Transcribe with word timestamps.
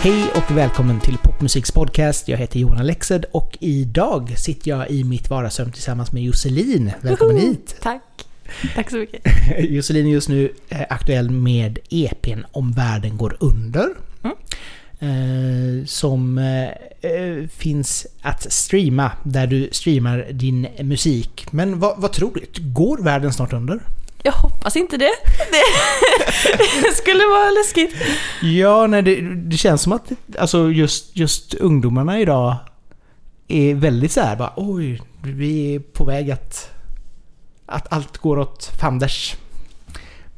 Hej 0.00 0.30
och 0.34 0.56
välkommen 0.56 1.00
till 1.00 1.18
Popmusiks 1.18 1.70
podcast. 1.70 2.28
Jag 2.28 2.38
heter 2.38 2.60
Johan 2.60 2.78
Alexed 2.78 3.24
och 3.32 3.58
idag 3.60 4.38
sitter 4.38 4.70
jag 4.70 4.90
i 4.90 5.04
mitt 5.04 5.30
vardagsrum 5.30 5.72
tillsammans 5.72 6.12
med 6.12 6.22
Josselin. 6.22 6.92
Välkommen 7.00 7.36
Woho! 7.36 7.46
hit! 7.46 7.76
Tack. 7.82 8.02
Tack 8.74 8.90
så 8.90 8.96
mycket. 8.96 9.22
Josselin 9.58 10.06
är 10.06 10.10
just 10.10 10.28
nu 10.28 10.52
eh, 10.68 10.80
aktuell 10.88 11.30
med 11.30 11.78
EPn 11.90 12.40
Om 12.52 12.72
världen 12.72 13.16
går 13.16 13.36
under. 13.40 13.88
Mm. 14.24 14.36
Eh, 15.00 15.84
som 15.86 16.38
eh, 16.38 16.68
eh, 17.12 17.48
finns 17.48 18.06
att 18.22 18.52
streama, 18.52 19.12
där 19.22 19.46
du 19.46 19.68
streamar 19.72 20.26
din 20.30 20.68
musik. 20.80 21.46
Men 21.50 21.78
vad, 21.78 22.00
vad 22.00 22.12
tror 22.12 22.34
du? 22.34 22.62
Går 22.62 22.98
världen 23.02 23.32
snart 23.32 23.52
under? 23.52 23.80
Jag 24.22 24.32
hoppas 24.32 24.76
inte 24.76 24.96
det. 24.96 25.10
Det, 25.50 25.62
det 26.82 26.92
skulle 26.96 27.26
vara 27.26 27.50
läskigt. 27.50 27.94
Ja, 28.42 28.86
nej, 28.86 29.02
det, 29.02 29.20
det 29.34 29.56
känns 29.56 29.82
som 29.82 29.92
att 29.92 30.12
alltså 30.38 30.70
just, 30.70 31.16
just 31.16 31.54
ungdomarna 31.54 32.20
idag 32.20 32.56
är 33.48 33.74
väldigt 33.74 34.12
så 34.12 34.20
här 34.20 34.36
bara 34.36 34.52
oj, 34.56 35.02
vi 35.22 35.74
är 35.74 35.80
på 35.80 36.04
väg 36.04 36.30
att, 36.30 36.70
att 37.66 37.92
allt 37.92 38.18
går 38.18 38.38
åt 38.38 38.70
fanders. 38.80 39.36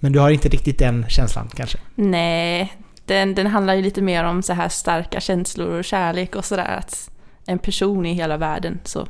Men 0.00 0.12
du 0.12 0.18
har 0.18 0.30
inte 0.30 0.48
riktigt 0.48 0.78
den 0.78 1.06
känslan 1.08 1.48
kanske? 1.54 1.78
Nej, 1.94 2.72
den, 3.04 3.34
den 3.34 3.46
handlar 3.46 3.74
ju 3.74 3.82
lite 3.82 4.02
mer 4.02 4.24
om 4.24 4.42
så 4.42 4.52
här 4.52 4.68
starka 4.68 5.20
känslor 5.20 5.78
och 5.78 5.84
kärlek 5.84 6.36
och 6.36 6.44
sådär. 6.44 6.76
Att 6.78 7.10
en 7.46 7.58
person 7.58 8.06
i 8.06 8.12
hela 8.14 8.36
världen, 8.36 8.80
så. 8.84 9.08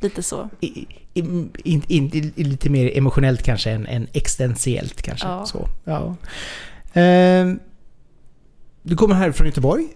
Lite 0.00 0.22
så. 0.22 0.48
I, 0.60 0.86
in, 1.14 1.52
in, 1.64 1.82
i, 1.88 2.44
lite 2.44 2.70
mer 2.70 2.98
emotionellt 2.98 3.42
kanske 3.42 3.70
än, 3.70 3.86
än 3.86 4.06
existentiellt 4.12 5.02
kanske. 5.02 5.26
Ja. 5.26 5.46
Så, 5.46 5.68
ja. 5.84 6.14
Ehm, 6.92 7.60
du 8.82 8.96
kommer 8.96 9.14
här 9.14 9.32
från 9.32 9.46
Göteborg? 9.46 9.88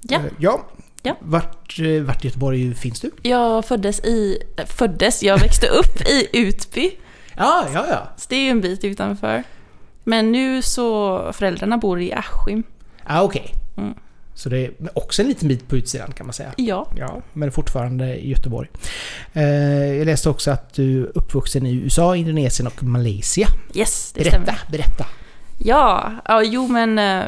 Ja. 0.00 0.18
Eh, 0.18 0.24
ja. 0.38 0.66
Ja. 1.02 1.16
Vart, 1.20 1.78
eh, 1.80 2.02
vart 2.02 2.24
i 2.24 2.28
Göteborg 2.28 2.74
finns 2.74 3.00
du? 3.00 3.10
Jag 3.22 3.64
föddes 3.64 4.00
i... 4.00 4.38
Föddes? 4.66 5.22
Jag 5.22 5.38
växte 5.38 5.66
upp 5.66 6.00
i 6.00 6.28
Utby. 6.32 6.90
Ja, 7.36 7.66
ja, 7.72 7.86
ja. 7.90 8.08
Så 8.16 8.26
det 8.28 8.36
är 8.36 8.40
ju 8.40 8.50
en 8.50 8.60
bit 8.60 8.84
utanför. 8.84 9.42
Men 10.04 10.32
nu 10.32 10.62
så... 10.62 11.18
Föräldrarna 11.32 11.78
bor 11.78 12.00
i 12.00 12.12
Askim. 12.12 12.62
Ah, 13.04 13.22
okej. 13.22 13.54
Mm. 13.76 13.94
Så 14.34 14.48
det 14.48 14.58
är 14.58 14.72
också 14.94 15.22
en 15.22 15.28
liten 15.28 15.48
bit 15.48 15.68
på 15.68 15.76
utsidan 15.76 16.12
kan 16.12 16.26
man 16.26 16.32
säga. 16.32 16.52
Ja. 16.56 16.86
Ja, 16.96 17.22
men 17.32 17.52
fortfarande 17.52 18.16
i 18.16 18.30
Göteborg. 18.30 18.68
Eh, 19.32 19.42
jag 19.94 20.06
läste 20.06 20.30
också 20.30 20.50
att 20.50 20.74
du 20.74 21.02
är 21.02 21.18
uppvuxen 21.18 21.66
i 21.66 21.74
USA, 21.74 22.16
Indonesien 22.16 22.66
och 22.66 22.82
Malaysia. 22.82 23.48
Yes, 23.74 24.12
det 24.12 24.20
Berätta, 24.20 24.42
stämmer. 24.42 24.58
berätta. 24.70 25.06
Ja, 25.58 26.12
ja 26.24 26.42
jo 26.42 26.68
men 26.68 26.98
eh, 26.98 27.24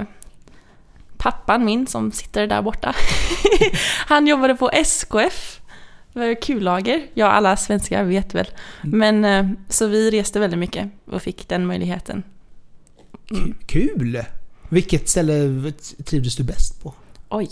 pappan 1.16 1.64
min 1.64 1.86
som 1.86 2.12
sitter 2.12 2.46
där 2.46 2.62
borta, 2.62 2.94
han 4.06 4.26
jobbade 4.26 4.54
på 4.54 4.70
SKF, 4.72 5.60
kullager. 6.42 7.06
Ja, 7.14 7.26
alla 7.26 7.56
svenskar 7.56 8.04
vet 8.04 8.34
väl. 8.34 8.46
Men 8.82 9.24
eh, 9.24 9.46
så 9.68 9.86
vi 9.86 10.10
reste 10.10 10.40
väldigt 10.40 10.58
mycket 10.60 10.90
och 11.06 11.22
fick 11.22 11.48
den 11.48 11.66
möjligheten. 11.66 12.22
Ku- 13.28 13.54
Kul! 13.66 14.22
Vilket 14.68 15.08
ställe 15.08 15.72
trivdes 16.04 16.36
du 16.36 16.42
bäst 16.42 16.82
på? 16.82 16.94
Oj. 17.28 17.48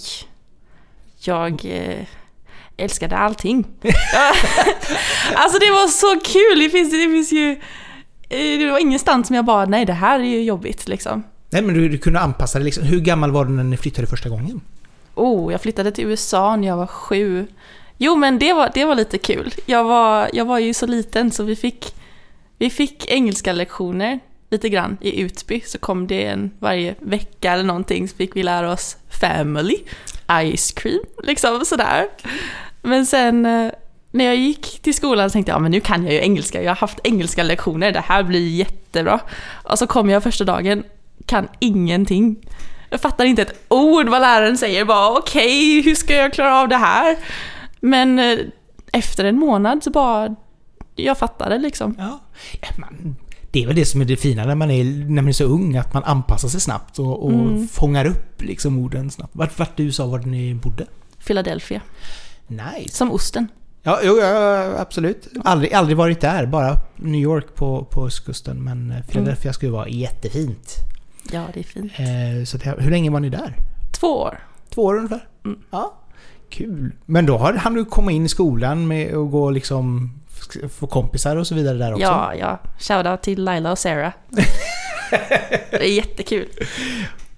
Jag 1.20 1.64
eh, 1.64 2.04
älskade 2.76 3.16
allting. 3.16 3.64
alltså 5.34 5.58
det 5.58 5.70
var 5.70 5.88
så 5.88 6.20
kul! 6.24 6.58
Det 6.64 6.70
finns, 6.70 6.90
det 6.90 6.98
finns 7.10 7.32
ju... 7.32 7.50
eh, 8.28 8.58
Det 8.58 8.70
var 8.70 8.78
ingenstans 8.78 9.26
som 9.26 9.36
jag 9.36 9.44
bara, 9.44 9.64
nej 9.64 9.84
det 9.84 9.92
här 9.92 10.20
är 10.20 10.24
ju 10.24 10.42
jobbigt 10.42 10.88
liksom. 10.88 11.22
Nej 11.50 11.62
men 11.62 11.74
du, 11.74 11.88
du 11.88 11.98
kunde 11.98 12.20
anpassa 12.20 12.58
dig 12.58 12.64
liksom. 12.64 12.84
Hur 12.84 13.00
gammal 13.00 13.30
var 13.30 13.44
du 13.44 13.50
när 13.52 13.64
ni 13.64 13.76
flyttade 13.76 14.06
första 14.06 14.28
gången? 14.28 14.60
Oh, 15.14 15.52
jag 15.52 15.60
flyttade 15.60 15.92
till 15.92 16.04
USA 16.04 16.56
när 16.56 16.68
jag 16.68 16.76
var 16.76 16.86
sju. 16.86 17.46
Jo, 17.98 18.16
men 18.16 18.38
det 18.38 18.52
var, 18.52 18.70
det 18.74 18.84
var 18.84 18.94
lite 18.94 19.18
kul. 19.18 19.54
Jag 19.66 19.84
var, 19.84 20.30
jag 20.32 20.44
var 20.44 20.58
ju 20.58 20.74
så 20.74 20.86
liten 20.86 21.30
så 21.30 21.42
vi 21.44 21.56
fick, 21.56 21.94
vi 22.58 22.70
fick 22.70 23.06
engelska 23.10 23.52
lektioner 23.52 24.20
lite 24.54 24.68
grann 24.68 24.96
i 25.00 25.20
Utby. 25.20 25.60
Så 25.66 25.78
kom 25.78 26.06
det 26.06 26.24
en 26.24 26.50
varje 26.58 26.94
vecka 27.00 27.52
eller 27.52 27.64
någonting 27.64 28.08
så 28.08 28.16
fick 28.16 28.36
vi 28.36 28.42
lära 28.42 28.72
oss 28.72 28.96
family, 29.20 29.76
ice 30.56 30.72
cream, 30.72 31.04
liksom 31.22 31.64
sådär. 31.64 32.06
Men 32.82 33.06
sen 33.06 33.46
eh, 33.46 33.72
när 34.10 34.24
jag 34.24 34.36
gick 34.36 34.82
till 34.82 34.94
skolan 34.94 35.30
så 35.30 35.32
tänkte 35.32 35.52
jag, 35.52 35.56
ja 35.56 35.60
men 35.60 35.70
nu 35.70 35.80
kan 35.80 36.04
jag 36.04 36.12
ju 36.12 36.20
engelska, 36.20 36.62
jag 36.62 36.70
har 36.70 36.76
haft 36.76 37.00
engelska 37.04 37.42
lektioner, 37.42 37.92
det 37.92 38.00
här 38.00 38.22
blir 38.22 38.48
jättebra. 38.48 39.20
Och 39.62 39.78
så 39.78 39.86
kom 39.86 40.10
jag 40.10 40.22
första 40.22 40.44
dagen, 40.44 40.84
kan 41.26 41.48
ingenting. 41.58 42.36
Jag 42.90 43.00
fattar 43.00 43.24
inte 43.24 43.42
ett 43.42 43.64
ord 43.68 44.08
vad 44.08 44.20
läraren 44.20 44.58
säger, 44.58 44.84
bara 44.84 45.18
okej, 45.18 45.80
hur 45.80 45.94
ska 45.94 46.14
jag 46.14 46.32
klara 46.32 46.60
av 46.60 46.68
det 46.68 46.76
här? 46.76 47.16
Men 47.80 48.18
eh, 48.18 48.38
efter 48.92 49.24
en 49.24 49.38
månad 49.38 49.82
så 49.82 49.90
bara, 49.90 50.36
jag 50.94 51.18
fattade 51.18 51.58
liksom. 51.58 51.94
Ja 51.98 52.20
man, 52.76 53.16
det 53.54 53.62
är 53.62 53.66
väl 53.66 53.76
det 53.76 53.84
som 53.84 54.00
är 54.00 54.04
det 54.04 54.16
fina 54.16 54.44
när 54.44 54.54
man 54.54 54.70
är, 54.70 54.84
när 54.84 55.22
man 55.22 55.28
är 55.28 55.32
så 55.32 55.44
ung, 55.44 55.76
att 55.76 55.94
man 55.94 56.04
anpassar 56.04 56.48
sig 56.48 56.60
snabbt 56.60 56.98
och, 56.98 57.24
och 57.24 57.32
Mm. 57.32 57.68
fångar 57.68 58.04
upp 58.04 58.42
liksom 58.42 58.78
orden 58.78 59.10
snabbt. 59.10 59.36
Vart, 59.36 59.58
vart 59.58 59.80
i 59.80 59.82
USA 59.82 60.06
var 60.06 60.18
ni 60.18 60.54
bodde? 60.54 60.86
Philadelphia, 61.26 61.80
Nice. 62.46 62.96
som 62.96 63.12
osten. 63.12 63.48
Ja, 63.82 63.98
jo, 64.04 64.18
ja, 64.20 64.74
absolut. 64.78 65.28
Aldrig, 65.44 65.72
aldrig 65.74 65.96
varit 65.96 66.20
där, 66.20 66.46
bara 66.46 66.76
New 66.96 67.20
York 67.20 67.54
på, 67.54 67.84
på 67.90 68.06
östkusten. 68.06 68.64
Men 68.64 68.90
eh, 68.90 69.02
Philadelphia 69.02 69.52
skulle 69.52 69.72
vara 69.72 69.88
jättefint. 69.88 70.74
Ja, 71.32 71.44
det 71.54 71.60
är 71.60 71.64
fint. 71.64 71.92
Eh, 71.98 72.44
så 72.44 72.56
det, 72.58 72.74
hur 72.78 72.90
länge 72.90 73.10
var 73.10 73.20
ni 73.20 73.28
där? 73.28 73.56
Två 74.00 74.06
år. 74.06 74.38
Två 74.70 74.82
år 74.84 74.96
ungefär? 74.96 75.28
Mm. 75.44 75.58
Ja. 75.70 75.94
Kul. 76.48 76.92
Men 77.06 77.26
då 77.26 77.36
har 77.38 77.52
han 77.52 77.74
du 77.74 77.84
komma 77.84 78.12
in 78.12 78.24
i 78.24 78.28
skolan 78.28 78.86
med 78.86 79.14
och 79.14 79.30
gå 79.30 79.50
liksom 79.50 80.12
få 80.78 80.86
kompisar 80.86 81.36
och 81.36 81.46
så 81.46 81.54
vidare 81.54 81.78
där 81.78 81.92
också? 81.92 82.02
Ja, 82.02 82.34
ja. 82.34 82.58
Shoutout 82.78 83.22
till 83.22 83.44
Laila 83.44 83.72
och 83.72 83.78
Sarah. 83.78 84.12
det 85.70 85.84
är 85.84 85.94
jättekul. 85.96 86.48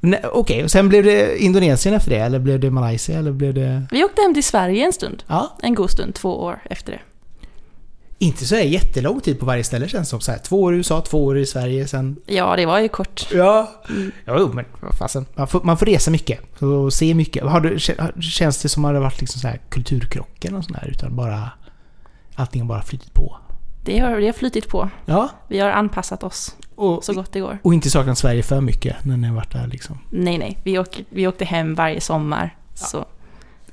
Nej, 0.00 0.20
Okej, 0.32 0.64
och 0.64 0.70
sen 0.70 0.88
blev 0.88 1.04
det 1.04 1.38
Indonesien 1.42 1.94
efter 1.94 2.10
det? 2.10 2.16
Eller 2.18 2.38
blev 2.38 2.60
det 2.60 2.70
Malaysia? 2.70 3.18
Eller 3.18 3.32
blev 3.32 3.54
det... 3.54 3.86
Vi 3.90 4.04
åkte 4.04 4.22
hem 4.22 4.34
till 4.34 4.44
Sverige 4.44 4.86
en 4.86 4.92
stund. 4.92 5.22
Ja. 5.26 5.56
En 5.62 5.74
god 5.74 5.90
stund, 5.90 6.14
två 6.14 6.42
år 6.42 6.58
efter 6.70 6.92
det. 6.92 7.00
Inte 8.18 8.44
så 8.44 8.54
här 8.54 8.62
jättelång 8.62 9.20
tid 9.20 9.40
på 9.40 9.46
varje 9.46 9.64
ställe 9.64 9.88
känns 9.88 10.08
det 10.08 10.10
som. 10.10 10.20
Så 10.20 10.30
här, 10.30 10.38
två 10.38 10.62
år 10.62 10.74
i 10.74 10.76
USA, 10.76 11.00
två 11.00 11.24
år 11.24 11.38
i 11.38 11.46
Sverige, 11.46 11.86
sen... 11.88 12.16
Ja, 12.26 12.56
det 12.56 12.66
var 12.66 12.78
ju 12.78 12.88
kort. 12.88 13.28
Ja. 13.32 13.70
Mm. 13.88 14.12
Ja, 14.24 14.36
jo, 14.38 14.50
men 14.52 14.64
vad 14.80 14.94
fasen. 14.94 15.26
Man 15.34 15.48
får, 15.48 15.62
man 15.62 15.78
får 15.78 15.86
resa 15.86 16.10
mycket 16.10 16.62
och 16.62 16.92
se 16.92 17.14
mycket. 17.14 17.44
Har 17.44 17.60
du, 17.60 17.76
kä- 17.76 18.20
känns 18.20 18.62
det 18.62 18.68
som 18.68 18.84
att 18.84 18.94
det 18.94 19.00
varit 19.00 19.20
liksom 19.20 19.40
så 19.40 19.48
här 19.48 19.60
kulturkrockar 19.68 20.54
och 20.54 20.64
sånt 20.64 20.80
där? 20.80 20.88
Utan 20.88 21.16
bara... 21.16 21.50
Allting 22.36 22.60
har 22.62 22.68
bara 22.68 22.82
flyttit 22.82 23.14
på. 23.14 23.36
Det 23.84 23.98
har, 23.98 24.16
det 24.20 24.26
har 24.26 24.32
flytit 24.32 24.68
på. 24.68 24.90
Ja. 25.04 25.28
Vi 25.48 25.58
har 25.58 25.70
anpassat 25.70 26.22
oss 26.22 26.56
Och, 26.74 27.04
så 27.04 27.12
gott 27.12 27.32
det 27.32 27.40
går. 27.40 27.58
och 27.62 27.74
inte 27.74 27.90
saknat 27.90 28.18
Sverige 28.18 28.42
för 28.42 28.60
mycket 28.60 29.04
när 29.04 29.16
ni 29.16 29.28
har 29.28 29.34
varit 29.34 29.52
där 29.52 29.66
liksom. 29.66 29.98
Nej, 30.10 30.38
nej. 30.38 30.58
Vi, 30.62 30.78
åker, 30.78 31.04
vi 31.08 31.26
åkte 31.26 31.44
hem 31.44 31.74
varje 31.74 32.00
sommar. 32.00 32.56
Så 32.74 33.04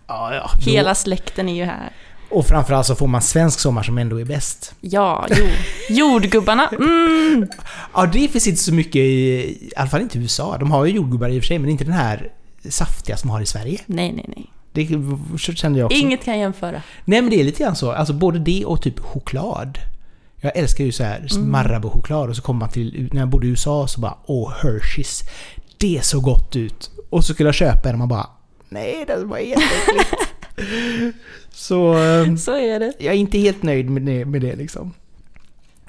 Ja, 0.07 0.35
ja. 0.35 0.49
hela 0.71 0.95
släkten 0.95 1.49
är 1.49 1.55
ju 1.55 1.63
här. 1.65 1.91
Och 2.29 2.45
framförallt 2.47 2.87
så 2.87 2.95
får 2.95 3.07
man 3.07 3.21
svensk 3.21 3.59
sommar 3.59 3.83
som 3.83 3.97
ändå 3.97 4.21
är 4.21 4.25
bäst. 4.25 4.75
Ja, 4.81 5.27
jo. 5.29 5.45
Jordgubbarna. 5.89 6.69
Mm. 6.79 7.47
Ja, 7.93 8.05
det 8.05 8.27
finns 8.27 8.47
inte 8.47 8.61
så 8.63 8.73
mycket 8.73 8.95
i, 8.95 9.01
i 9.01 9.71
alla 9.75 9.89
fall 9.89 10.01
inte 10.01 10.17
i 10.17 10.21
USA. 10.21 10.57
De 10.57 10.71
har 10.71 10.85
ju 10.85 10.91
jordgubbar 10.93 11.29
i 11.29 11.39
och 11.39 11.43
för 11.43 11.47
sig, 11.47 11.59
men 11.59 11.69
inte 11.69 11.83
den 11.83 11.93
här 11.93 12.31
saftiga 12.69 13.17
som 13.17 13.29
har 13.29 13.41
i 13.41 13.45
Sverige. 13.45 13.79
Nej, 13.85 14.11
nej, 14.13 14.25
nej. 14.27 14.49
Det 14.73 14.87
kände 15.55 15.79
jag 15.79 15.85
också. 15.85 15.97
Inget 15.97 16.23
kan 16.23 16.39
jämföra. 16.39 16.81
Nej 17.05 17.21
men 17.21 17.29
det 17.29 17.39
är 17.39 17.43
lite 17.43 17.63
grann 17.63 17.75
så. 17.75 17.91
Alltså 17.91 18.13
både 18.13 18.39
det 18.39 18.65
och 18.65 18.81
typ 18.81 18.99
choklad. 18.99 19.77
Jag 20.41 20.57
älskar 20.57 20.83
ju 20.83 20.91
så 20.91 21.03
här 21.03 21.27
Marabou-choklad 21.39 22.29
och 22.29 22.35
så 22.35 22.41
kommer 22.41 22.59
man 22.59 22.69
till, 22.69 23.09
när 23.13 23.19
jag 23.21 23.29
bodde 23.29 23.47
i 23.47 23.49
USA 23.49 23.87
så 23.87 24.01
bara 24.01 24.17
åh 24.25 24.53
Hershey's. 24.61 25.23
Det 25.77 26.05
såg 26.05 26.23
gott 26.23 26.55
ut. 26.55 26.91
Och 27.09 27.25
så 27.25 27.33
skulle 27.33 27.47
jag 27.47 27.55
köpa 27.55 27.89
en 27.89 27.95
och 27.95 27.99
man 27.99 28.07
bara 28.07 28.27
nej 28.69 29.03
det 29.07 29.23
var 29.23 29.37
jätteäckligt. 29.37 30.13
så 31.51 31.93
eh, 32.03 32.35
Så 32.35 32.57
är 32.57 32.79
det. 32.79 32.93
jag 32.97 33.13
är 33.13 33.17
inte 33.17 33.37
helt 33.37 33.63
nöjd 33.63 33.89
med 33.89 34.01
det, 34.01 34.25
med 34.25 34.41
det 34.41 34.55
liksom. 34.55 34.93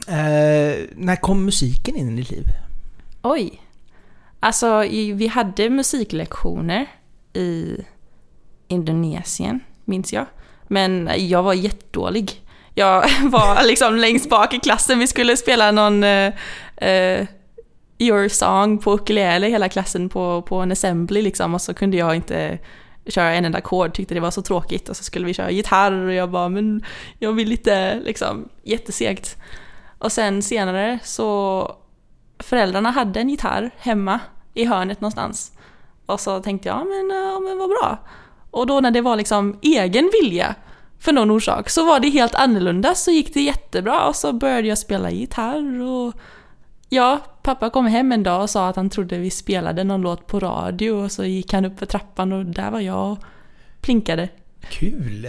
Eh, 0.08 0.76
när 0.96 1.20
kom 1.20 1.44
musiken 1.44 1.96
in 1.96 2.12
i 2.12 2.16
ditt 2.16 2.30
liv? 2.30 2.44
Oj. 3.22 3.60
Alltså, 4.40 4.80
vi 5.14 5.26
hade 5.26 5.70
musiklektioner 5.70 6.86
i 7.32 7.76
Indonesien, 8.74 9.60
minns 9.84 10.12
jag. 10.12 10.26
Men 10.68 11.10
jag 11.16 11.42
var 11.42 11.54
jättedålig. 11.54 12.42
Jag 12.74 13.04
var 13.22 13.66
liksom 13.66 13.96
längst 13.96 14.30
bak 14.30 14.54
i 14.54 14.58
klassen. 14.58 14.98
Vi 14.98 15.06
skulle 15.06 15.36
spela 15.36 15.70
någon 15.70 16.04
eh, 16.04 16.32
eh, 16.76 17.26
Your 17.98 18.28
Song 18.28 18.78
på 18.78 18.92
ukulele 18.92 19.46
hela 19.46 19.68
klassen 19.68 20.08
på, 20.08 20.42
på 20.42 20.56
en 20.56 20.72
assembly 20.72 21.22
liksom. 21.22 21.54
Och 21.54 21.60
så 21.60 21.74
kunde 21.74 21.96
jag 21.96 22.16
inte 22.16 22.58
köra 23.06 23.34
en 23.34 23.44
enda 23.44 23.58
ackord, 23.58 23.94
tyckte 23.94 24.14
det 24.14 24.20
var 24.20 24.30
så 24.30 24.42
tråkigt. 24.42 24.88
Och 24.88 24.96
så 24.96 25.04
skulle 25.04 25.26
vi 25.26 25.34
köra 25.34 25.50
gitarr 25.50 26.06
och 26.06 26.14
jag 26.14 26.30
bara, 26.30 26.48
men 26.48 26.84
jag 27.18 27.32
vill 27.32 27.52
inte, 27.52 28.00
liksom, 28.00 28.48
jättesegt. 28.62 29.36
Och 29.98 30.12
sen 30.12 30.42
senare 30.42 30.98
så, 31.02 31.76
föräldrarna 32.38 32.90
hade 32.90 33.20
en 33.20 33.28
gitarr 33.28 33.70
hemma 33.78 34.20
i 34.54 34.64
hörnet 34.64 35.00
någonstans. 35.00 35.52
Och 36.06 36.20
så 36.20 36.40
tänkte 36.40 36.68
jag, 36.68 36.86
men, 36.86 37.16
ja, 37.16 37.40
men 37.40 37.58
vad 37.58 37.68
bra. 37.68 37.98
Och 38.54 38.66
då 38.66 38.80
när 38.80 38.90
det 38.90 39.00
var 39.00 39.16
liksom 39.16 39.58
egen 39.62 40.10
vilja 40.22 40.54
för 40.98 41.12
någon 41.12 41.30
orsak 41.30 41.70
så 41.70 41.86
var 41.86 42.00
det 42.00 42.08
helt 42.10 42.34
annorlunda 42.34 42.94
så 42.94 43.10
gick 43.10 43.34
det 43.34 43.40
jättebra 43.40 44.08
och 44.08 44.16
så 44.16 44.32
började 44.32 44.68
jag 44.68 44.78
spela 44.78 45.10
gitarr 45.10 45.80
och 45.82 46.14
ja, 46.88 47.20
pappa 47.42 47.70
kom 47.70 47.86
hem 47.86 48.12
en 48.12 48.22
dag 48.22 48.42
och 48.42 48.50
sa 48.50 48.68
att 48.68 48.76
han 48.76 48.90
trodde 48.90 49.18
vi 49.18 49.30
spelade 49.30 49.84
någon 49.84 50.02
låt 50.02 50.26
på 50.26 50.40
radio 50.40 50.90
och 50.90 51.12
så 51.12 51.24
gick 51.24 51.52
han 51.52 51.64
upp 51.64 51.78
för 51.78 51.86
trappan 51.86 52.32
och 52.32 52.46
där 52.46 52.70
var 52.70 52.80
jag 52.80 53.12
och 53.12 53.18
plinkade. 53.80 54.28
Kul! 54.70 55.28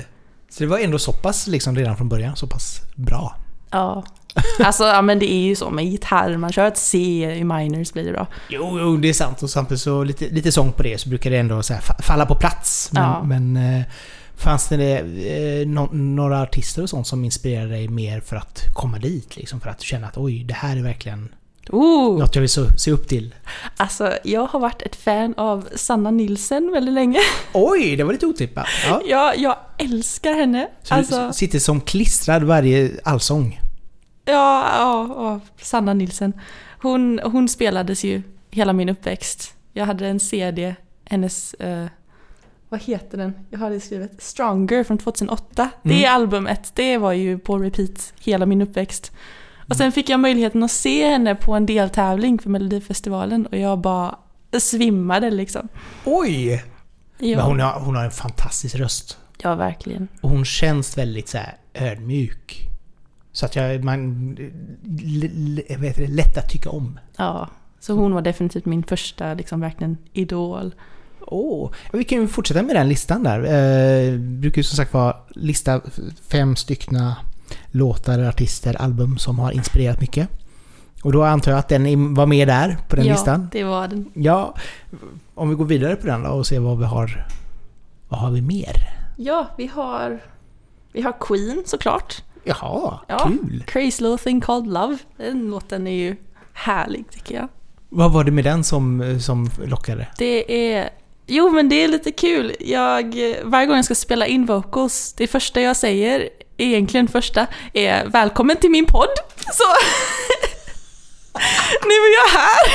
Så 0.50 0.64
det 0.64 0.68
var 0.68 0.80
ändå 0.80 1.00
så 1.00 1.12
pass 1.12 1.48
liksom 1.48 1.76
redan 1.76 1.98
från 1.98 2.10
början, 2.10 2.36
så 2.36 2.48
pass 2.48 2.82
bra. 2.96 3.36
Ja. 3.72 4.04
Alltså, 4.60 4.84
ja 4.84 5.02
men 5.02 5.20
det 5.20 5.32
är 5.32 5.42
ju 5.42 5.56
så 5.56 5.70
med 5.70 5.86
gitarr, 5.86 6.38
man 6.38 6.52
kör 6.52 6.68
ett 6.68 6.78
C 6.78 6.98
i 7.40 7.44
minors 7.44 7.94
blir 7.94 8.04
det 8.04 8.12
bra. 8.12 8.28
Jo, 8.50 8.80
jo, 8.80 8.98
det 8.98 9.10
är 9.10 9.14
sant. 9.14 9.44
Och 9.44 9.50
samtidigt 9.50 9.82
så 9.82 10.04
lite, 10.04 10.30
lite 10.30 10.52
sång 10.52 10.72
på 10.72 10.84
det 10.84 10.98
så 11.02 11.10
brukar 11.10 11.30
det 11.32 11.38
ändå 11.38 11.62
falla 12.04 12.26
på 12.26 12.36
plats. 12.36 12.90
Men, 12.94 13.04
Ja. 13.04 13.24
men 13.24 13.58
eh, 13.58 13.82
fanns 14.38 14.68
det 14.68 14.98
eh, 15.00 15.68
no, 15.68 15.90
några 15.94 16.42
artister 16.42 16.82
och 16.84 16.90
sånt 16.90 17.08
som 17.08 17.26
inspirerade 17.26 17.70
dig 17.70 17.88
mer 17.88 18.20
för 18.20 18.36
att 18.36 18.64
komma 18.74 19.00
dit? 19.00 19.36
Liksom, 19.38 19.60
för 19.62 19.70
att 19.70 19.82
känna 19.82 20.08
att 20.08 20.18
oj, 20.18 20.44
det 20.44 20.54
här 20.54 20.78
är 20.78 20.82
verkligen 20.84 21.30
Oh, 21.70 22.20
något 22.20 22.36
jag 22.36 22.42
vill 22.42 22.50
se, 22.78 22.92
upp 22.92 23.08
till. 23.08 23.36
alltså 23.78 24.14
jag 24.24 24.46
har 24.46 24.60
varit 24.60 24.82
ett 24.82 24.96
fan 24.96 25.34
av 25.38 25.68
Sanna 25.76 26.12
Nilsen 26.12 26.72
väldigt 26.72 26.94
länge. 26.94 27.20
Oj, 27.54 27.96
det 27.96 28.04
var 28.04 28.14
lite 28.14 28.26
otippat. 28.26 28.68
Ja. 28.88 29.02
Jag, 29.08 29.38
jag 29.38 29.58
älskar 29.78 30.34
henne. 30.34 30.68
Så 30.84 30.94
Alltså, 30.94 31.28
du 31.28 31.34
sitter 31.34 31.60
som 31.60 31.82
klistrad 31.82 32.44
varje 32.44 32.92
allsång? 33.04 33.62
Ja, 34.26 34.68
ja, 34.78 35.08
ja, 35.10 35.40
Sanna 35.62 35.94
Nilsen. 35.94 36.34
Hon, 36.82 37.20
hon 37.24 37.50
spelades 37.50 38.04
ju 38.04 38.22
hela 38.52 38.74
min 38.74 38.90
uppväxt. 38.90 39.54
Jag 39.74 39.86
hade 39.86 40.08
en 40.08 40.20
CD, 40.20 40.76
hennes, 41.06 41.54
eh, 41.54 41.86
vad 42.70 42.84
heter 42.84 43.18
den? 43.18 43.34
Jag 43.50 43.60
har 43.60 43.70
det 43.70 43.80
skrivet. 43.80 44.24
Stronger 44.24 44.84
från 44.84 44.98
2008. 44.98 45.70
Det 45.84 46.06
Mm. 46.06 46.16
albumet, 46.22 46.72
det 46.76 46.98
var 46.98 47.12
ju 47.14 47.40
på 47.40 47.58
repeat 47.58 48.14
hela 48.20 48.46
min 48.46 48.62
uppväxt. 48.62 49.12
Och 49.70 49.76
sen 49.76 49.92
fick 49.92 50.10
jag 50.10 50.20
möjligheten 50.20 50.64
att 50.64 50.72
se 50.72 51.10
henne 51.10 51.36
på 51.36 51.54
en 51.54 51.66
deltävling 51.66 52.40
för 52.40 52.50
Melodifestivalen 52.50 53.46
och 53.46 53.58
jag 53.58 53.80
bara 53.80 54.16
svimmade 54.60 55.32
liksom. 55.32 55.68
Oj! 56.06 56.64
Ja, 57.18 57.38
Men 57.38 57.46
hon 57.46 57.60
har, 57.60 57.80
hon 57.80 57.96
har 57.96 58.04
en 58.06 58.12
fantastisk 58.12 58.76
röst. 58.76 59.18
ja 59.38 59.56
verkligen. 59.56 60.08
Och 60.22 60.30
hon 60.30 60.46
känns 60.46 60.98
väldigt 60.98 61.30
så 61.30 61.38
ödmjuk. 61.74 62.68
Så 63.36 63.46
att 63.46 63.56
jag, 63.56 63.84
man... 63.84 64.30
Vad 65.70 65.86
heter 65.86 66.02
det? 66.02 66.08
Lätt 66.08 66.38
att 66.38 66.50
tycka 66.50 66.70
om. 66.70 67.00
Ja, 67.18 67.50
så 67.80 67.94
hon 67.94 68.14
var 68.14 68.22
definitivt 68.22 68.66
min 68.66 68.84
första 68.84 69.34
liksom 69.34 69.62
verkligen 69.62 69.98
idol. 70.14 70.76
Åh, 71.22 71.72
vi 71.94 72.04
kan 72.04 72.22
ju 72.22 72.28
fortsätta 72.28 72.64
med 72.64 72.76
den 72.76 72.90
listan 72.90 73.24
där. 73.24 73.40
Eh, 73.40 74.20
brukar 74.20 74.58
ju 74.58 74.64
som 74.64 74.76
sagt 74.76 74.94
vara 74.94 75.16
lista 75.30 75.82
fem 76.28 76.56
styckna 76.56 77.16
låtar, 77.72 78.20
artister, 78.20 78.82
album 78.82 79.18
som 79.18 79.40
har 79.40 79.52
inspirerat 79.52 80.02
mycket. 80.02 80.30
Och 81.04 81.12
då 81.12 81.24
antar 81.24 81.52
jag 81.52 81.60
att 81.60 81.70
den 81.70 82.14
var 82.14 82.26
med 82.26 82.48
där 82.48 82.78
på 82.88 82.96
den 82.96 83.06
ja, 83.06 83.14
listan. 83.14 83.50
det 83.52 83.64
var 83.64 83.88
den. 83.88 84.12
Ja, 84.14 84.56
om 85.34 85.50
vi 85.50 85.56
går 85.56 85.66
vidare 85.66 85.96
på 85.96 86.08
den 86.08 86.24
då 86.24 86.30
och 86.30 86.48
ser 86.48 86.60
vad 86.60 86.80
vi 86.80 86.86
har... 86.86 87.26
Vad 88.10 88.20
har 88.20 88.32
vi 88.32 88.42
mer? 88.42 88.76
Ja, 89.18 89.48
vi 89.58 89.68
har, 89.68 90.20
vi 90.92 91.02
har 91.02 91.14
Queen 91.20 91.64
såklart. 91.66 92.24
Jaha, 92.46 93.00
Ja. 93.08 93.20
kul! 93.28 93.64
Crazy 93.68 94.04
Little 94.04 94.18
Thing 94.18 94.42
Called 94.42 94.68
Love. 94.74 94.98
Den 95.18 95.50
låten 95.50 95.88
är 95.88 95.92
ju 95.96 96.16
härlig 96.54 97.06
tycker 97.12 97.36
jag. 97.36 97.48
Vad 97.90 98.12
var 98.14 98.24
det 98.24 98.32
med 98.32 98.44
den 98.44 98.64
som, 98.64 99.18
som 99.22 99.50
lockade? 99.66 100.08
Det 100.18 100.72
är... 100.74 100.90
Jo 101.28 101.50
men 101.50 101.70
det 101.70 101.84
är 101.84 101.88
lite 101.88 102.12
kul. 102.12 102.56
Jag, 102.60 103.16
varje 103.44 103.68
gång 103.68 103.76
jag 103.76 103.86
ska 103.86 103.96
spela 103.96 104.28
in 104.28 104.46
vocals, 104.46 105.14
det 105.14 105.28
första 105.28 105.62
jag 105.62 105.76
säger, 105.76 106.30
egentligen 106.58 107.08
första, 107.08 107.48
är 107.74 108.06
Välkommen 108.08 108.58
till 108.58 108.72
min 108.72 108.86
podd! 108.86 109.10
Så... 109.38 109.64
nu 111.84 111.94
är 111.94 112.14
jag 112.16 112.40
här! 112.40 112.66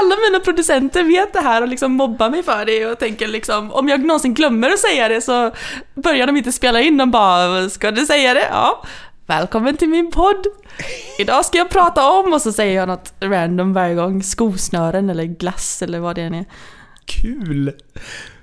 Alla 0.00 0.16
mina 0.16 0.40
producenter 0.40 1.04
vet 1.04 1.32
det 1.32 1.40
här 1.40 1.62
och 1.62 1.68
liksom 1.68 1.92
mobbar 1.92 2.30
mig 2.30 2.42
för 2.42 2.64
det 2.64 2.86
och 2.86 2.98
tänker 2.98 3.28
liksom 3.28 3.72
om 3.72 3.88
jag 3.88 4.04
någonsin 4.04 4.34
glömmer 4.34 4.70
att 4.70 4.78
säga 4.78 5.08
det 5.08 5.20
så 5.20 5.52
börjar 5.94 6.26
de 6.26 6.36
inte 6.36 6.52
spela 6.52 6.80
in, 6.80 6.96
de 6.96 7.10
bara 7.10 7.70
Ska 7.70 7.90
du 7.90 8.06
säga 8.06 8.34
det? 8.34 8.48
Ja. 8.50 8.82
Välkommen 9.26 9.76
till 9.76 9.88
min 9.88 10.10
podd! 10.10 10.46
Idag 11.18 11.44
ska 11.44 11.58
jag 11.58 11.70
prata 11.70 12.10
om 12.10 12.32
och 12.32 12.42
så 12.42 12.52
säger 12.52 12.76
jag 12.76 12.88
något 12.88 13.12
random 13.20 13.72
varje 13.72 13.94
gång. 13.94 14.22
Skosnören 14.22 15.10
eller 15.10 15.24
glass 15.24 15.82
eller 15.82 15.98
vad 15.98 16.16
det 16.16 16.22
än 16.22 16.34
är. 16.34 16.44
Kul! 17.04 17.72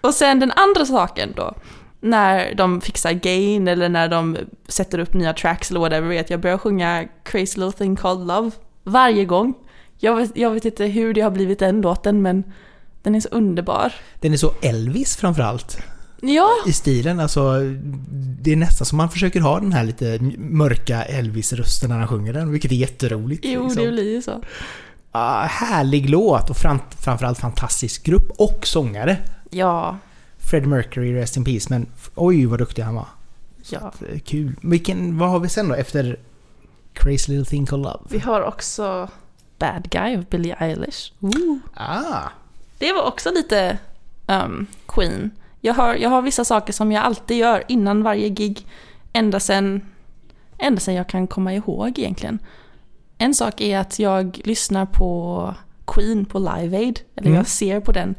Och 0.01 0.13
sen 0.13 0.39
den 0.39 0.51
andra 0.51 0.85
saken 0.85 1.33
då. 1.35 1.55
När 1.99 2.55
de 2.55 2.81
fixar 2.81 3.11
gain 3.11 3.67
eller 3.67 3.89
när 3.89 4.07
de 4.07 4.37
sätter 4.67 4.99
upp 4.99 5.13
nya 5.13 5.33
tracks 5.33 5.71
eller 5.71 5.79
whatever. 5.79 6.07
Vet 6.07 6.29
jag 6.29 6.39
börjar 6.39 6.57
sjunga 6.57 7.05
Crazy 7.23 7.59
Little 7.59 7.71
Thing 7.71 7.95
Called 7.95 8.27
Love. 8.27 8.51
Varje 8.83 9.25
gång. 9.25 9.53
Jag 9.97 10.15
vet, 10.15 10.31
jag 10.37 10.51
vet 10.51 10.65
inte 10.65 10.85
hur 10.85 11.13
det 11.13 11.21
har 11.21 11.31
blivit 11.31 11.59
den 11.59 11.81
låten 11.81 12.21
men 12.21 12.43
den 13.03 13.15
är 13.15 13.19
så 13.19 13.29
underbar. 13.29 13.93
Den 14.19 14.33
är 14.33 14.37
så 14.37 14.53
Elvis 14.61 15.15
framförallt. 15.15 15.77
Ja, 16.21 16.49
i 16.67 16.73
stilen. 16.73 17.19
Alltså, 17.19 17.59
det 18.41 18.51
är 18.51 18.55
nästan 18.55 18.85
som 18.85 18.97
man 18.97 19.09
försöker 19.09 19.39
ha 19.39 19.59
den 19.59 19.71
här 19.73 19.83
lite 19.83 20.19
mörka 20.37 21.03
Elvis-rösten 21.03 21.89
när 21.89 21.97
han 21.99 22.07
sjunger 22.07 22.33
den, 22.33 22.51
vilket 22.51 22.71
är 22.71 22.75
jätteroligt. 22.75 23.45
jo 23.45 23.63
liksom. 23.63 23.83
det 23.83 23.91
blir 23.91 24.11
ju 24.11 24.21
så. 24.21 24.41
Ah, 25.11 25.45
härlig 25.45 26.09
låt 26.09 26.49
och 26.49 26.57
fram, 26.57 26.79
framförallt 26.99 27.39
fantastisk 27.39 28.03
grupp 28.03 28.31
och 28.37 28.67
sångare. 28.67 29.17
Ja, 29.49 29.97
Fred 30.37 30.67
Mercury, 30.67 31.13
Rest 31.13 31.37
in 31.37 31.43
Peace, 31.45 31.67
men 31.69 31.85
oj 32.15 32.45
vad 32.45 32.59
duktig 32.59 32.81
han 32.81 32.95
var. 32.95 33.07
ja. 33.69 33.93
Eh, 34.13 34.19
Kul. 34.19 34.55
Vilken, 34.61 35.17
vad 35.17 35.29
har 35.29 35.39
vi 35.39 35.49
sen 35.49 35.67
då 35.67 35.75
efter 35.75 36.19
Crazy 36.93 37.31
Little 37.31 37.45
Thing 37.45 37.65
Called 37.65 37.83
Love? 37.83 37.99
Vi 38.09 38.19
har 38.19 38.41
också 38.41 39.09
Bad 39.59 39.89
Guy 39.89 40.17
av 40.17 40.25
Billie 40.25 40.55
Eilish. 40.59 41.11
Ooh. 41.19 41.57
Ah, 41.73 42.29
Det 42.77 42.93
var 42.93 43.03
också 43.03 43.31
lite 43.31 43.77
um, 44.27 44.65
Queen. 44.87 45.31
Jag 45.61 45.73
har, 45.73 45.95
jag 45.95 46.09
har 46.09 46.21
vissa 46.21 46.45
saker 46.45 46.73
som 46.73 46.91
jag 46.91 47.03
alltid 47.03 47.37
gör 47.37 47.63
innan 47.67 48.03
varje 48.03 48.29
gig. 48.29 48.67
Ända 49.13 49.39
sen, 49.39 49.81
ända 50.57 50.79
sen 50.79 50.93
jag 50.93 51.09
kan 51.09 51.27
komma 51.27 51.53
ihåg 51.53 51.99
egentligen. 51.99 52.39
En 53.17 53.33
sak 53.33 53.61
är 53.61 53.79
att 53.79 53.99
jag 53.99 54.41
lyssnar 54.43 54.85
på 54.85 55.53
Queen 55.87 56.25
på 56.25 56.39
Live 56.39 56.77
Aid. 56.77 56.99
Eller 57.15 57.27
Mm. 57.27 57.37
jag 57.37 57.47
ser 57.47 57.79
på 57.79 57.91
den 57.91 58.15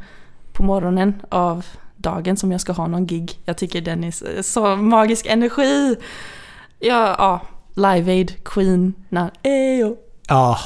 på 0.53 0.63
morgonen 0.63 1.23
av 1.29 1.67
dagen 1.97 2.37
som 2.37 2.53
jag 2.53 2.61
ska 2.61 2.73
ha 2.73 2.87
någon 2.87 3.07
gig. 3.07 3.41
Jag 3.45 3.57
tycker 3.59 3.81
den 3.81 4.05
är 4.05 4.11
så, 4.11 4.27
så 4.43 4.77
magisk 4.77 5.27
energi. 5.27 5.97
Ja, 6.79 7.15
ja, 7.19 7.41
Live 7.75 8.13
Aid, 8.13 8.33
Queen, 8.45 8.95
na, 9.09 9.31
ejo. 9.43 9.97
ja. 10.29 10.59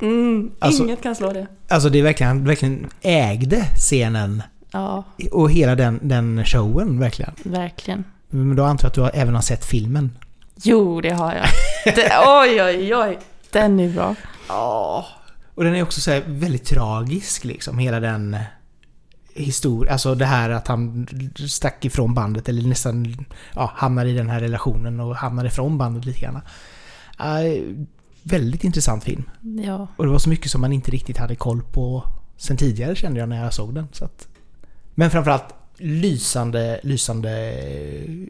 Mm, 0.00 0.50
Alltså- 0.58 0.82
inget 0.84 1.02
kan 1.02 1.14
slå 1.14 1.32
det. 1.32 1.46
Alltså 1.68 1.88
det 1.88 1.98
är 1.98 2.02
verkligen, 2.02 2.28
han 2.28 2.44
verkligen 2.44 2.86
ägde 3.00 3.62
scenen 3.76 4.42
Ja, 4.72 5.04
och 5.32 5.50
hela 5.50 5.74
den, 5.74 6.00
den 6.02 6.44
showen 6.44 6.98
verkligen. 7.00 7.32
verkligen. 7.42 8.04
Men 8.28 8.56
då 8.56 8.64
antar 8.64 8.84
jag 8.84 8.88
att 8.90 8.94
du 8.94 9.00
har, 9.00 9.10
även 9.14 9.34
har 9.34 9.42
sett 9.42 9.64
filmen. 9.64 10.10
Jo, 10.62 11.00
det 11.00 11.10
har 11.10 11.34
jag. 11.34 11.46
Det, 11.94 12.10
oj, 12.26 12.62
oj, 12.62 12.94
oj. 12.96 13.18
Den 13.50 13.80
är 13.80 13.88
bra. 13.88 14.14
Ja. 14.48 15.06
Och 15.54 15.64
den 15.64 15.74
är 15.74 15.82
också 15.82 16.00
så 16.00 16.20
väldigt 16.26 16.64
tragisk 16.64 17.44
liksom, 17.44 17.78
hela 17.78 18.00
den 18.00 18.36
historien. 19.34 19.92
Alltså 19.92 20.14
det 20.14 20.24
här 20.26 20.50
att 20.50 20.68
han 20.68 21.06
stack 21.48 21.84
ifrån 21.84 22.14
bandet 22.14 22.48
eller 22.48 22.62
nästan 22.62 23.26
ja, 23.54 23.72
hamnar 23.76 24.06
i 24.06 24.12
den 24.12 24.28
här 24.28 24.40
relationen 24.40 25.00
och 25.00 25.16
hamnar 25.16 25.44
ifrån 25.44 25.78
bandet 25.78 26.04
lite 26.04 26.20
grann. 26.20 26.40
Äh, 27.18 27.62
väldigt 28.22 28.64
intressant 28.64 29.04
film. 29.04 29.30
Ja, 29.64 29.86
Och 29.96 30.04
det 30.04 30.10
var 30.10 30.18
så 30.18 30.28
mycket 30.28 30.50
som 30.50 30.60
man 30.60 30.72
inte 30.72 30.90
riktigt 30.90 31.18
hade 31.18 31.36
koll 31.36 31.62
på 31.62 32.04
sen 32.36 32.56
tidigare 32.56 32.96
kände 32.96 33.20
jag 33.20 33.28
när 33.28 33.44
jag 33.44 33.54
såg 33.54 33.74
den. 33.74 33.88
Så 33.92 34.04
att, 34.04 34.28
men 34.94 35.10
framförallt 35.10 35.54
lysande, 35.76 36.80
lysande 36.82 37.54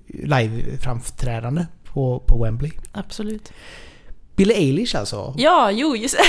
live-framträdande 0.09 1.67
på, 1.85 2.23
på 2.27 2.45
Wembley. 2.45 2.73
absolut. 2.93 3.53
Billie 4.37 4.55
Eilish 4.55 4.97
alltså. 4.97 5.35
Ja, 5.37 5.71
jo, 5.71 5.97
just 5.97 6.17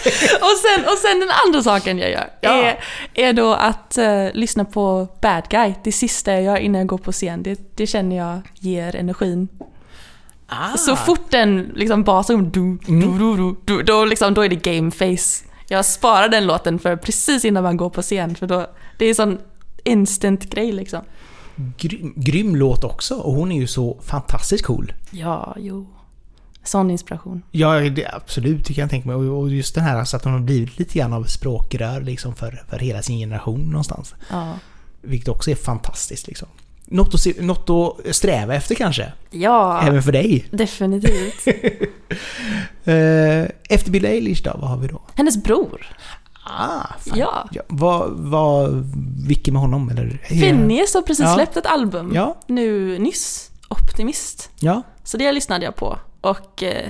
och, 0.40 0.58
sen, 0.58 0.84
och 0.84 0.98
sen 0.98 1.20
den 1.20 1.28
andra 1.46 1.62
saken 1.62 1.98
jag 1.98 2.10
gör 2.10 2.30
Ja. 2.40 2.50
är, 2.50 2.78
är 3.14 3.32
då 3.32 3.54
att 3.54 3.98
eh, 3.98 4.26
lyssna 4.34 4.64
på 4.64 5.08
Bad 5.22 5.48
Guy. 5.50 5.74
Det 5.84 5.92
sista 5.92 6.32
jag 6.32 6.42
gör 6.42 6.56
innan 6.56 6.78
jag 6.78 6.88
går 6.88 6.98
på 6.98 7.12
scen. 7.12 7.42
Det, 7.42 7.76
det 7.76 7.86
känner 7.86 8.16
jag 8.16 8.40
ger 8.54 8.96
energin. 8.96 9.48
Ah. 10.46 10.76
Så 10.76 10.96
fort 10.96 11.30
den 11.30 11.72
liksom 11.74 12.02
basen 12.04 12.50
du, 12.50 12.78
du, 12.86 13.00
du, 13.00 13.36
du, 13.36 13.56
du, 13.64 13.82
då, 13.82 14.04
liksom, 14.04 14.34
då 14.34 14.40
är 14.44 14.48
det 14.48 14.56
game 14.56 14.90
face. 14.90 15.44
Jag 15.68 15.84
sparar 15.84 16.28
den 16.28 16.46
låten 16.46 16.78
för 16.78 16.96
precis 16.96 17.44
innan 17.44 17.62
man 17.62 17.76
går 17.76 17.90
på 17.90 18.02
scen 18.02 18.34
för 18.34 18.46
då, 18.46 18.66
det 18.98 19.04
är 19.06 19.14
sån 19.14 19.38
instant 19.84 20.44
grej 20.44 20.72
liksom. 20.72 21.00
Grym, 21.78 22.12
grym 22.16 22.56
låt 22.56 22.84
också 22.84 23.14
och 23.14 23.32
hon 23.32 23.52
är 23.52 23.56
ju 23.60 23.66
så 23.66 23.98
fantastiskt 24.06 24.64
cool. 24.64 24.92
Ja, 25.10 25.54
jo. 25.58 25.86
Sån 26.64 26.90
inspiration. 26.90 27.42
Ja, 27.50 27.80
det, 27.80 28.06
absolut, 28.06 28.64
det 28.66 28.74
kan 28.74 28.82
jag 28.82 28.90
tänka 28.90 29.08
mig. 29.08 29.16
Och 29.16 29.50
just 29.50 29.74
den 29.74 29.84
här 29.84 29.96
alltså 29.98 30.16
att 30.16 30.24
hon 30.24 30.32
har 30.32 30.40
blivit 30.40 30.78
lite 30.78 30.98
grann 30.98 31.12
av 31.12 31.24
språkrör 31.24 32.00
liksom 32.00 32.34
för, 32.34 32.64
för 32.70 32.78
hela 32.78 33.02
sin 33.02 33.18
generation 33.18 33.60
någonstans. 33.60 34.14
Ja. 34.30 34.54
Vilket 35.02 35.28
också 35.28 35.50
är 35.50 35.54
fantastiskt 35.54 36.26
liksom. 36.26 36.48
Något 36.84 37.14
att, 37.14 37.20
se, 37.20 37.34
något 37.40 37.70
att 37.70 38.16
sträva 38.16 38.54
efter 38.54 38.74
kanske. 38.74 39.12
Ja, 39.30 39.82
Även 39.82 40.02
för 40.02 40.12
dig. 40.12 40.46
definitivt. 40.50 41.46
Eh, 42.84 43.46
efter 43.68 43.90
Billie 43.90 44.08
Eilish 44.08 44.42
då, 44.44 44.56
vad 44.60 44.70
har 44.70 44.76
vi 44.76 44.88
då? 44.88 45.00
Hennes 45.14 45.42
bror. 45.42 45.86
Ah, 46.46 46.86
fan. 47.00 47.18
Ja. 47.18 47.46
Vad, 47.68 48.10
vad, 48.10 48.86
vilken 49.26 49.54
med 49.54 49.60
honom? 49.62 49.88
Eller? 49.88 50.20
Phineas 50.28 50.94
har 50.94 51.02
precis 51.02 51.24
Ja. 51.24 51.34
släppt 51.34 51.56
ett 51.56 51.66
album. 51.66 52.12
Ja, 52.14 52.40
Nu 52.46 52.98
nyss. 52.98 53.50
Optimist. 53.68 54.50
ja. 54.60 54.82
Så 55.04 55.16
det 55.16 55.32
lyssnade 55.32 55.64
jag 55.64 55.76
på. 55.76 55.98
Och 56.20 56.62
eh, 56.62 56.88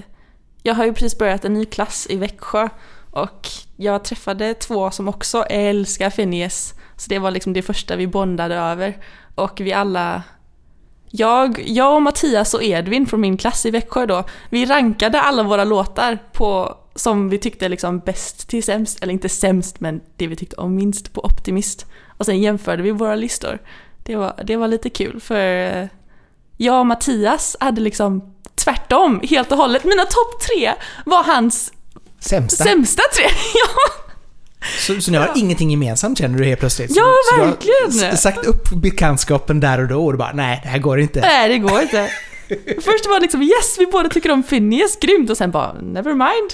jag 0.63 0.75
har 0.75 0.85
ju 0.85 0.93
precis 0.93 1.19
börjat 1.19 1.45
en 1.45 1.55
ny 1.55 1.65
klass 1.65 2.07
i 2.11 2.17
Växjö. 2.17 2.69
Och 3.11 3.49
jag 3.77 4.05
träffade 4.05 4.55
två 4.55 4.91
som 4.91 5.09
också 5.09 5.43
älskar 5.43 6.11
Phineas. 6.11 6.75
Så 6.97 7.09
det 7.09 7.19
var 7.19 7.31
liksom 7.31 7.53
det 7.53 7.63
första 7.63 7.97
vi 7.97 8.07
bondade 8.07 8.55
över. 8.55 8.97
Och 9.35 9.61
vi 9.61 9.73
alla... 9.73 10.23
Jag, 11.13 11.63
jag 11.67 11.95
och 11.95 12.03
Mattias 12.03 12.55
och 12.55 12.63
Edvin 12.63 13.07
från 13.07 13.21
min 13.21 13.37
klass 13.37 13.67
i 13.67 13.71
Växjö 13.71 14.07
då, 14.07 14.25
vi 14.51 14.67
rankade 14.67 15.21
alla 15.21 15.43
våra 15.43 15.65
låtar 15.65 16.19
på 16.33 16.77
som 16.95 17.29
vi 17.29 17.39
tyckte 17.39 17.69
liksom 17.69 17.99
bäst 17.99 18.49
till 18.49 18.63
sämst, 18.63 19.03
eller 19.03 19.13
inte 19.13 19.29
sämst 19.29 19.81
men 19.81 20.01
det 20.17 20.27
vi 20.27 20.37
tyckte 20.37 20.57
om 20.57 20.75
minst 20.75 21.13
på 21.13 21.25
Optimist. 21.25 21.87
Och 22.19 22.27
sen 22.27 22.41
jämförde 22.41 22.83
vi 22.83 22.91
våra 22.91 23.15
listor. 23.15 23.59
Det 24.03 24.17
var, 24.17 24.35
det 24.45 24.57
var 24.57 24.69
lite 24.69 24.91
kul 24.91 25.21
för 25.21 25.77
eh, 25.77 25.89
jag 26.64 26.81
och 26.81 26.87
Mattias 26.87 27.57
hade 27.61 27.81
liksom 27.81 28.35
tvärtom 28.55 29.21
helt 29.31 29.52
och 29.52 29.59
hållet. 29.59 29.85
Mina 29.85 30.02
topp 30.02 30.40
tre 30.40 30.75
var 31.07 31.25
hans 31.25 31.73
Sämsta. 32.21 32.64
sämsta 32.64 33.02
tre. 33.17 33.25
ja. 33.55 33.93
Så, 34.79 35.00
så 35.00 35.11
ni 35.11 35.17
har 35.19 35.31
ingenting 35.37 35.71
gemensamt 35.71 36.19
känner 36.19 36.38
du 36.38 36.45
helt 36.45 36.61
plötsligt? 36.61 36.97
Ja, 36.97 37.12
så, 37.31 37.37
så 37.37 37.45
verkligen. 37.45 37.90
Du 37.90 38.05
har 38.05 38.17
sagt 38.17 38.47
upp 38.47 38.71
bekantskapen 38.83 39.61
där 39.61 39.81
och 39.81 39.88
då 39.88 40.07
och 40.07 40.12
du 40.12 40.19
bara 40.19 40.33
nej, 40.33 40.61
det 40.62 40.69
här 40.69 40.79
går 40.79 41.00
inte. 41.00 41.21
Nej, 41.21 41.49
det 41.49 41.59
går 41.59 41.81
inte. 41.83 42.11
Först 42.81 43.07
var 43.07 43.14
det 43.14 43.21
liksom 43.21 43.43
yes, 43.43 43.76
vi 43.79 43.87
båda 43.87 44.09
tycker 44.09 44.31
om 44.31 44.43
Phineas, 44.43 44.97
grymt. 45.00 45.31
Och 45.31 45.37
sen 45.37 45.50
bara 45.50 45.73
never 45.73 46.14
mind. 46.14 46.50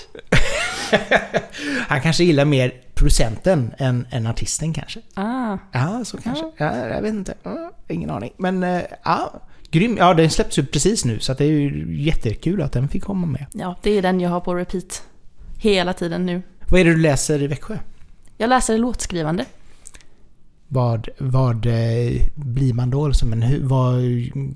Han 1.88 2.00
kanske 2.02 2.24
gillar 2.24 2.44
mer 2.44 2.72
producenten 2.94 3.74
än, 3.78 4.06
än 4.10 4.26
artisten 4.26 4.74
kanske. 4.74 5.00
Ah, 5.14 5.58
Ja, 5.72 6.04
så 6.04 6.16
kanske. 6.18 6.44
Ja, 6.56 6.76
jag 6.76 7.02
vet 7.02 7.14
inte. 7.14 7.34
Ja, 7.42 7.70
ingen 7.88 8.10
aning. 8.10 8.32
Men 8.38 8.62
eh, 8.62 8.82
ja, 9.04 9.32
grym. 9.78 9.96
Ja, 9.98 10.14
den 10.14 10.30
släpps 10.30 10.58
ju 10.58 10.66
precis 10.66 11.04
nu 11.04 11.18
så 11.20 11.32
att 11.32 11.38
det 11.38 11.44
är 11.44 11.48
ju 11.50 11.96
jättekul 12.04 12.62
att 12.62 12.72
den 12.72 12.88
fick 12.88 13.02
komma 13.04 13.26
med. 13.26 13.46
ja, 13.52 13.76
det 13.82 13.90
är 13.90 14.02
den 14.02 14.20
jag 14.20 14.30
har 14.30 14.40
på 14.40 14.54
repeat. 14.54 15.02
Hela 15.58 15.92
tiden 15.92 16.26
nu. 16.26 16.42
Vad 16.68 16.80
är 16.80 16.84
det 16.84 16.90
du 16.90 16.96
läser 17.00 17.42
i 17.42 17.46
Växjö? 17.46 17.78
Jag 18.38 18.48
läser 18.48 18.78
låtskrivande. 18.78 19.44
Vad, 20.68 21.08
vad 21.18 21.66
eh, 21.66 22.22
blir 22.34 22.72
man 22.72 22.90
då? 22.90 23.08
Liksom, 23.08 23.30
men 23.30 23.42
hur, 23.42 23.62
vad 23.62 23.94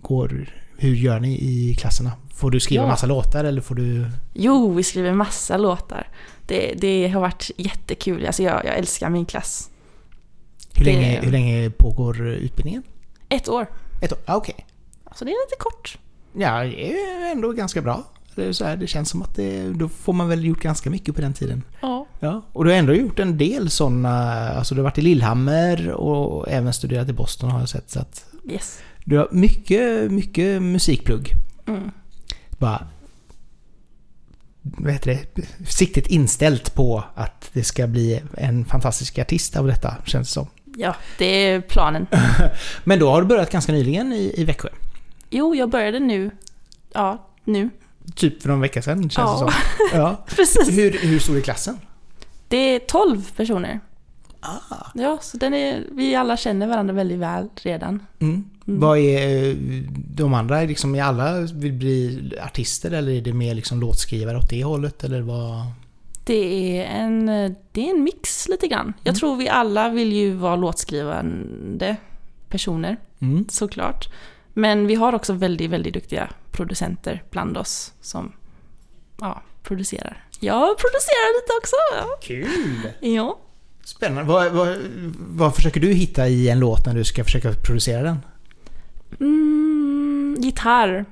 går, 0.02 0.48
hur 0.76 0.94
gör 0.94 1.20
ni 1.20 1.32
i 1.38 1.74
klasserna? 1.74 2.12
Får 2.34 2.50
du 2.50 2.60
skriva 2.60 2.82
Ja. 2.82 2.88
massa 2.88 3.06
låtar 3.06 3.44
eller 3.44 3.60
får 3.60 3.74
du... 3.74 4.06
Jo, 4.34 4.72
vi 4.74 4.82
skriver 4.82 5.12
massa 5.12 5.56
låtar. 5.56 6.08
Det, 6.46 6.74
det 6.80 7.08
har 7.08 7.20
varit 7.20 7.50
jättekul. 7.56 8.26
Alltså 8.26 8.42
jag, 8.42 8.64
jag 8.64 8.78
älskar 8.78 9.10
min 9.10 9.26
klass. 9.26 9.70
Hur, 10.74 10.84
Det- 10.84 10.92
länge, 10.92 11.20
hur 11.22 11.30
länge 11.32 11.70
pågår 11.70 12.26
utbildningen? 12.28 12.82
Ett 13.28 13.48
år. 13.48 13.66
Ett 14.02 14.12
år? 14.12 14.18
Ah, 14.24 14.36
Okej. 14.36 14.66
Så 15.14 15.24
det 15.24 15.30
är 15.30 15.46
lite 15.46 15.56
kort. 15.58 15.98
Ja, 16.32 16.62
det 16.64 16.92
är 16.92 17.32
ändå 17.32 17.52
ganska 17.52 17.82
bra. 17.82 18.04
Det, 18.34 18.54
så 18.54 18.64
här, 18.64 18.76
det 18.76 18.86
känns 18.86 19.08
som 19.10 19.22
att 19.22 19.34
det, 19.36 19.68
då 19.68 19.88
får 19.88 20.12
man 20.12 20.28
väl 20.28 20.44
gjort 20.44 20.60
ganska 20.62 20.90
mycket 20.90 21.14
på 21.14 21.20
den 21.20 21.32
tiden. 21.34 21.62
Ja. 21.80 22.06
Ja, 22.20 22.42
och 22.52 22.64
du 22.64 22.70
har 22.70 22.76
ändå 22.78 22.94
gjort 22.94 23.18
en 23.18 23.38
del 23.38 23.70
sådana, 23.70 24.48
alltså 24.50 24.74
du 24.74 24.80
har 24.80 24.84
varit 24.84 24.98
i 24.98 25.02
Lillhammer 25.02 25.90
och 25.90 26.48
även 26.48 26.72
studerat 26.72 27.08
i 27.08 27.12
Boston 27.12 27.50
har 27.50 27.60
jag 27.60 27.68
sett. 27.68 27.90
Så 27.90 28.00
att 28.00 28.24
Yes. 28.48 28.78
du 29.04 29.16
har 29.18 29.28
mycket, 29.32 30.10
mycket 30.12 30.62
musikplugg. 30.62 31.30
Mm. 31.66 31.90
Bara... 32.58 32.86
Vad 34.62 34.92
heter 34.92 35.10
det? 35.34 35.42
Siktet 35.68 36.06
inställt 36.06 36.74
på 36.74 37.04
att 37.14 37.50
det 37.52 37.64
ska 37.64 37.86
bli 37.86 38.22
en 38.36 38.64
fantastisk 38.64 39.18
artist 39.18 39.56
av 39.56 39.66
detta, 39.66 39.94
känns 40.06 40.28
det 40.28 40.32
som. 40.32 40.46
Ja, 40.76 40.94
det 41.18 41.24
är 41.24 41.60
planen. 41.60 42.06
Men 42.84 42.98
då 42.98 43.10
har 43.10 43.22
du 43.22 43.28
börjat 43.28 43.50
ganska 43.50 43.72
nyligen 43.72 44.12
i, 44.12 44.32
i 44.36 44.44
Växjö. 44.44 44.68
Jo, 45.30 45.54
jag 45.54 45.70
började 45.70 45.98
nu. 45.98 46.30
Ja, 46.92 47.26
nu. 47.44 47.70
Typ 48.14 48.42
för 48.42 48.48
någon 48.48 48.60
vecka 48.60 48.82
sedan, 48.82 49.10
känns 49.10 49.14
Ja. 49.16 49.32
det 49.32 49.38
som. 49.38 49.50
Ja. 50.00 50.24
Precis. 50.36 50.78
Hur, 50.78 50.90
hur 50.98 51.18
stor 51.18 51.36
är 51.36 51.40
klassen? 51.40 51.78
Det 52.48 52.56
är 52.56 52.78
12 52.78 53.30
personer. 53.36 53.80
Ah. 54.40 54.86
Ja, 54.94 55.18
så 55.22 55.36
den 55.36 55.54
är, 55.54 55.84
vi 55.92 56.14
alla 56.14 56.36
känner 56.36 56.66
varandra 56.66 56.94
väldigt 56.94 57.18
väl 57.18 57.48
redan. 57.62 58.06
Mm. 58.18 58.44
Vad 58.64 58.98
är 58.98 59.48
eh, 59.50 59.56
de 60.14 60.34
andra? 60.34 60.60
Liksom, 60.62 60.94
är 60.94 61.02
alla 61.02 61.40
vill 61.40 61.72
bli 61.72 62.32
artister 62.46 62.90
eller 62.90 63.12
är 63.12 63.20
det 63.20 63.32
mer 63.32 63.54
liksom 63.54 63.80
låtskrivare 63.80 64.38
åt 64.38 64.50
det 64.50 64.64
hållet? 64.64 65.04
Eller 65.04 65.20
vad? 65.20 65.64
Det 66.24 66.78
är 66.80 66.84
en, 66.84 67.26
det 67.72 67.86
är 67.86 67.90
en 67.96 68.02
mix 68.04 68.48
lite 68.48 68.66
grann. 68.68 68.92
Jag 69.02 69.16
tror 69.16 69.36
vi 69.36 69.48
alla 69.48 69.88
vill 69.88 70.12
ju 70.12 70.32
vara 70.34 70.56
låtskrivande 70.56 71.96
personer, 72.48 72.96
Mm. 73.20 73.46
såklart. 73.48 74.08
Men 74.54 74.86
vi 74.86 74.94
har 74.94 75.12
också 75.12 75.32
väldigt, 75.32 75.70
väldigt 75.70 75.94
duktiga 75.94 76.28
producenter 76.50 77.22
bland 77.30 77.56
oss 77.56 77.92
som 78.00 78.32
ja, 79.20 79.42
producerar. 79.62 80.24
Jag 80.40 80.78
producerar 80.78 81.40
lite 81.40 81.52
också. 81.60 81.76
Ja. 81.96 82.18
Kul! 82.22 82.92
ja. 83.00 83.38
Spännande. 83.84 84.32
Vad, 84.32 84.52
vad, 84.52 84.76
vad 85.16 85.54
försöker 85.54 85.80
du 85.80 85.92
hitta 85.92 86.28
i 86.28 86.48
en 86.48 86.58
låt 86.58 86.86
när 86.86 86.94
du 86.94 87.04
ska 87.04 87.24
försöka 87.24 87.52
producera 87.52 88.02
den? 88.02 88.18
Mm, 89.20 90.36
gitarr. 90.38 91.04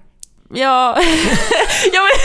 Ja, 0.54 0.97
jag, 1.92 2.02
vet, 2.02 2.21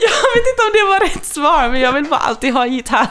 jag 0.00 0.10
vet 0.34 0.46
inte 0.50 0.62
om 0.62 0.72
det 0.72 0.84
var 0.90 1.00
rätt 1.00 1.24
svar, 1.24 1.68
men 1.68 1.80
jag 1.80 1.92
vill 1.92 2.04
bara 2.04 2.20
alltid 2.20 2.52
ha 2.52 2.66
gitarr. 2.66 3.08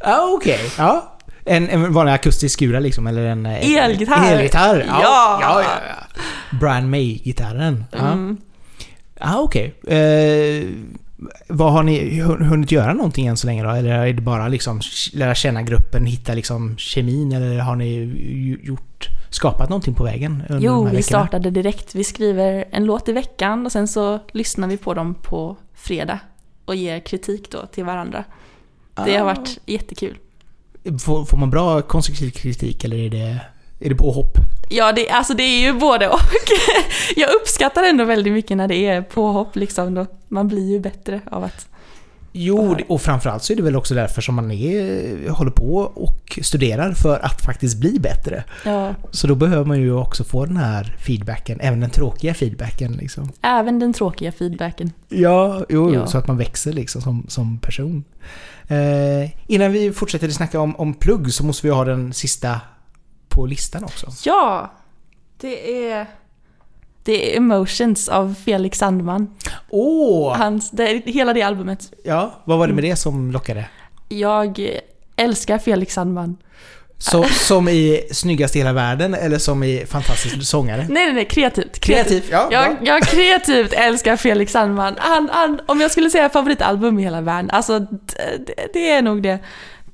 Ah, 0.00 0.26
Okej, 0.26 0.72
ja. 0.78 1.18
En, 1.44 1.68
en 1.68 1.92
vanlig 1.92 2.12
akustisk 2.12 2.54
skura 2.54 2.80
liksom, 2.80 3.06
eller 3.06 3.24
en... 3.24 3.46
en 3.46 3.78
Elgitarr. 3.78 4.32
Elgitarr! 4.32 4.84
Ja. 4.88 4.98
ja, 5.02 5.38
ja, 5.40 5.62
ja. 5.62 6.22
Brian 6.60 6.90
May-gitarren. 6.90 7.84
Ja, 7.92 8.12
Mm. 8.12 8.36
ah, 9.20 9.38
okej. 9.38 9.74
Eh, 9.86 10.68
vad 11.48 11.72
har 11.72 11.82
ni 11.82 12.20
hun- 12.20 12.42
hunnit 12.44 12.72
göra 12.72 12.92
någonting 12.94 13.26
än 13.26 13.36
så 13.36 13.46
länge 13.46 13.62
då? 13.62 13.70
Eller 13.70 13.90
är 14.06 14.12
det 14.12 14.22
bara 14.22 14.48
liksom 14.48 14.80
lära 15.12 15.34
känna 15.34 15.62
gruppen, 15.62 16.06
hitta 16.06 16.34
liksom 16.34 16.76
kemin? 16.78 17.32
Eller 17.32 17.58
har 17.58 17.76
ni 17.76 17.94
gjort, 18.62 19.08
skapat 19.30 19.68
någonting 19.68 19.94
på 19.94 20.04
vägen 20.04 20.32
under 20.48 20.60
de 20.60 20.64
Jo, 20.66 20.72
här 20.84 20.90
vi 20.90 20.96
veckorna? 20.96 21.02
startade 21.02 21.50
direkt. 21.50 21.94
Vi 21.94 22.04
skriver 22.04 22.64
en 22.70 22.84
låt 22.84 23.08
i 23.08 23.12
veckan 23.12 23.66
och 23.66 23.72
sen 23.72 23.88
så 23.88 24.18
lyssnar 24.32 24.68
vi 24.68 24.76
på 24.76 24.94
dem 24.94 25.14
på 25.14 25.56
fredag 25.74 26.18
och 26.64 26.74
ger 26.74 27.00
kritik 27.00 27.50
då 27.50 27.66
till 27.66 27.84
varandra. 27.84 28.24
Det 29.04 29.14
har 29.16 29.20
Ah. 29.20 29.24
varit 29.24 29.58
jättekul. 29.66 30.18
Får, 31.00 31.24
får 31.24 31.36
man 31.36 31.50
bra 31.50 31.82
konstruktiv 31.82 32.30
kritik 32.30 32.84
eller 32.84 32.96
är 32.96 33.10
det, 33.10 33.40
är 33.80 33.88
det 33.88 33.94
påhopp? 33.94 34.38
Ja, 34.68 34.92
det, 34.92 35.08
alltså 35.08 35.34
det 35.34 35.42
är 35.42 35.60
ju 35.60 35.72
både 35.72 36.08
och. 36.08 36.20
Jag 37.16 37.30
uppskattar 37.34 37.82
ändå 37.82 38.04
väldigt 38.04 38.32
mycket 38.32 38.56
när 38.56 38.68
det 38.68 38.86
är 38.86 39.02
påhopp 39.02 39.56
liksom. 39.56 39.94
Då. 39.94 40.06
Man 40.28 40.48
blir 40.48 40.70
ju 40.72 40.80
bättre 40.80 41.20
av 41.30 41.44
att... 41.44 41.66
Jo, 42.38 42.76
och 42.88 43.02
framförallt 43.02 43.42
så 43.42 43.52
är 43.52 43.56
det 43.56 43.62
väl 43.62 43.76
också 43.76 43.94
därför 43.94 44.22
som 44.22 44.34
man 44.34 44.50
är, 44.50 45.28
håller 45.30 45.50
på 45.50 45.76
och 45.78 46.38
studerar 46.42 46.92
för 46.92 47.18
att 47.18 47.44
faktiskt 47.44 47.76
bli 47.80 47.98
bättre. 48.00 48.44
Ja, 48.64 48.94
Så 49.10 49.26
då 49.26 49.34
behöver 49.34 49.64
man 49.64 49.80
ju 49.80 49.92
också 49.92 50.24
få 50.24 50.44
den 50.46 50.56
här 50.56 50.96
feedbacken, 51.06 51.60
även 51.60 51.80
den 51.80 51.90
tråkiga 51.90 52.34
feedbacken 52.34 52.92
liksom. 52.92 53.32
även 53.42 53.78
den 53.78 53.92
tråkiga 53.92 54.32
feedbacken. 54.32 54.92
Ja, 55.08 55.64
jo, 55.68 55.94
Ja. 55.94 56.06
så 56.06 56.18
att 56.18 56.26
man 56.26 56.36
växer 56.36 56.72
liksom 56.72 57.02
som, 57.02 57.24
som 57.28 57.58
person. 57.58 58.04
Eh, 58.68 59.30
innan 59.46 59.72
vi 59.72 59.92
fortsätter 59.92 60.28
att 60.28 60.34
snacka 60.34 60.60
om, 60.60 60.76
om 60.76 60.94
plugg 60.94 61.32
så 61.32 61.44
måste 61.44 61.66
vi 61.66 61.72
ha 61.72 61.84
den 61.84 62.12
sista 62.12 62.60
på 63.36 63.46
listan 63.46 63.84
också. 63.84 64.06
Ja! 64.24 64.72
Det 65.40 65.88
är... 65.90 66.06
Det 67.02 67.32
är 67.32 67.36
Emotions 67.36 68.08
av 68.08 68.34
Felix 68.44 68.78
Sandman. 68.78 69.34
Åh! 69.68 70.36
Hans, 70.36 70.70
det, 70.70 71.02
hela 71.06 71.32
det 71.32 71.42
albumet. 71.42 71.92
Ja, 72.04 72.42
vad 72.44 72.58
var 72.58 72.66
det 72.66 72.74
med 72.74 72.84
det 72.84 72.96
som 72.96 73.30
lockade? 73.30 73.68
Jag 74.08 74.80
älskar 75.16 75.58
Felix 75.58 75.94
Sandman. 75.94 76.36
Så, 76.98 77.24
som 77.24 77.68
i 77.68 78.08
snyggast 78.12 78.56
i 78.56 78.58
hela 78.58 78.72
världen 78.72 79.14
eller 79.14 79.38
som 79.38 79.62
i 79.62 79.86
fantastisk 79.86 80.42
sångare? 80.42 80.86
Nej, 80.88 81.04
nej, 81.04 81.12
nej, 81.12 81.24
kreativt. 81.24 81.80
Kreativ, 81.80 82.24
ja. 82.30 82.48
Jag, 82.50 82.76
jag 82.82 83.02
kreativt 83.02 83.72
älskar 83.72 84.16
Felix 84.16 84.52
Sandman. 84.52 84.94
Han, 84.98 85.28
han, 85.32 85.60
om 85.66 85.80
jag 85.80 85.90
skulle 85.90 86.10
säga 86.10 86.28
favoritalbum 86.28 86.98
i 86.98 87.02
hela 87.02 87.20
världen, 87.20 87.50
alltså 87.50 87.78
det, 87.78 88.68
det 88.72 88.90
är 88.90 89.02
nog 89.02 89.22
det. 89.22 89.38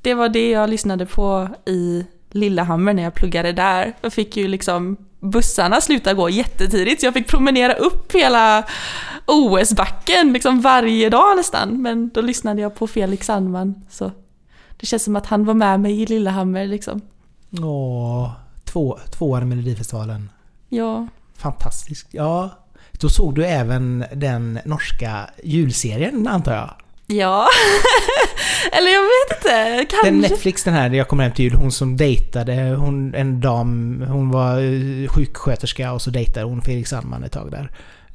Det 0.02 0.14
var 0.14 0.28
det 0.28 0.50
jag 0.50 0.70
lyssnade 0.70 1.06
på 1.06 1.48
i 1.66 2.06
Lillehammer 2.34 2.94
när 2.94 3.02
jag 3.02 3.14
pluggade 3.14 3.52
där. 3.52 3.92
Jag 4.00 4.12
fick 4.12 4.36
ju 4.36 4.48
liksom 4.48 4.96
bussarna 5.20 5.80
sluta 5.80 6.14
gå 6.14 6.28
jättetidigt 6.28 7.00
så 7.00 7.06
jag 7.06 7.14
fick 7.14 7.28
promenera 7.28 7.72
upp 7.72 8.12
hela 8.14 8.64
OS-backen 9.26 10.32
liksom 10.32 10.60
varje 10.60 11.10
dag 11.10 11.36
nästan. 11.36 11.82
Men 11.82 12.08
då 12.08 12.20
lyssnade 12.20 12.62
jag 12.62 12.74
på 12.74 12.86
Felix 12.86 13.26
Sandman 13.26 13.74
så 13.90 14.10
det 14.80 14.86
känns 14.86 15.04
som 15.04 15.16
att 15.16 15.26
han 15.26 15.44
var 15.44 15.54
med 15.54 15.80
mig 15.80 16.02
i 16.02 16.06
Lillehammer 16.06 16.66
liksom. 16.66 17.00
Åh, 17.62 18.30
två, 18.64 18.98
tvåan 19.10 19.42
i 19.42 19.46
Melodifestivalen. 19.46 20.30
Ja. 20.68 21.06
Fantastiskt. 21.36 22.08
Ja, 22.10 22.50
då 22.92 23.08
såg 23.08 23.34
du 23.34 23.46
även 23.46 24.04
den 24.14 24.58
norska 24.64 25.30
julserien 25.44 26.28
antar 26.28 26.54
jag? 26.54 26.74
Ja. 27.12 27.46
Eller 28.72 28.90
jag 28.90 29.02
vet 29.02 29.36
inte, 29.38 29.86
kanske. 29.90 30.10
Den 30.10 30.18
Netflix 30.18 30.64
den 30.64 30.74
här, 30.74 30.90
jag 30.90 31.08
kommer 31.08 31.22
hem 31.24 31.32
till 31.32 31.44
jul, 31.44 31.54
hon 31.54 31.72
som 31.72 31.96
dejtade, 31.96 32.74
hon, 32.78 33.14
en 33.14 33.40
dam, 33.40 34.04
hon 34.08 34.30
var 34.30 34.58
eh, 34.58 35.08
sjuksköterska 35.08 35.92
och 35.92 36.02
så 36.02 36.10
dejtade 36.10 36.46
hon 36.46 36.62
Felix 36.62 36.90
Sandman 36.90 37.24
ett 37.24 37.32
tag 37.32 37.50
där. 37.50 37.70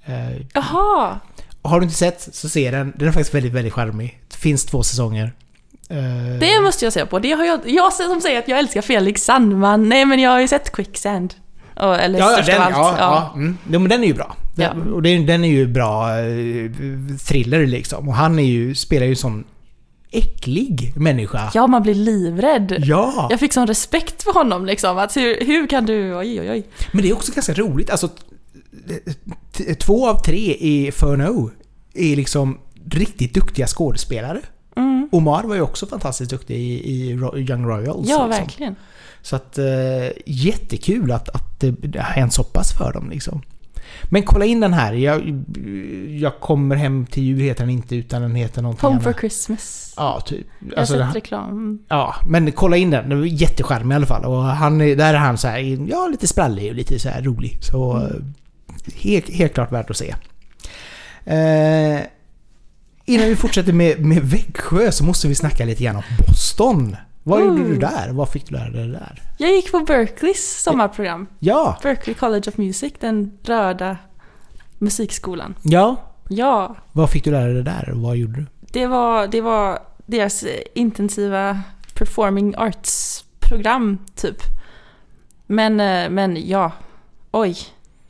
Eh, 0.05 0.41
Jaha. 0.53 1.19
har 1.61 1.79
du 1.79 1.83
inte 1.83 1.97
sett 1.97 2.29
så 2.35 2.49
se 2.49 2.71
den. 2.71 2.93
Den 2.95 3.07
är 3.07 3.11
faktiskt 3.11 3.33
väldigt, 3.35 3.53
väldigt 3.53 3.73
charmig. 3.73 4.19
Det 4.29 4.37
finns 4.37 4.65
två 4.65 4.83
säsonger. 4.83 5.31
Eh, 5.89 6.39
Det 6.39 6.61
måste 6.61 6.85
jag 6.85 6.93
säga 6.93 7.05
på. 7.05 7.19
Det 7.19 7.31
har 7.31 7.45
jag, 7.45 7.59
jag 7.65 7.93
som 7.93 8.21
säger 8.21 8.39
att 8.39 8.47
jag 8.47 8.59
älskar 8.59 8.81
Felix 8.81 9.21
Sandman. 9.23 9.89
Nej 9.89 10.05
men 10.05 10.19
jag 10.19 10.31
har 10.31 10.39
ju 10.39 10.47
sett 10.47 10.71
Quicksand. 10.71 11.33
Eller 11.79 12.19
Ja, 12.19 12.25
ja, 12.25 12.33
störst 12.33 12.49
den, 12.49 12.61
av 12.61 12.67
allt. 12.67 12.97
ja, 12.99 13.31
ja. 13.33 13.39
Mm. 13.39 13.57
Jo, 13.71 13.79
men 13.79 13.89
den 13.89 14.03
är 14.03 14.07
ju 14.07 14.13
bra. 14.13 14.35
Den, 14.55 14.83
Ja. 14.87 14.93
Och 14.93 15.01
den, 15.01 15.43
är 15.43 15.47
ju 15.47 15.67
bra 15.67 16.19
eh, 16.19 16.71
thriller 17.27 17.67
liksom. 17.67 18.07
Och 18.09 18.15
han 18.15 18.39
är 18.39 18.43
ju, 18.43 18.75
spelar 18.75 19.05
ju 19.05 19.15
sån 19.15 19.43
äcklig 20.11 20.93
människa. 20.95 21.51
Ja, 21.53 21.67
man 21.67 21.83
blir 21.83 21.95
livrädd. 21.95 22.75
Ja! 22.77 23.27
Jag 23.29 23.39
fick 23.39 23.53
sån 23.53 23.67
respekt 23.67 24.23
för 24.23 24.33
honom 24.33 24.65
liksom. 24.65 24.97
Att 24.97 25.17
hur, 25.17 25.45
hur 25.45 25.67
kan 25.67 25.85
du... 25.85 26.15
Oj, 26.15 26.41
oj, 26.41 26.51
oj. 26.51 26.67
Men 26.91 27.01
det 27.01 27.09
är 27.09 27.13
också 27.13 27.31
ganska 27.31 27.53
roligt. 27.53 27.89
Alltså, 27.89 28.09
två 29.79 30.09
av 30.09 30.23
tre 30.23 30.55
i 30.59 30.91
Furno 30.91 31.51
är 31.93 32.15
liksom 32.15 32.57
riktigt 32.91 33.33
duktiga 33.33 33.67
skådespelare. 33.67 34.39
Mm. 34.75 35.09
Omar 35.11 35.43
var 35.43 35.55
ju 35.55 35.61
också 35.61 35.87
fantastiskt 35.87 36.31
duktig 36.31 36.55
i, 36.55 36.91
i 36.91 37.09
Young 37.49 37.65
Royals. 37.65 38.09
Ja, 38.09 38.27
liksom. 38.27 38.29
verkligen. 38.29 38.75
Så 39.21 39.35
att 39.35 39.57
eh, 39.57 39.65
jättekul 40.25 41.11
att, 41.11 41.29
att 41.29 41.46
det, 41.57 41.71
det 41.71 41.99
har 41.99 42.05
hänt 42.11 42.33
så 42.33 42.43
pass 42.43 42.73
för 42.73 42.93
dem 42.93 43.09
liksom. 43.09 43.41
Men 44.03 44.23
kolla 44.23 44.45
in 44.45 44.59
den 44.59 44.73
här. 44.73 44.93
Jag, 44.93 45.43
jag 46.19 46.39
kommer 46.39 46.75
hem 46.75 47.05
till 47.05 47.23
jul 47.23 47.39
heter 47.39 47.63
den 47.63 47.69
inte 47.69 47.95
utan 47.95 48.21
den 48.21 48.35
heter 48.35 48.61
någonting 48.61 48.87
Home 48.89 48.99
for 49.01 49.09
annat. 49.09 49.19
Christmas. 49.19 49.93
Ja, 49.97 50.21
typ. 50.25 50.47
Jag 50.59 50.69
har 50.75 50.79
Alltså, 50.79 50.93
sett 50.97 51.15
reklam. 51.15 51.79
ja, 51.87 52.15
men 52.27 52.51
kolla 52.51 52.77
in 52.77 52.89
den. 52.89 53.09
Den 53.09 53.19
var 53.19 53.25
jättecharmig 53.25 53.93
i 53.93 53.95
alla 53.95 54.05
fall. 54.05 54.25
Och 54.25 54.43
han, 54.43 54.81
är- 54.81 54.95
där 54.95 55.13
är 55.13 55.17
han 55.17 55.37
så 55.37 55.47
här, 55.47 55.87
ja, 55.89 56.07
lite 56.11 56.27
sprallig 56.27 56.69
och 56.69 56.75
lite 56.75 56.99
så 56.99 57.09
här 57.09 57.21
rolig. 57.21 57.57
Så 57.61 57.93
Mm. 57.93 58.33
helt, 58.95 59.29
helt 59.29 59.53
klart 59.53 59.71
värt 59.71 59.89
att 59.89 59.97
se. 59.97 60.15
Eh, 61.25 61.99
innan 63.05 63.27
vi 63.27 63.35
fortsätter 63.35 63.73
med, 63.73 64.05
med 64.05 64.23
Växjö 64.23 64.91
så 64.91 65.03
måste 65.03 65.27
vi 65.27 65.35
snacka 65.35 65.65
lite 65.65 65.83
grann 65.83 65.95
om 65.95 66.03
Boston. 66.27 66.95
Vad 67.27 67.41
gjorde 67.41 67.63
du 67.63 67.77
där? 67.77 68.09
Vad 68.11 68.29
fick 68.29 68.45
du 68.49 68.55
lära 68.55 68.69
dig 68.69 68.87
där? 68.87 69.21
Jag 69.37 69.51
gick 69.51 69.71
på 69.71 69.79
Berkeleys 69.79 70.61
sommarprogram. 70.63 71.27
Ja, 71.39 71.77
Berkeley 71.83 72.13
College 72.15 72.49
of 72.49 72.57
Music, 72.57 72.93
den 72.99 73.37
röda 73.43 73.97
musikskolan. 74.77 75.55
ja. 75.63 75.95
Ja, 76.29 76.75
Vad 76.93 77.09
fick 77.09 77.23
du 77.23 77.31
lära 77.31 77.53
dig 77.53 77.63
där 77.63 77.91
vad 77.95 78.17
gjorde 78.17 78.39
du? 78.39 78.45
det 78.71 78.87
var, 78.87 79.27
det 79.27 79.41
var 79.41 79.79
deras 80.05 80.43
intensiva 80.73 81.61
performing 81.93 82.55
arts-program, 82.57 83.97
typ. 84.15 84.37
Men, 85.45 85.79
eh, 85.79 86.09
men 86.09 86.47
ja, 86.47 86.71
oj. 87.31 87.57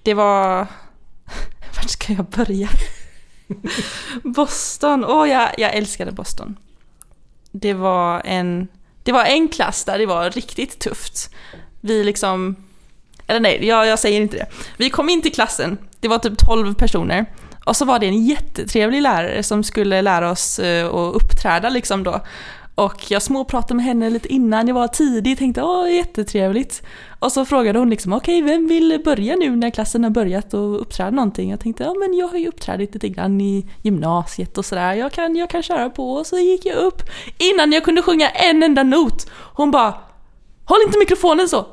Det 0.03 0.13
var... 0.13 0.57
Vart 1.75 1.89
ska 1.89 2.13
jag 2.13 2.25
börja? 2.25 2.69
Boston, 4.23 5.05
åh 5.05 5.29
jag, 5.29 5.49
jag 5.57 5.73
älskade 5.75 6.11
Boston. 6.11 6.57
Det 7.51 7.73
var 7.73 8.21
en... 8.25 8.67
Det 9.07 9.13
var 9.13 9.25
en 9.25 9.47
klass 9.47 9.83
där 9.83 9.97
det 9.97 10.05
var 10.05 10.29
riktigt 10.29 10.79
tufft. 10.79 11.29
Vi 11.81 12.03
liksom... 12.03 12.55
Eller 13.27 13.39
nej, 13.39 13.65
jag, 13.65 13.87
jag 13.87 13.99
säger 13.99 14.21
inte 14.21 14.37
det. 14.37 14.45
Vi 14.77 14.89
kom 14.89 15.09
in 15.09 15.21
till 15.21 15.33
klassen, 15.33 15.77
det 15.99 16.07
var 16.07 16.19
typ 16.19 16.37
12 16.37 16.73
personer. 16.73 17.25
Och 17.65 17.75
så 17.75 17.85
var 17.85 17.99
det 17.99 18.05
en 18.05 18.25
jättetrevlig 18.25 19.01
lärare 19.01 19.43
som 19.43 19.63
skulle 19.63 20.01
lära 20.01 20.31
oss 20.31 20.59
eh, 20.59 20.87
att 20.87 21.15
uppträda 21.15 21.69
liksom 21.69 22.03
då. 22.03 22.21
Och 22.77 23.11
jag 23.11 23.21
småpratade 23.21 23.73
med 23.73 23.85
henne 23.85 24.09
lite 24.09 24.33
innan 24.33 24.67
jag 24.67 24.75
var 24.75 24.87
tidig, 24.87 25.37
tänkte 25.37 25.63
åh 25.63 25.93
jättetrevligt. 25.93 26.83
Och 27.19 27.31
så 27.31 27.45
frågade 27.45 27.79
hon 27.79 27.89
liksom 27.89 28.13
okej 28.13 28.41
vem 28.41 28.67
vill 28.67 29.01
börja 29.05 29.35
nu 29.35 29.55
när 29.55 29.69
klassen 29.69 30.03
har 30.03 30.11
börjat 30.11 30.53
och 30.53 30.81
uppträda 30.81 31.09
någonting? 31.09 31.49
Jag 31.49 31.59
tänkte 31.59 31.83
ja 31.83 31.93
men 31.93 32.13
jag 32.13 32.27
har 32.27 32.37
ju 32.37 32.47
uppträdit 32.47 32.93
lite 32.93 33.09
grann 33.09 33.41
i 33.41 33.65
gymnasiet 33.81 34.57
och 34.57 34.65
sådär, 34.65 34.93
jag 34.93 35.11
kan, 35.11 35.35
jag 35.35 35.49
kan 35.49 35.63
köra 35.63 35.89
på. 35.89 36.13
Och 36.13 36.27
så 36.27 36.37
gick 36.39 36.65
jag 36.65 36.75
upp 36.75 37.01
innan 37.37 37.71
jag 37.71 37.83
kunde 37.83 38.01
sjunga 38.01 38.29
en 38.29 38.63
enda 38.63 38.83
not. 38.83 39.29
Hon 39.53 39.71
bara 39.71 39.93
håll 40.65 40.79
inte 40.85 40.99
mikrofonen 40.99 41.49
så, 41.49 41.65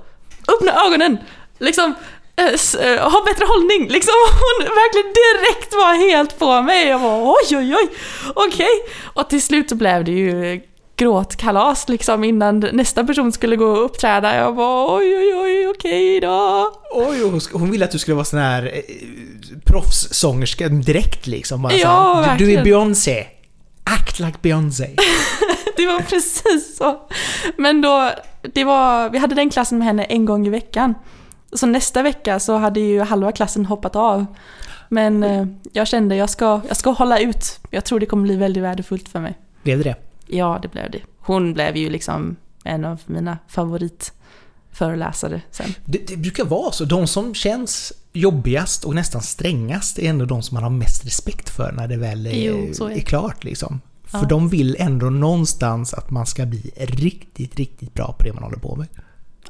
öppna 0.48 0.72
ögonen. 0.86 1.18
Liksom, 1.58 1.94
eh, 2.36 2.46
eh, 2.86 3.10
ha 3.10 3.24
bättre 3.24 3.44
hållning. 3.44 3.88
Liksom, 3.88 4.14
hon 4.44 4.64
verkligen 4.64 5.12
direkt 5.12 5.74
var 5.74 6.08
helt 6.08 6.38
på 6.38 6.62
mig. 6.62 6.86
Jag 6.88 6.98
var 6.98 7.22
oj, 7.22 7.58
oj, 7.58 7.76
oj, 7.76 7.88
okej. 8.34 8.82
Och 9.14 9.28
till 9.28 9.42
slut 9.42 9.68
så 9.68 9.74
blev 9.74 10.04
det 10.04 10.12
ju 10.12 10.60
gråtkalas 10.96 11.88
liksom 11.88 12.24
innan 12.24 12.60
nästa 12.60 13.04
person 13.04 13.32
skulle 13.32 13.56
gå 13.56 13.66
och 13.66 13.84
uppträda. 13.84 14.36
Jag 14.36 14.52
var 14.52 14.96
oj, 14.98 15.16
oj, 15.16 15.34
oj, 15.34 15.68
okej 15.68 16.20
då. 16.20 16.72
Oj, 16.92 17.40
hon 17.52 17.70
ville 17.70 17.84
att 17.84 17.90
du 17.90 17.98
skulle 17.98 18.14
vara 18.14 18.24
sån 18.24 18.38
här 18.38 18.72
eh, 18.74 18.82
proffssångerska 19.64 20.68
direkt 20.68 21.26
liksom. 21.26 21.62
Bara 21.62 21.72
Ja, 21.72 22.22
här, 22.26 22.38
du, 22.38 22.44
du 22.44 22.50
är 22.52 22.56
verkligen. 22.56 22.64
Beyoncé. 22.64 23.26
Act 23.84 24.18
like 24.18 24.38
Beyoncé. 24.42 24.90
Det 25.76 25.86
var 25.86 26.00
precis 26.00 26.76
så. 26.76 27.00
Men 27.56 27.80
då, 27.80 28.10
det 28.52 28.64
var, 28.64 29.10
vi 29.10 29.18
hade 29.18 29.34
den 29.34 29.50
klassen 29.50 29.78
med 29.78 29.86
henne 29.86 30.04
en 30.04 30.24
gång 30.24 30.46
i 30.46 30.50
veckan. 30.50 30.94
Så 31.52 31.66
nästa 31.66 32.02
vecka 32.02 32.40
så 32.40 32.56
hade 32.56 32.80
ju 32.80 33.00
halva 33.00 33.32
klassen 33.32 33.66
hoppat 33.66 33.96
av. 33.96 34.26
Men 34.88 35.22
eh, 35.22 35.46
jag 35.72 35.86
kände 35.86 36.16
jag 36.16 36.30
ska, 36.30 36.60
jag 36.68 36.76
ska 36.76 36.90
hålla 36.90 37.18
ut. 37.18 37.58
Jag 37.70 37.84
tror 37.84 38.00
det 38.00 38.06
kommer 38.06 38.22
bli 38.22 38.36
väldigt 38.36 38.62
värdefullt 38.62 39.08
för 39.08 39.20
mig. 39.20 39.38
Blev 39.62 39.78
det 39.78 39.84
det? 39.84 39.96
Ja, 40.26 40.58
det 40.62 40.68
blev 40.68 40.90
det. 40.90 41.00
Hon 41.18 41.52
blev 41.54 41.76
ju 41.76 41.90
liksom 41.90 42.36
en 42.64 42.84
av 42.84 43.00
mina 43.06 43.38
favoritföreläsare 43.48 45.42
sen. 45.50 45.74
det? 45.84 46.06
Det 46.08 46.16
brukar 46.16 46.44
vara 46.44 46.72
så. 46.72 46.84
De 46.84 47.06
som 47.06 47.34
känns 47.34 47.92
jobbigast 48.12 48.84
och 48.84 48.94
nästan 48.94 49.22
strängast 49.22 49.98
är 49.98 50.08
ändå 50.10 50.24
de 50.24 50.42
som 50.42 50.54
man 50.54 50.62
har 50.62 50.70
mest 50.70 51.04
respekt 51.06 51.50
för 51.50 51.72
när 51.72 51.88
det 51.88 51.96
väl 51.96 52.26
är, 52.26 52.32
Jo, 52.32 52.86
är 52.86 52.90
är 52.90 53.00
klart 53.00 53.44
liksom. 53.44 53.80
För 54.04 54.18
Ja. 54.18 54.24
de 54.28 54.48
vill 54.48 54.76
ändå 54.78 55.10
någonstans 55.10 55.94
att 55.94 56.10
man 56.10 56.26
ska 56.26 56.46
bli 56.46 56.70
riktigt, 56.76 57.56
riktigt 57.56 57.94
bra 57.94 58.12
på 58.18 58.24
det 58.24 58.32
man 58.32 58.42
håller 58.42 58.58
på 58.58 58.76
med. 58.76 58.86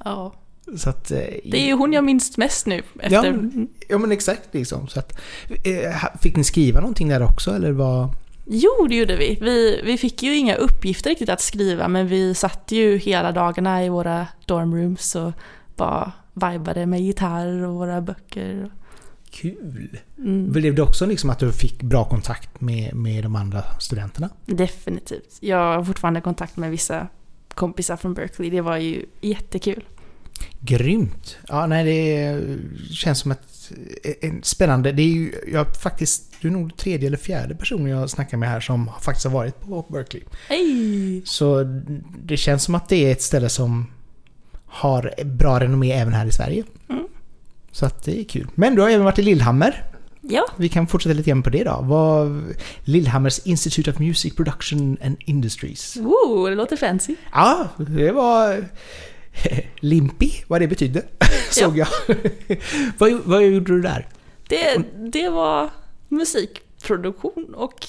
Ja. 0.04 0.34
Så 0.76 0.90
att... 0.90 1.10
eh, 1.10 1.18
Det 1.44 1.62
är 1.62 1.66
ju 1.66 1.72
hon 1.72 1.92
jag 1.92 2.04
minns 2.04 2.36
mest 2.36 2.66
nu. 2.66 2.82
Ja, 2.94 3.02
Efter, 3.02 3.32
men- 3.32 3.68
ja 3.88 3.98
men 3.98 4.12
exakt 4.12 4.48
liksom. 4.52 4.88
Så 4.88 4.98
att, 4.98 5.20
eh, 5.64 6.04
fick 6.20 6.36
ni 6.36 6.44
skriva 6.44 6.80
någonting 6.80 7.08
där 7.08 7.22
också 7.22 7.50
eller 7.50 7.72
vad? 7.72 8.08
Jo, 8.46 8.86
det 8.88 8.94
gjorde 8.96 9.16
vi. 9.16 9.38
vi. 9.40 9.80
Vi 9.84 9.98
fick 9.98 10.22
ju 10.22 10.36
inga 10.36 10.54
uppgifter 10.54 11.10
riktigt 11.10 11.28
att 11.28 11.40
skriva, 11.40 11.88
men 11.88 12.06
vi 12.08 12.34
satt 12.34 12.72
ju 12.72 12.96
hela 12.96 13.32
dagarna 13.32 13.84
i 13.84 13.88
våra 13.88 14.26
dormrooms 14.46 15.14
och 15.14 15.32
bara 15.76 16.12
vibade 16.32 16.86
med 16.86 17.00
gitarr 17.00 17.62
och 17.62 17.74
våra 17.74 18.00
böcker. 18.00 18.70
Kul! 19.30 19.98
Mm, 20.18 20.52
Blev 20.52 20.74
det 20.74 20.82
också 20.82 21.06
liksom 21.06 21.30
att 21.30 21.38
du 21.38 21.52
fick 21.52 21.82
bra 21.82 22.04
kontakt 22.04 22.60
med, 22.60 22.94
med 22.94 23.22
de 23.22 23.36
andra 23.36 23.62
studenterna? 23.80 24.30
definitivt. 24.46 25.36
Jag 25.40 25.56
har 25.76 25.84
fortfarande 25.84 26.20
kontakt 26.20 26.56
med 26.56 26.70
vissa 26.70 27.08
kompisar 27.54 27.96
från 27.96 28.14
Berkeley. 28.14 28.50
Det 28.50 28.60
var 28.60 28.76
ju 28.76 29.04
jättekul. 29.20 29.84
Grymt! 30.60 31.36
Ja, 31.48 31.66
nej 31.66 31.84
det 31.84 32.40
känns 32.94 33.18
som 33.18 33.30
ett 33.30 33.53
en 34.20 34.42
spännande... 34.42 34.92
Det 34.92 35.02
är 35.02 35.06
ju 35.06 35.32
jag 35.52 35.76
faktiskt... 35.76 36.30
Du 36.40 36.48
är 36.48 36.52
nog 36.52 36.76
tredje 36.76 37.06
eller 37.06 37.16
fjärde 37.16 37.54
personen 37.54 37.86
jag 37.86 38.10
snackar 38.10 38.36
med 38.36 38.48
här 38.48 38.60
som 38.60 38.90
faktiskt 39.00 39.26
har 39.26 39.32
varit 39.32 39.60
på 39.60 39.86
Berkeley. 39.88 40.24
Hej! 40.48 41.22
Så 41.24 41.62
det 42.24 42.36
känns 42.36 42.62
som 42.62 42.74
att 42.74 42.88
det 42.88 42.96
är 42.96 43.12
ett 43.12 43.22
ställe 43.22 43.48
som 43.48 43.86
har 44.66 45.24
bra 45.24 45.60
renommé 45.60 45.92
även 45.92 46.12
här 46.12 46.26
i 46.26 46.32
Sverige. 46.32 46.64
Mm. 46.88 47.04
Så 47.72 47.86
att 47.86 48.04
det 48.04 48.20
är 48.20 48.24
kul. 48.24 48.46
Men 48.54 48.74
du 48.74 48.82
har 48.82 48.90
även 48.90 49.04
varit 49.04 49.18
i 49.18 49.22
Lillhammer. 49.22 49.84
Ja, 50.20 50.46
Vi 50.56 50.68
kan 50.68 50.86
fortsätta 50.86 51.14
lite 51.14 51.30
grann 51.30 51.42
på 51.42 51.50
det 51.50 51.64
då. 51.64 51.80
Vad, 51.82 52.42
Lillhammers 52.84 53.38
Institute 53.44 53.90
of 53.90 53.98
Music 53.98 54.34
Production 54.36 54.98
and 55.04 55.16
Industries. 55.20 55.96
Woo, 55.96 56.48
det 56.48 56.54
låter 56.54 56.76
fancy. 56.76 57.14
Ja, 57.32 57.68
det 57.76 58.12
var... 58.12 58.64
Limpi, 59.80 60.44
vad 60.48 60.60
det 60.60 60.68
betydde, 60.68 61.02
såg 61.50 61.78
jag. 61.78 61.88
vad, 62.98 63.12
vad 63.12 63.42
gjorde 63.42 63.72
du 63.72 63.80
där? 63.80 64.08
Det, 64.48 64.84
det 65.12 65.28
var 65.28 65.70
musikproduktion 66.08 67.54
och 67.54 67.86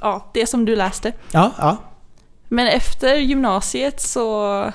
ja, 0.00 0.30
det 0.34 0.46
som 0.46 0.64
du 0.64 0.76
läste. 0.76 1.12
Ja, 1.32 1.52
ja. 1.58 1.76
Men 2.48 2.66
efter 2.66 3.16
gymnasiet 3.16 4.00
så, 4.00 4.72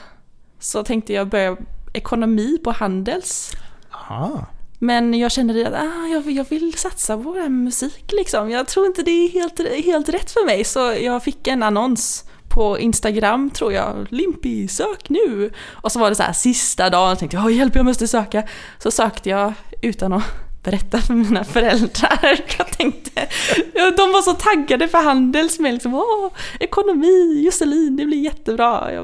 så 0.59 0.83
tänkte 0.83 1.13
jag 1.13 1.27
börja 1.27 1.57
ekonomi 1.93 2.59
på 2.63 2.71
Handels. 2.71 3.51
Aha. 3.91 4.45
Men 4.79 5.13
jag 5.13 5.31
kände 5.31 5.67
att 5.67 5.73
ah, 5.73 6.07
jag, 6.07 6.31
jag 6.31 6.49
vill 6.49 6.73
satsa 6.73 7.17
på 7.17 7.33
musik 7.49 8.11
liksom. 8.11 8.49
Jag 8.49 8.67
tror 8.67 8.85
inte 8.85 9.03
det 9.03 9.11
är 9.11 9.29
helt, 9.29 9.85
helt 9.85 10.09
rätt 10.09 10.31
för 10.31 10.45
mig 10.45 10.63
så 10.63 10.79
jag 10.79 11.23
fick 11.23 11.47
en 11.47 11.63
annons 11.63 12.25
på 12.53 12.79
Instagram 12.79 13.49
tror 13.49 13.73
jag. 13.73 14.07
Limpi, 14.09 14.67
sök 14.67 15.09
nu! 15.09 15.51
Och 15.71 15.91
så 15.91 15.99
var 15.99 16.09
det 16.09 16.15
så 16.15 16.23
här 16.23 16.33
sista 16.33 16.89
dagen, 16.89 17.09
jag 17.09 17.19
tänkte 17.19 17.37
jag 17.37 17.51
hjälp 17.51 17.75
jag 17.75 17.85
måste 17.85 18.07
söka. 18.07 18.43
Så 18.79 18.91
sökte 18.91 19.29
jag 19.29 19.53
utan 19.81 20.13
att 20.13 20.23
berätta 20.63 21.01
för 21.01 21.13
mina 21.13 21.43
föräldrar. 21.43 22.39
Jag 22.57 22.67
tänkte, 22.67 23.27
de 23.73 24.11
var 24.11 24.21
så 24.21 24.33
taggade 24.33 24.87
för 24.87 24.97
Handels 24.97 25.59
med 25.59 25.73
liksom, 25.73 25.95
åh, 25.95 26.31
ekonomi, 26.59 27.43
Josselin, 27.45 27.95
det 27.97 28.05
blir 28.05 28.17
jättebra. 28.17 28.93
Jag, 28.93 29.03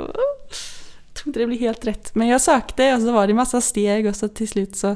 tror 1.14 1.28
inte 1.28 1.40
det 1.40 1.48
blir 1.48 1.60
helt 1.60 1.86
rätt. 1.86 2.16
Men 2.16 2.28
jag 2.28 2.42
sökte 2.42 2.94
och 2.94 3.02
så 3.02 3.12
var 3.12 3.28
det 3.28 3.34
massa 3.34 3.62
steg 3.62 4.06
och 4.06 4.16
så 4.16 4.28
till 4.28 4.48
slut 4.48 4.76
så 4.76 4.96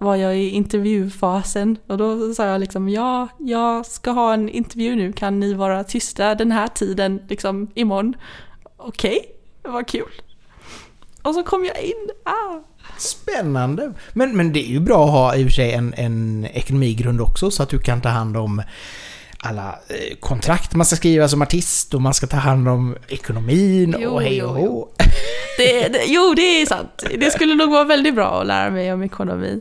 var 0.00 0.16
jag 0.16 0.38
i 0.38 0.50
intervjufasen 0.50 1.76
och 1.86 1.98
då 1.98 2.34
sa 2.34 2.46
jag 2.46 2.60
liksom 2.60 2.88
ja, 2.88 3.28
jag 3.38 3.86
ska 3.86 4.10
ha 4.10 4.34
en 4.34 4.48
intervju 4.48 4.96
nu, 4.96 5.12
kan 5.12 5.40
ni 5.40 5.54
vara 5.54 5.84
tysta 5.84 6.34
den 6.34 6.52
här 6.52 6.68
tiden 6.68 7.20
liksom 7.28 7.70
imorgon? 7.74 8.16
Okej, 8.76 9.18
okay, 9.18 9.72
vad 9.72 9.88
kul. 9.88 10.10
Och 11.22 11.34
så 11.34 11.42
kom 11.42 11.64
jag 11.64 11.82
in. 11.82 12.10
Ah. 12.24 12.60
Spännande! 12.98 13.92
Men, 14.12 14.36
men 14.36 14.52
det 14.52 14.60
är 14.60 14.70
ju 14.70 14.80
bra 14.80 15.04
att 15.04 15.10
ha 15.10 15.36
i 15.36 15.42
och 15.42 15.46
för 15.46 15.54
sig 15.54 15.72
en, 15.72 15.94
en 15.96 16.46
ekonomigrund 16.52 17.20
också 17.20 17.50
så 17.50 17.62
att 17.62 17.68
du 17.68 17.78
kan 17.78 18.00
ta 18.00 18.08
hand 18.08 18.36
om 18.36 18.62
alla 19.38 19.78
eh, 19.88 20.16
kontrakt 20.20 20.74
man 20.74 20.86
ska 20.86 20.96
skriva 20.96 21.28
som 21.28 21.42
artist 21.42 21.94
och 21.94 22.02
man 22.02 22.14
ska 22.14 22.26
ta 22.26 22.36
hand 22.36 22.68
om 22.68 22.96
ekonomin 23.08 23.96
jo, 23.98 24.10
och 24.10 24.22
hej 24.22 24.42
och 24.42 24.54
hå. 24.54 24.88
Det, 25.58 25.88
det, 25.88 26.04
jo, 26.06 26.34
det 26.36 26.42
är 26.42 26.66
sant. 26.66 27.04
Det 27.18 27.30
skulle 27.30 27.54
nog 27.54 27.70
vara 27.70 27.84
väldigt 27.84 28.14
bra 28.14 28.40
att 28.40 28.46
lära 28.46 28.70
mig 28.70 28.92
om 28.92 29.02
ekonomi. 29.02 29.60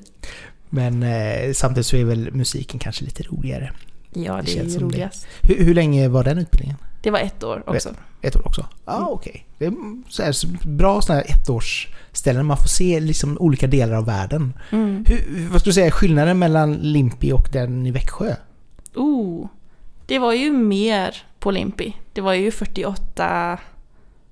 Men 0.70 1.04
eh, 1.04 1.54
samtidigt 1.54 1.86
så 1.86 1.98
är 1.98 2.04
väl 2.04 2.32
musiken 2.32 2.80
kanske 2.80 3.06
lite 3.06 3.24
roligare. 3.24 3.72
Ja, 4.14 4.36
det, 4.36 4.54
det 4.54 4.60
är 4.60 4.66
ju 4.66 4.80
roligast. 4.80 5.28
Hur, 5.42 5.66
hur, 5.66 5.74
länge 5.74 6.08
var 6.08 6.24
den 6.24 6.38
utbildningen? 6.38 6.78
Det 7.02 7.12
var 7.12 7.20
ett 7.20 7.44
år 7.44 7.64
också. 7.66 7.90
Ett, 7.90 7.96
ett 8.22 8.36
år 8.36 8.48
också? 8.48 8.68
Ja, 8.86 8.94
ah, 8.94 9.08
okej. 9.12 9.46
Okay. 9.58 9.72
Det 10.18 10.24
är 10.24 10.32
så 10.32 10.48
bra 10.64 11.02
sådana 11.02 11.22
här 11.22 11.36
ettårsställen. 11.36 12.46
Man 12.46 12.58
får 12.58 12.68
se 12.68 13.00
liksom 13.00 13.38
olika 13.38 13.68
delar 13.68 13.98
av 13.98 14.06
världen. 14.06 14.54
Mm. 14.72 15.06
Hur, 15.08 15.50
vad 15.50 15.60
skulle 15.60 15.70
du 15.70 15.74
säga 15.74 15.88
är 15.88 15.92
skillnaden 15.92 16.40
mellan 16.40 16.74
Limpi 16.74 17.32
och 17.32 17.50
den 17.52 17.86
i 17.86 17.92
Växjö? 17.92 18.36
Oh, 18.96 19.48
det 20.06 20.20
var 20.20 20.34
ju 20.34 20.52
mer 20.52 21.24
på 21.39 21.52
Limpi. 21.52 21.98
Det 22.13 22.22
var 22.22 22.34
ju 22.34 22.52
48 22.52 23.60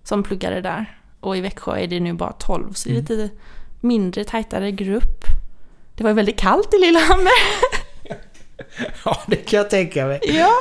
som 0.04 0.24
pluggade 0.24 0.62
där. 0.62 0.98
Och 1.20 1.38
i 1.38 1.42
Växjö 1.42 1.78
är 1.78 1.88
det 1.88 2.00
nu 2.00 2.14
bara 2.14 2.32
12, 2.32 2.74
så 2.74 2.90
det 2.90 2.96
är 2.96 3.00
mm. 3.00 3.06
lite 3.06 3.30
mindre, 3.80 4.24
tajtare 4.24 4.72
grupp. 4.72 5.26
Det 5.96 6.04
var 6.04 6.10
ju 6.10 6.16
väldigt 6.16 6.40
kallt 6.40 6.74
i 6.74 6.78
Lillehammer. 6.78 7.32
Ja, 9.06 9.22
det 9.28 9.36
kan 9.36 9.58
jag 9.58 9.70
tänka 9.70 10.06
mig. 10.06 10.20
Ja, 10.24 10.52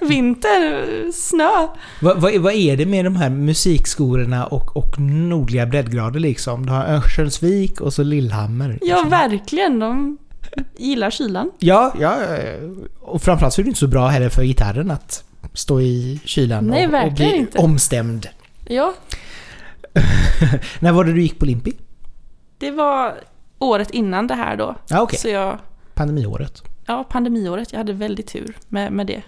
vinter, 0.00 0.86
snö. 1.12 1.68
Vad, 2.00 2.20
vad, 2.20 2.36
vad 2.36 2.52
är 2.52 2.76
det 2.76 2.86
med 2.86 3.04
de 3.04 3.16
här 3.16 3.30
musikskolorna 3.30 4.46
och, 4.46 4.76
och 4.76 4.98
nordliga 5.00 5.66
breddgrader 5.66 6.20
liksom? 6.20 6.66
Du 6.66 6.72
har 6.72 6.84
Örnsköldsvik 6.84 7.80
och 7.80 7.92
så 7.92 8.02
Lillhammer. 8.02 8.68
Liksom. 8.68 8.88
Ja, 8.88 9.04
verkligen. 9.08 9.78
De 9.78 10.18
gillar 10.76 11.10
kylan. 11.10 11.50
Ja, 11.58 11.94
ja. 12.00 12.16
Och 13.00 13.22
framförallt 13.22 13.54
så 13.54 13.60
är 13.60 13.62
det 13.62 13.68
inte 13.68 13.80
så 13.80 13.86
bra 13.86 14.08
heller 14.08 14.28
för 14.28 14.42
gitarren 14.42 14.90
att 14.90 15.24
stå 15.54 15.80
i 15.80 16.20
kylan 16.24 16.66
Nej, 16.66 16.86
och, 16.86 17.04
och 17.04 17.12
bli 17.12 17.36
inte. 17.36 17.58
omstämd. 17.58 18.28
Ja. 18.68 18.94
När 20.80 20.92
var 20.92 21.04
det 21.04 21.12
du 21.12 21.22
gick 21.22 21.38
på 21.38 21.44
Limpi? 21.44 21.72
Det 22.58 22.70
var 22.70 23.14
året 23.58 23.90
innan 23.90 24.26
det 24.26 24.34
här 24.34 24.56
då. 24.56 24.74
Ja, 24.88 25.02
okay. 25.02 25.18
Så 25.18 25.28
jag... 25.28 25.58
Pandemiåret. 25.94 26.62
Ja, 26.86 27.04
pandemiåret. 27.04 27.72
Jag 27.72 27.78
hade 27.78 27.92
väldigt 27.92 28.26
tur 28.26 28.56
med, 28.68 28.92
med 28.92 29.06
det. 29.06 29.22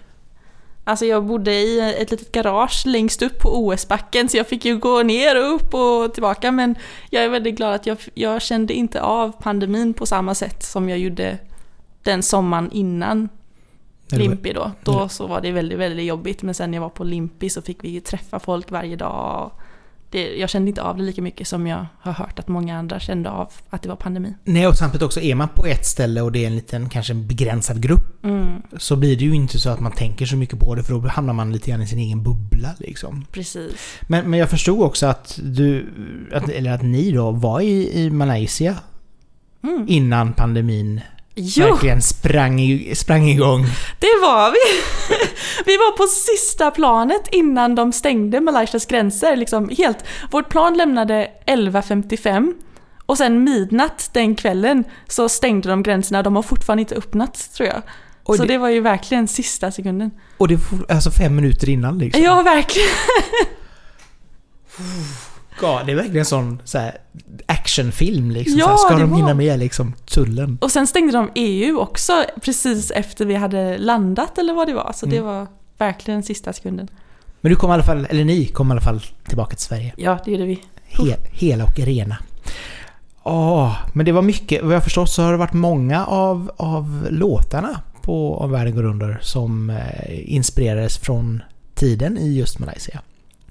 Alltså 0.83 1.05
jag 1.05 1.25
bodde 1.25 1.53
i 1.53 1.95
ett 2.01 2.11
litet 2.11 2.31
garage 2.31 2.83
längst 2.85 3.21
upp 3.21 3.39
på 3.39 3.67
OS-backen 3.67 4.29
så 4.29 4.37
jag 4.37 4.47
fick 4.47 4.65
ju 4.65 4.77
gå 4.77 5.03
ner 5.03 5.41
och 5.41 5.55
upp 5.55 5.73
och 5.73 6.13
tillbaka. 6.13 6.51
Men 6.51 6.75
jag 7.09 7.23
är 7.23 7.29
väldigt 7.29 7.55
glad 7.55 7.73
att 7.73 7.85
jag, 7.85 7.97
jag 8.13 8.41
kände 8.41 8.73
inte 8.73 9.01
av 9.01 9.41
pandemin 9.41 9.93
på 9.93 10.05
samma 10.05 10.35
sätt 10.35 10.63
som 10.63 10.89
jag 10.89 10.99
gjorde 10.99 11.37
den 12.03 12.23
sommaren 12.23 12.71
innan 12.71 13.29
Limpi 14.11 14.53
då. 14.53 14.71
Då 14.83 15.09
så 15.09 15.27
var 15.27 15.41
det 15.41 15.51
väldigt, 15.51 15.79
väldigt 15.79 16.05
jobbigt. 16.05 16.43
Men 16.43 16.53
sen 16.53 16.71
när 16.71 16.77
jag 16.77 16.81
var 16.81 16.89
på 16.89 17.03
Limpi 17.03 17.49
så 17.49 17.61
fick 17.61 17.83
vi 17.83 17.89
ju 17.89 17.99
träffa 17.99 18.39
folk 18.39 18.71
varje 18.71 18.95
dag 18.95 19.51
det, 20.13 20.35
jag 20.35 20.49
kände 20.49 20.69
inte 20.69 20.81
av 20.81 20.97
det 20.97 21.03
lika 21.03 21.21
mycket 21.21 21.47
som 21.47 21.67
jag 21.67 21.85
har 21.99 22.11
hört 22.11 22.39
att 22.39 22.47
många 22.47 22.77
andra 22.77 22.99
kände 22.99 23.29
av 23.29 23.51
att 23.69 23.81
det 23.81 23.89
var 23.89 23.95
pandemi. 23.95 24.33
Nej, 24.43 24.67
och 24.67 24.75
samtidigt 24.75 25.05
också 25.05 25.19
är 25.19 25.35
man 25.35 25.49
på 25.49 25.65
ett 25.65 25.85
ställe 25.85 26.21
och 26.21 26.31
det 26.31 26.43
är 26.43 26.47
en 26.47 26.55
liten, 26.55 26.89
kanske 26.89 27.13
en 27.13 27.27
begränsad 27.27 27.81
grupp, 27.81 28.23
mm. 28.23 28.61
så 28.77 28.95
blir 28.95 29.17
det 29.17 29.23
ju 29.23 29.35
inte 29.35 29.59
så 29.59 29.69
att 29.69 29.79
man 29.79 29.91
tänker 29.91 30.25
så 30.25 30.35
mycket 30.35 30.59
på 30.59 30.75
det 30.75 30.83
för 30.83 30.93
då 30.93 31.07
hamnar 31.07 31.33
man 31.33 31.51
lite 31.51 31.69
grann 31.69 31.81
i 31.81 31.87
sin 31.87 31.99
egen 31.99 32.23
bubbla 32.23 32.69
liksom. 32.77 33.25
Precis. 33.31 33.99
Men, 34.07 34.29
men 34.29 34.39
jag 34.39 34.49
förstod 34.49 34.81
också 34.81 35.05
att 35.05 35.39
du, 35.43 35.89
att, 36.33 36.49
eller 36.49 36.71
att 36.71 36.81
ni 36.81 37.11
då 37.11 37.31
var 37.31 37.61
i, 37.61 38.03
i 38.03 38.09
Malaysia 38.09 38.75
mm. 39.63 39.85
innan 39.89 40.33
pandemin 40.33 41.01
Jo. 41.35 41.65
verkligen 41.67 42.01
sprang, 42.01 42.85
sprang 42.95 43.29
igång. 43.29 43.65
Det 43.99 44.19
var 44.21 44.51
vi! 44.51 44.81
Vi 45.65 45.77
var 45.77 45.97
på 45.97 46.03
sista 46.07 46.71
planet 46.71 47.27
innan 47.31 47.75
de 47.75 47.93
stängde 47.93 48.41
Malaysias 48.41 48.85
gränser. 48.85 49.35
Liksom 49.35 49.69
helt. 49.77 49.97
Vårt 50.31 50.49
plan 50.49 50.77
lämnade 50.77 51.29
11.55 51.47 52.53
och 53.05 53.17
sen 53.17 53.43
midnatt 53.43 54.09
den 54.13 54.35
kvällen 54.35 54.83
så 55.07 55.29
stängde 55.29 55.69
de 55.69 55.83
gränserna. 55.83 56.23
De 56.23 56.35
har 56.35 56.43
fortfarande 56.43 56.81
inte 56.81 56.95
öppnat 56.95 57.49
tror 57.53 57.69
jag. 57.69 57.81
Och 58.23 58.35
så 58.35 58.41
det, 58.41 58.53
det, 58.53 58.57
var 58.57 58.69
ju 58.69 58.79
verkligen 58.79 59.27
sista 59.27 59.71
sekunden. 59.71 60.11
Och 60.37 60.47
det 60.47 60.55
var 60.55 60.95
alltså 60.95 61.11
fem 61.11 61.35
minuter 61.35 61.69
innan 61.69 61.97
liksom? 61.97 62.23
Ja, 62.23 62.41
verkligen! 62.41 62.89
Ja, 65.61 65.81
det 65.85 65.91
är 65.91 65.95
verkligen 65.95 66.19
en 66.19 66.25
sån 66.25 66.61
så 66.63 66.77
här, 66.77 66.97
actionfilm 67.45 68.31
liksom. 68.31 68.59
Ja, 68.59 68.77
ska 68.77 68.95
de 68.95 69.09
var... 69.09 69.17
hinna 69.17 69.33
med 69.33 69.59
liksom 69.59 69.93
tullen? 70.05 70.57
Och 70.61 70.71
sen 70.71 70.87
stängde 70.87 71.13
de 71.13 71.29
EU 71.35 71.79
också 71.79 72.25
precis 72.41 72.91
efter 72.91 73.25
vi 73.25 73.35
hade 73.35 73.77
landat 73.77 74.37
eller 74.37 74.53
vad 74.53 74.67
det 74.67 74.73
var. 74.73 74.91
Så 74.95 75.05
mm. 75.05 75.17
det 75.17 75.21
var 75.21 75.47
verkligen 75.77 76.23
sista 76.23 76.53
sekunden. 76.53 76.87
Men 77.41 77.49
du 77.49 77.55
kom 77.55 77.69
i 77.69 77.73
alla 77.73 77.83
fall, 77.83 78.07
eller 78.09 78.25
ni 78.25 78.45
kom 78.45 78.67
i 78.67 78.71
alla 78.71 78.81
fall 78.81 79.01
tillbaka 79.27 79.55
till 79.55 79.65
Sverige? 79.65 79.93
Ja, 79.97 80.19
det 80.25 80.31
gjorde 80.31 80.45
vi. 80.45 80.59
Hel, 80.83 81.17
hela 81.31 81.63
och 81.63 81.79
rena. 81.79 82.17
Ja, 83.23 83.75
men 83.93 84.05
det 84.05 84.11
var 84.11 84.21
mycket. 84.21 84.63
Vad 84.63 84.75
jag 84.75 84.83
förstått 84.83 85.09
så 85.09 85.21
har 85.21 85.31
det 85.31 85.37
varit 85.37 85.53
många 85.53 86.05
av, 86.05 86.51
av 86.57 87.07
låtarna 87.09 87.81
på 88.01 88.37
Om 88.37 88.51
världen 88.51 88.75
går 88.75 88.83
under 88.83 89.19
som 89.21 89.69
eh, 89.69 90.33
inspirerades 90.33 90.97
från 90.97 91.41
tiden 91.75 92.17
i 92.17 92.37
just 92.37 92.59
Malaysia. 92.59 93.01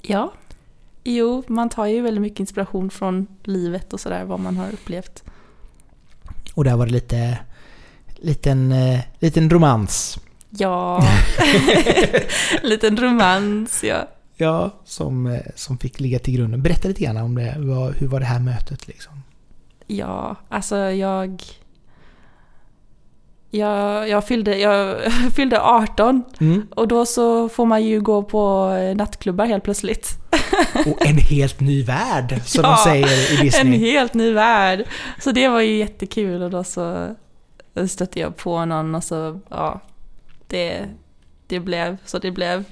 Ja, 0.02 0.32
Jo, 1.04 1.42
man 1.46 1.68
tar 1.68 1.86
ju 1.86 2.00
väldigt 2.00 2.22
mycket 2.22 2.40
inspiration 2.40 2.90
från 2.90 3.26
livet 3.44 3.92
och 3.92 4.00
sådär, 4.00 4.24
vad 4.24 4.40
man 4.40 4.56
har 4.56 4.72
upplevt. 4.72 5.24
Och 6.54 6.64
där 6.64 6.76
var 6.76 6.86
det 6.86 6.92
lite 6.92 7.38
liten, 8.22 8.72
eh, 8.72 9.00
liten 9.18 9.50
romans. 9.50 10.18
Ja, 10.50 11.02
liten 12.62 12.96
romans 12.96 13.84
ja. 13.84 14.08
Ja, 14.36 14.70
som, 14.84 15.26
eh, 15.26 15.40
som 15.54 15.78
fick 15.78 16.00
ligga 16.00 16.18
till 16.18 16.34
grunden. 16.34 16.62
Berätta 16.62 16.88
lite 16.88 17.02
grann 17.02 17.16
om 17.16 17.34
det. 17.34 17.52
Hur 17.98 18.06
var 18.06 18.20
det 18.20 18.26
här 18.26 18.40
mötet 18.40 18.88
liksom? 18.88 19.22
Ja, 19.86 20.36
alltså 20.48 20.76
jag 20.76 21.42
jag, 23.54 24.08
jag, 24.08 24.26
fyllde, 24.26 24.58
jag 24.58 24.98
fyllde 25.36 25.60
18 25.60 26.24
mm. 26.40 26.66
och 26.70 26.88
då 26.88 27.06
så 27.06 27.48
får 27.48 27.66
man 27.66 27.84
ju 27.84 28.00
gå 28.00 28.22
på 28.22 28.70
nattklubbar 28.96 29.46
helt 29.46 29.64
plötsligt. 29.64 30.08
Och 30.86 31.06
en 31.06 31.18
helt 31.18 31.60
ny 31.60 31.82
värld, 31.82 32.40
som 32.44 32.64
ja, 32.64 32.70
de 32.70 32.90
säger 32.90 33.32
i 33.32 33.36
Disney. 33.42 33.74
en 33.74 33.80
helt 33.80 34.14
ny 34.14 34.32
värld. 34.32 34.84
Så 35.20 35.32
det 35.32 35.48
var 35.48 35.60
ju 35.60 35.76
jättekul 35.76 36.42
och 36.42 36.50
då 36.50 36.64
så 36.64 37.14
stötte 37.88 38.20
jag 38.20 38.36
på 38.36 38.64
någon 38.64 38.94
och 38.94 39.04
så, 39.04 39.40
ja, 39.48 39.80
det, 40.46 40.88
det 41.46 41.60
blev 41.60 41.96
så 42.04 42.18
det 42.18 42.30
blev. 42.30 42.64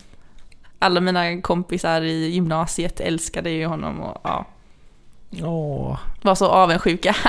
Alla 0.78 1.00
mina 1.00 1.40
kompisar 1.40 2.02
i 2.02 2.26
gymnasiet 2.26 3.00
älskade 3.00 3.50
ju 3.50 3.66
honom 3.66 4.00
och 4.00 4.20
ja. 4.24 4.46
Åh. 5.42 5.98
Var 6.22 6.34
så 6.34 6.46
avundsjuka. 6.46 7.16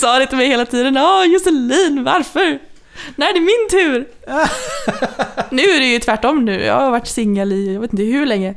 Sa 0.00 0.18
det 0.18 0.26
till 0.26 0.36
mig 0.36 0.48
hela 0.48 0.66
tiden. 0.66 0.96
Åh 0.96 1.24
Josselin, 1.32 2.04
varför? 2.04 2.58
När 3.16 3.30
är 3.30 3.34
det 3.34 3.40
min 3.40 3.68
tur? 3.70 4.08
nu 5.54 5.62
är 5.62 5.80
det 5.80 5.86
ju 5.86 5.98
tvärtom 5.98 6.44
nu. 6.44 6.64
Jag 6.64 6.74
har 6.74 6.90
varit 6.90 7.06
singel 7.06 7.52
i, 7.52 7.72
jag 7.74 7.80
vet 7.80 7.92
inte 7.92 8.04
hur 8.04 8.26
länge. 8.26 8.54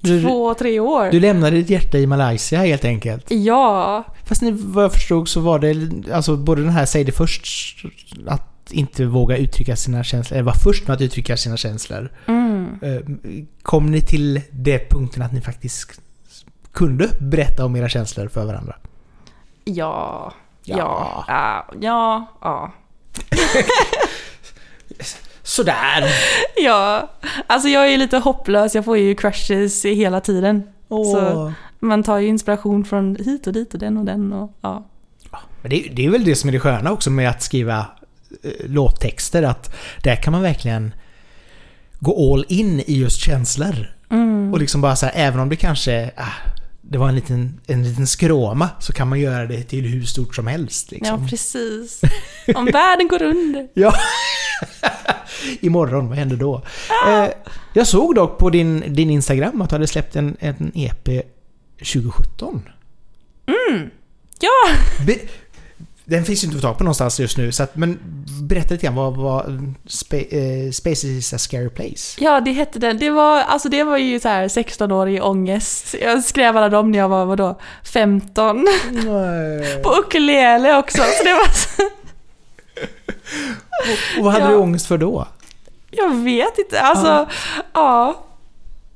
Du, 0.00 0.22
Två, 0.22 0.54
tre 0.54 0.80
år. 0.80 1.10
Du 1.10 1.20
lämnade 1.20 1.56
ditt 1.56 1.70
hjärta 1.70 1.98
i 1.98 2.06
Malaysia 2.06 2.58
helt 2.60 2.84
enkelt? 2.84 3.30
Ja. 3.30 4.04
Fast 4.26 4.42
ni, 4.42 4.50
vad 4.50 4.84
jag 4.84 4.92
förstod 4.92 5.28
så 5.28 5.40
var 5.40 5.58
det, 5.58 5.76
alltså 6.12 6.36
både 6.36 6.62
den 6.62 6.70
här 6.70 6.86
Säg 6.86 7.04
det 7.04 7.12
först, 7.12 7.46
att 8.26 8.72
inte 8.72 9.04
våga 9.04 9.36
uttrycka 9.36 9.76
sina 9.76 10.04
känslor, 10.04 10.36
eller 10.36 10.44
vara 10.44 10.56
först 10.64 10.86
med 10.88 10.94
att 10.94 11.00
uttrycka 11.00 11.36
sina 11.36 11.56
känslor. 11.56 12.12
Mm. 12.26 12.78
Eh, 12.82 13.00
Kom 13.62 13.90
ni 13.90 14.00
till 14.00 14.40
det 14.50 14.90
punkten 14.90 15.22
att 15.22 15.32
ni 15.32 15.40
faktiskt 15.40 16.00
kunde 16.72 17.08
berätta 17.20 17.64
om 17.64 17.76
era 17.76 17.88
känslor 17.88 18.28
för 18.28 18.44
varandra? 18.44 18.76
Ja. 19.76 20.32
Ja. 20.64 21.24
Ja. 21.28 21.64
Ja. 21.80 22.26
Ja. 22.42 22.72
Sådär! 25.42 26.04
Ja. 26.56 27.10
Alltså 27.46 27.68
jag 27.68 27.84
är 27.86 27.88
ju 27.90 27.96
lite 27.96 28.18
hopplös. 28.18 28.74
Jag 28.74 28.84
får 28.84 28.98
ju 28.98 29.14
crushes 29.14 29.84
hela 29.84 30.20
tiden. 30.20 30.62
Så- 30.88 31.52
Man 31.80 32.02
tar 32.02 32.18
ju 32.18 32.28
inspiration 32.28 32.84
från 32.84 33.16
hit 33.16 33.46
och 33.46 33.52
dit 33.52 33.74
och 33.74 33.80
den 33.80 33.96
och 33.96 34.04
den 34.04 34.32
och 34.32 34.52
ja. 34.60 34.84
Men 35.62 35.70
det, 35.70 35.88
det 35.92 36.06
är 36.06 36.10
väl 36.10 36.24
det 36.24 36.34
som 36.34 36.48
är 36.48 36.52
det 36.52 36.60
sköna 36.60 36.92
också 36.92 37.10
med 37.10 37.28
att 37.30 37.42
skriva 37.42 37.86
eh, 38.42 38.50
låttexter, 38.70 39.42
att 39.42 39.74
där 40.02 40.16
kan 40.16 40.32
man 40.32 40.42
verkligen 40.42 40.94
gå 42.00 42.32
all 42.34 42.44
in 42.48 42.80
i 42.80 42.98
just 43.00 43.20
känslor. 43.20 43.94
Mm. 44.10 44.52
Och 44.52 44.58
liksom 44.58 44.80
bara 44.80 44.96
så 44.96 45.06
här, 45.06 45.12
även 45.16 45.40
om 45.40 45.48
det 45.48 45.56
kanske 45.56 46.10
ah, 46.16 46.50
det 46.90 46.98
var 46.98 47.08
en 47.08 47.14
liten, 47.14 47.60
en 47.66 47.82
liten 47.84 48.06
skråma 48.06 48.68
så 48.80 48.92
kan 48.92 49.08
man 49.08 49.20
göra 49.20 49.46
det 49.46 49.62
till 49.62 49.84
hur 49.84 50.02
stort 50.02 50.34
som 50.34 50.46
helst. 50.46 50.92
Ja, 50.92 50.96
Liksom. 50.98 51.28
precis. 51.28 52.00
Om 52.54 52.64
världen 52.66 53.08
går 53.08 53.22
under. 53.22 53.68
Ja. 53.74 53.94
Imorgon, 55.60 56.08
vad 56.08 56.18
händer 56.18 56.36
då? 56.36 56.62
Eh, 57.08 57.28
jag 57.74 57.86
såg 57.86 58.14
dock 58.14 58.38
på 58.38 58.50
din, 58.50 58.94
din 58.94 59.10
Instagram 59.10 59.62
att 59.62 59.70
du 59.70 59.74
hade 59.74 59.86
släppt 59.86 60.16
en, 60.16 60.36
en 60.40 60.72
EP 60.74 61.08
2017. 61.78 62.62
Ja! 64.40 64.74
Be, 65.06 65.14
den 66.08 66.24
finns 66.24 66.44
ju 66.44 66.46
inte 66.46 66.56
att 66.56 66.62
få 66.62 66.68
tag 66.68 66.78
på 66.78 66.84
någonstans 66.84 67.20
just 67.20 67.36
nu, 67.38 67.52
så 67.52 67.62
att, 67.62 67.76
men 67.76 67.98
berätta 68.42 68.74
lite 68.74 68.86
grann 68.86 68.94
vad, 68.94 69.16
vad 69.16 69.74
spa, 69.86 70.16
eh, 70.16 70.70
Space 70.72 71.06
is 71.06 71.32
a 71.32 71.38
scary 71.38 71.68
place. 71.68 72.16
Ja, 72.24 72.40
det 72.40 72.52
hette 72.52 72.78
den. 72.78 72.98
Det 72.98 73.10
var, 73.10 73.40
alltså 73.42 73.68
det 73.68 73.84
var 73.84 73.96
ju 73.96 74.20
så 74.20 74.28
här 74.28 74.48
16-årig 74.48 75.24
ångest. 75.24 75.94
Jag 76.02 76.24
skrev 76.24 76.56
alla 76.56 76.68
dem 76.68 76.90
när 76.90 76.98
jag 76.98 77.08
var, 77.08 77.24
vadå, 77.24 77.58
15. 77.84 78.66
På 79.82 79.90
ukulele 80.06 80.78
också. 80.78 80.98
Så 81.02 81.24
det 81.24 81.32
var 81.32 81.52
så, 81.52 81.82
Och 84.18 84.24
vad 84.24 84.32
hade 84.32 84.44
Ja. 84.44 84.50
du 84.50 84.56
ångest 84.56 84.86
för 84.86 84.98
då? 84.98 85.28
Jag 85.90 86.14
vet 86.16 86.58
inte. 86.58 86.80
Alltså, 86.80 87.26
ja. 87.74 88.24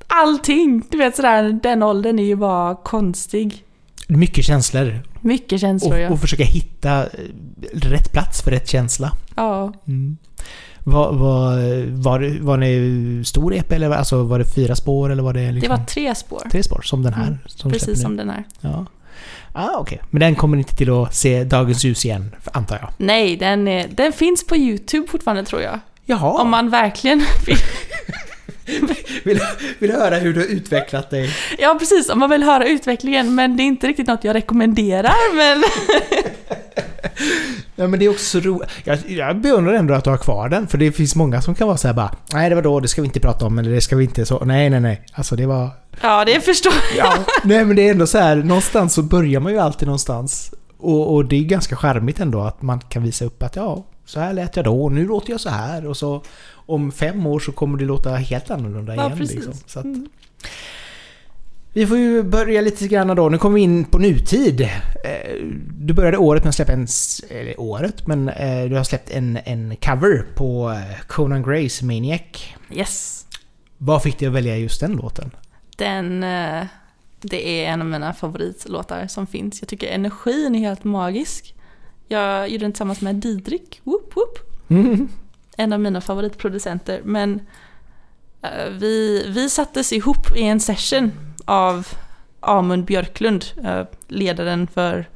Allting. 0.07 0.83
Du 0.89 0.97
vet 0.97 1.15
sådär, 1.15 1.59
den 1.63 1.83
åldern 1.83 2.19
är 2.19 2.23
ju 2.23 2.35
bara 2.35 2.75
konstig. 2.75 3.63
Mycket 4.07 4.45
känslor. 4.45 4.99
Mycket 5.23 5.61
känslor 5.61 5.93
Och, 5.93 5.99
ja. 5.99 6.09
och 6.09 6.19
försöka 6.19 6.43
hitta 6.43 7.03
eh, 7.03 7.09
rätt 7.73 8.11
plats 8.11 8.41
för 8.41 8.51
rätt 8.51 8.67
känsla. 8.69 9.11
ja. 9.35 9.73
Mm. 9.87 10.17
Var, 10.85 11.13
var, 11.13 11.57
var, 12.01 12.19
det- 12.19 12.39
var 12.41 12.57
det 12.57 13.25
stor 13.25 13.53
EP 13.55 13.71
eller 13.71 13.89
alltså, 13.91 14.23
var 14.23 14.39
det 14.39 14.45
fyra 14.45 14.75
spår 14.75 15.09
eller 15.11 15.23
var 15.23 15.33
det 15.33 15.45
Det 15.45 15.51
liksom 15.51 15.77
var 15.77 15.85
tre 15.85 16.15
spår. 16.15 16.41
tre 16.51 16.63
spår? 16.63 16.81
Som 16.81 17.03
den 17.03 17.13
här? 17.13 17.27
Mm, 17.27 17.37
som 17.45 17.71
Precis 17.71 18.01
som 18.01 18.17
den 18.17 18.29
här. 18.29 18.43
Ja. 18.61 18.85
Ah, 19.53 19.77
okej. 19.77 19.99
Men 20.09 20.19
den 20.19 20.35
kommer 20.35 20.57
inte 20.57 20.75
till 20.75 20.89
att 20.91 21.15
se 21.15 21.43
dagens 21.43 21.83
ljus 21.85 22.05
igen, 22.05 22.35
antar 22.53 22.75
jag? 22.81 22.89
Nej, 22.97 23.37
den, 23.37 23.65
den 23.95 24.11
finns 24.13 24.47
på 24.47 24.55
YouTube 24.57 25.07
fortfarande 25.07 25.43
tror 25.45 25.61
jag. 25.61 25.79
Jaha. 26.05 26.41
Om 26.41 26.49
man 26.49 26.69
verkligen 26.69 27.17
vill. 27.45 27.57
Vill, 29.23 29.39
vill 29.79 29.91
höra 29.91 30.15
hur 30.15 30.33
du 30.33 30.39
har 30.39 30.47
utvecklat 30.47 31.09
dig? 31.09 31.29
Ja, 31.57 31.75
precis. 31.79 32.09
Om 32.09 32.19
man 32.19 32.29
vill 32.29 32.43
höra 32.43 32.67
utvecklingen. 32.67 33.35
Men 33.35 33.57
det 33.57 33.63
är 33.63 33.65
inte 33.65 33.87
riktigt 33.87 34.07
något 34.07 34.23
jag 34.23 34.35
rekommenderar. 34.35 35.35
Men 35.35 35.63
Ja, 37.75 37.87
men 37.87 37.99
det 37.99 38.05
är 38.05 38.09
också 38.09 38.25
så 38.25 38.39
roligt. 38.39 38.69
Jag, 38.83 38.99
jag 39.07 39.41
beundrar 39.41 39.73
ändå 39.73 39.93
att 39.93 40.03
du 40.03 40.09
har 40.09 40.17
kvar 40.17 40.49
den, 40.49 40.67
för 40.67 40.77
det 40.77 40.91
finns 40.91 41.15
många 41.15 41.41
som 41.41 41.55
kan 41.55 41.67
vara 41.67 41.77
så 41.77 41.87
här 41.87 41.95
bara 41.95 42.15
Nej, 42.33 42.49
det 42.49 42.55
var 42.55 42.61
då, 42.61 42.79
det 42.79 42.87
ska 42.87 43.01
vi 43.01 43.05
inte 43.05 43.19
prata 43.19 43.45
om, 43.45 43.59
eller 43.59 43.71
det 43.71 43.81
ska 43.81 43.95
vi 43.95 44.03
inte 44.03 44.25
så. 44.25 44.45
Nej, 44.45 44.69
nej, 44.69 44.79
nej. 44.79 45.01
Alltså 45.13 45.35
det 45.35 45.45
var... 45.45 45.69
ja, 46.01 46.25
det 46.25 46.41
förstår 46.41 46.73
jag. 46.97 47.05
Ja, 47.05 47.13
nej 47.43 47.65
men 47.65 47.75
det 47.75 47.87
är 47.87 47.91
ändå 47.91 48.07
så 48.07 48.17
här, 48.17 48.35
någonstans 48.35 48.93
så 48.93 49.01
börjar 49.01 49.39
man 49.39 49.51
ju 49.51 49.59
alltid 49.59 49.87
någonstans. 49.87 50.51
Och, 50.77 51.13
och 51.13 51.25
det 51.25 51.35
är 51.35 51.43
ganska 51.43 51.75
charmigt 51.75 52.19
ändå 52.19 52.41
att 52.41 52.61
man 52.61 52.79
kan 52.79 53.03
visa 53.03 53.25
upp 53.25 53.43
att 53.43 53.55
ja, 53.55 53.85
så 54.05 54.19
här 54.19 54.33
lät 54.33 54.55
jag 54.55 54.65
då, 54.65 54.89
nu 54.89 55.07
låter 55.07 55.31
jag 55.31 55.39
så 55.41 55.49
här 55.49 55.85
och 55.87 55.97
så 55.97 56.23
om 56.65 56.91
fem 56.91 57.25
år 57.25 57.39
så 57.39 57.51
kommer 57.51 57.77
det 57.77 57.85
låta 57.85 58.15
helt 58.15 58.51
annorlunda 58.51 58.95
Ja, 58.95 59.05
igen. 59.05 59.17
Liksom. 59.17 59.53
Så 59.65 59.79
att, 59.79 59.85
Mm. 59.85 60.09
vi 61.73 61.87
får 61.87 61.97
ju 61.97 62.23
börja 62.23 62.61
lite 62.61 62.87
grann 62.87 63.15
då. 63.15 63.29
Nu 63.29 63.37
kommer 63.37 63.55
vi 63.55 63.61
in 63.61 63.85
på 63.85 63.97
nutid. 63.97 64.61
Eh, 64.61 64.69
Du 65.79 65.93
började 65.93 66.17
året 66.17 66.43
med 66.43 66.49
att 66.49 66.55
släppa 66.55 66.71
en... 66.73 66.87
Eller 67.29 67.59
året, 67.59 68.07
men 68.07 68.29
eh, 68.29 68.69
du 68.69 68.75
har 68.75 68.83
släppt 68.83 69.09
en, 69.11 69.39
en 69.45 69.75
cover 69.75 70.25
på 70.35 70.69
eh, 70.71 70.99
Conan 71.07 71.43
Grays 71.43 71.81
Maniac. 71.81 72.21
Yes. 72.73 73.25
Vad 73.77 74.03
fick 74.03 74.19
dig 74.19 74.27
att 74.27 74.33
välja 74.33 74.57
just 74.57 74.79
den 74.79 74.91
låten? 74.91 75.31
Den... 75.77 76.25
Det 77.25 77.47
är 77.65 77.69
en 77.69 77.81
av 77.81 77.87
mina 77.87 78.13
favoritlåtar 78.13 79.07
som 79.07 79.27
finns. 79.27 79.61
Jag 79.61 79.69
tycker 79.69 79.87
energin 79.87 80.55
är 80.55 80.59
helt 80.59 80.83
magisk. 80.83 81.55
Jag 82.13 82.49
gjorde 82.49 82.65
den 82.65 82.71
tillsammans 82.71 83.01
med 83.01 83.15
Didrik. 83.15 83.81
Whoop, 83.83 84.15
whoop. 84.15 84.39
Mm. 84.67 85.09
en 85.57 85.73
av 85.73 85.79
mina 85.79 86.01
favoritproducenter. 86.01 87.01
Men 87.03 87.41
eh, 88.41 88.69
vi, 88.71 89.25
vi 89.27 89.49
sattes 89.49 89.93
ihop 89.93 90.35
i 90.35 90.43
en 90.43 90.59
session 90.59 91.11
av 91.45 91.87
Amund 92.39 92.85
Björklund, 92.85 93.45
eh, 93.63 93.81
ledaren 94.07 94.67
för 94.67 95.09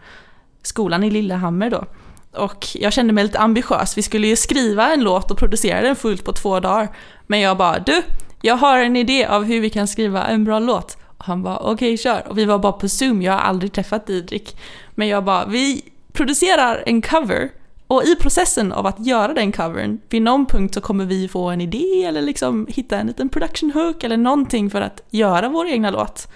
skolan 0.62 1.04
i 1.04 1.12
Lillehammer 1.12 1.70
då. 1.70 1.86
Och 2.32 2.68
jag 2.74 2.94
kände 2.94 3.14
mig 3.14 3.24
lite 3.24 3.40
ambitiös. 3.40 3.98
Vi 3.98 4.02
skulle 4.02 4.28
ju 4.28 4.36
skriva 4.36 4.94
en 4.94 5.04
låt 5.04 5.32
och 5.32 5.38
producera 5.38 5.82
den 5.82 5.96
fullt 5.96 6.26
på 6.26 6.34
två 6.34 6.60
dagar. 6.60 6.88
Men 7.28 7.40
jag 7.40 7.58
bara, 7.58 7.80
du, 7.80 8.02
jag 8.42 8.56
har 8.56 8.80
en 8.80 8.96
idé 8.96 9.26
av 9.26 9.44
hur 9.44 9.62
vi 9.62 9.70
kan 9.70 9.88
skriva 9.88 10.28
en 10.28 10.44
bra 10.44 10.60
låt. 10.60 10.98
Och 11.18 11.26
han 11.26 11.44
bara, 11.44 11.58
okej 11.58 11.98
kör. 11.98 12.28
Och 12.28 12.38
vi 12.38 12.46
var 12.46 12.60
bara 12.60 12.72
på 12.72 12.90
Zoom, 12.90 13.22
jag 13.22 13.34
har 13.34 13.40
aldrig 13.40 13.74
träffat 13.74 14.08
Didrik. 14.08 14.58
Men 14.96 15.08
jag 15.08 15.24
bara, 15.24 15.46
vi 15.46 15.84
producerar 16.18 16.84
en 16.86 17.02
cover 17.02 17.50
och 17.88 18.04
i 18.04 18.16
processen 18.16 18.72
av 18.72 18.86
att 18.86 19.06
göra 19.06 19.34
den 19.34 19.52
covern, 19.52 20.02
vid 20.10 20.22
någon 20.22 20.46
punkt 20.46 20.74
så 20.74 20.82
kommer 20.82 21.06
vi 21.06 21.28
få 21.28 21.50
en 21.50 21.62
idé 21.62 22.04
eller 22.04 22.22
liksom 22.22 22.68
hitta 22.70 22.98
en 22.98 23.08
liten 23.08 23.30
production 23.30 23.72
hook 23.72 24.04
eller 24.04 24.18
någonting 24.18 24.70
för 24.70 24.82
att 24.82 25.02
göra 25.10 25.50
vår 25.50 25.68
egna 25.68 25.90
låt. 25.90 26.28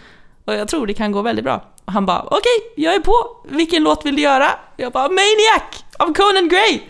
Och 0.46 0.54
jag 0.54 0.68
tror 0.68 0.88
det 0.88 0.94
kan 0.94 1.12
gå 1.12 1.22
väldigt 1.22 1.46
bra. 1.46 1.66
Och 1.86 1.94
han 1.94 2.06
bara 2.06 2.22
okej, 2.22 2.74
jag 2.76 2.96
är 2.96 3.00
på. 3.00 3.14
Vilken 3.50 3.84
låt 3.84 4.06
vill 4.06 4.16
du 4.16 4.22
göra? 4.22 4.48
Jag 4.78 4.92
bara 4.92 5.08
Maniac 5.08 5.84
av 6.00 6.14
Conan 6.14 6.50
Gray. 6.50 6.82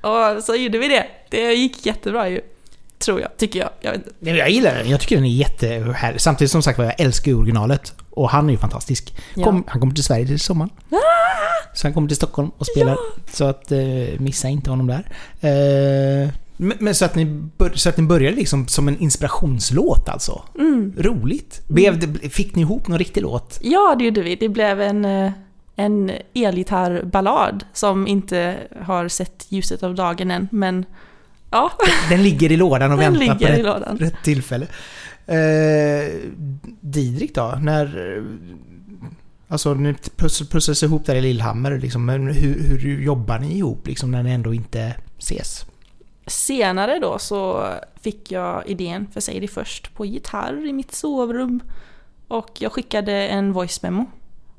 Och 0.00 0.44
så 0.44 0.54
gjorde 0.54 0.78
vi 0.78 0.88
det. 0.88 1.06
Det 1.30 1.54
gick 1.54 1.86
jättebra 1.86 2.28
ju. 2.28 2.40
Tror 3.04 3.20
jag, 3.20 3.36
tycker 3.36 3.58
jag. 3.58 3.70
Jag 3.80 3.92
vet 3.92 4.06
inte. 4.06 4.30
Jag 4.30 4.50
gillar 4.50 4.74
den. 4.74 4.90
Jag 4.90 5.00
tycker 5.00 5.16
den 5.16 5.24
är 5.24 5.28
jättehärlig. 5.28 6.20
Samtidigt 6.20 6.50
som 6.50 6.62
sagt 6.62 6.78
jag 6.78 7.00
älskar 7.00 7.34
originalet. 7.34 7.92
Och 8.10 8.30
han 8.30 8.48
är 8.48 8.52
ju 8.52 8.58
fantastisk. 8.58 9.14
Ja. 9.34 9.44
Kom, 9.44 9.64
han 9.66 9.80
kommer 9.80 9.94
till 9.94 10.04
Sverige 10.04 10.26
till 10.26 10.40
sommaren. 10.40 10.70
Så 11.74 11.86
han 11.86 11.94
kommer 11.94 12.08
till 12.08 12.16
Stockholm 12.16 12.50
och 12.58 12.66
spelar. 12.66 12.96
Så 13.32 13.44
att 13.44 13.72
eh, 13.72 13.78
missa 14.18 14.48
inte 14.48 14.70
honom 14.70 14.86
där. 14.86 15.04
Eh, 15.40 16.30
men, 16.56 16.76
men 16.80 16.94
så, 16.94 17.04
att 17.04 17.14
ni 17.14 17.24
bör, 17.24 17.70
så 17.74 17.88
att 17.88 17.96
ni 17.96 18.02
började 18.02 18.36
liksom 18.36 18.68
som 18.68 18.88
en 18.88 18.98
inspirationslåt 18.98 20.08
alltså? 20.08 20.42
Mm. 20.58 20.92
Roligt. 20.98 21.62
Blev 21.68 21.98
det, 21.98 22.28
fick 22.28 22.54
ni 22.54 22.62
ihop 22.62 22.88
någon 22.88 22.98
riktig 22.98 23.22
låt? 23.22 23.58
Ja, 23.62 23.94
det 23.98 24.04
gjorde 24.04 24.22
vi. 24.22 24.36
Det 24.36 24.48
blev 24.48 24.80
en, 24.80 25.04
eh, 25.04 25.32
en 25.76 26.12
elgitarrballad 26.34 27.64
som 27.72 28.06
inte 28.06 28.56
har 28.82 29.08
sett 29.08 29.46
ljuset 29.48 29.82
av 29.82 29.94
dagen 29.94 30.30
än. 30.30 30.48
Men 30.52 30.84
ja, 31.54 31.72
Den 32.08 32.22
ligger 32.22 32.52
i 32.52 32.56
lådan 32.56 32.92
och 32.92 32.98
den 32.98 33.18
väntar 33.18 33.62
på 33.62 33.90
rätt, 33.90 34.00
rätt 34.00 34.22
tillfälle. 34.22 34.66
Eh, 35.26 36.12
Didrik 36.80 37.34
då? 37.34 37.58
När... 37.60 38.22
Alltså, 39.48 39.74
ni 39.74 39.92
puss- 39.92 40.50
pusslas 40.50 40.82
ihop 40.82 41.06
där 41.06 41.14
i 41.14 41.20
Lillhammer. 41.20 41.78
Liksom, 41.78 42.04
men 42.04 42.26
hur, 42.26 42.78
hur 42.78 43.02
jobbar 43.02 43.38
ni 43.38 43.56
ihop 43.58 43.86
liksom, 43.86 44.10
när 44.10 44.22
ni 44.22 44.30
ändå 44.30 44.54
inte 44.54 44.94
ses? 45.18 45.66
Senare 46.26 46.98
då 46.98 47.18
så 47.18 47.68
fick 48.00 48.32
jag 48.32 48.62
idén 48.66 49.06
för 49.12 49.20
Say 49.20 49.40
det 49.40 49.48
först 49.48 49.94
på 49.94 50.06
gitarr 50.06 50.66
i 50.66 50.72
mitt 50.72 50.94
sovrum. 50.94 51.60
Och 52.28 52.50
jag 52.58 52.72
skickade 52.72 53.12
en 53.12 53.52
voice 53.52 53.82
memo 53.82 54.06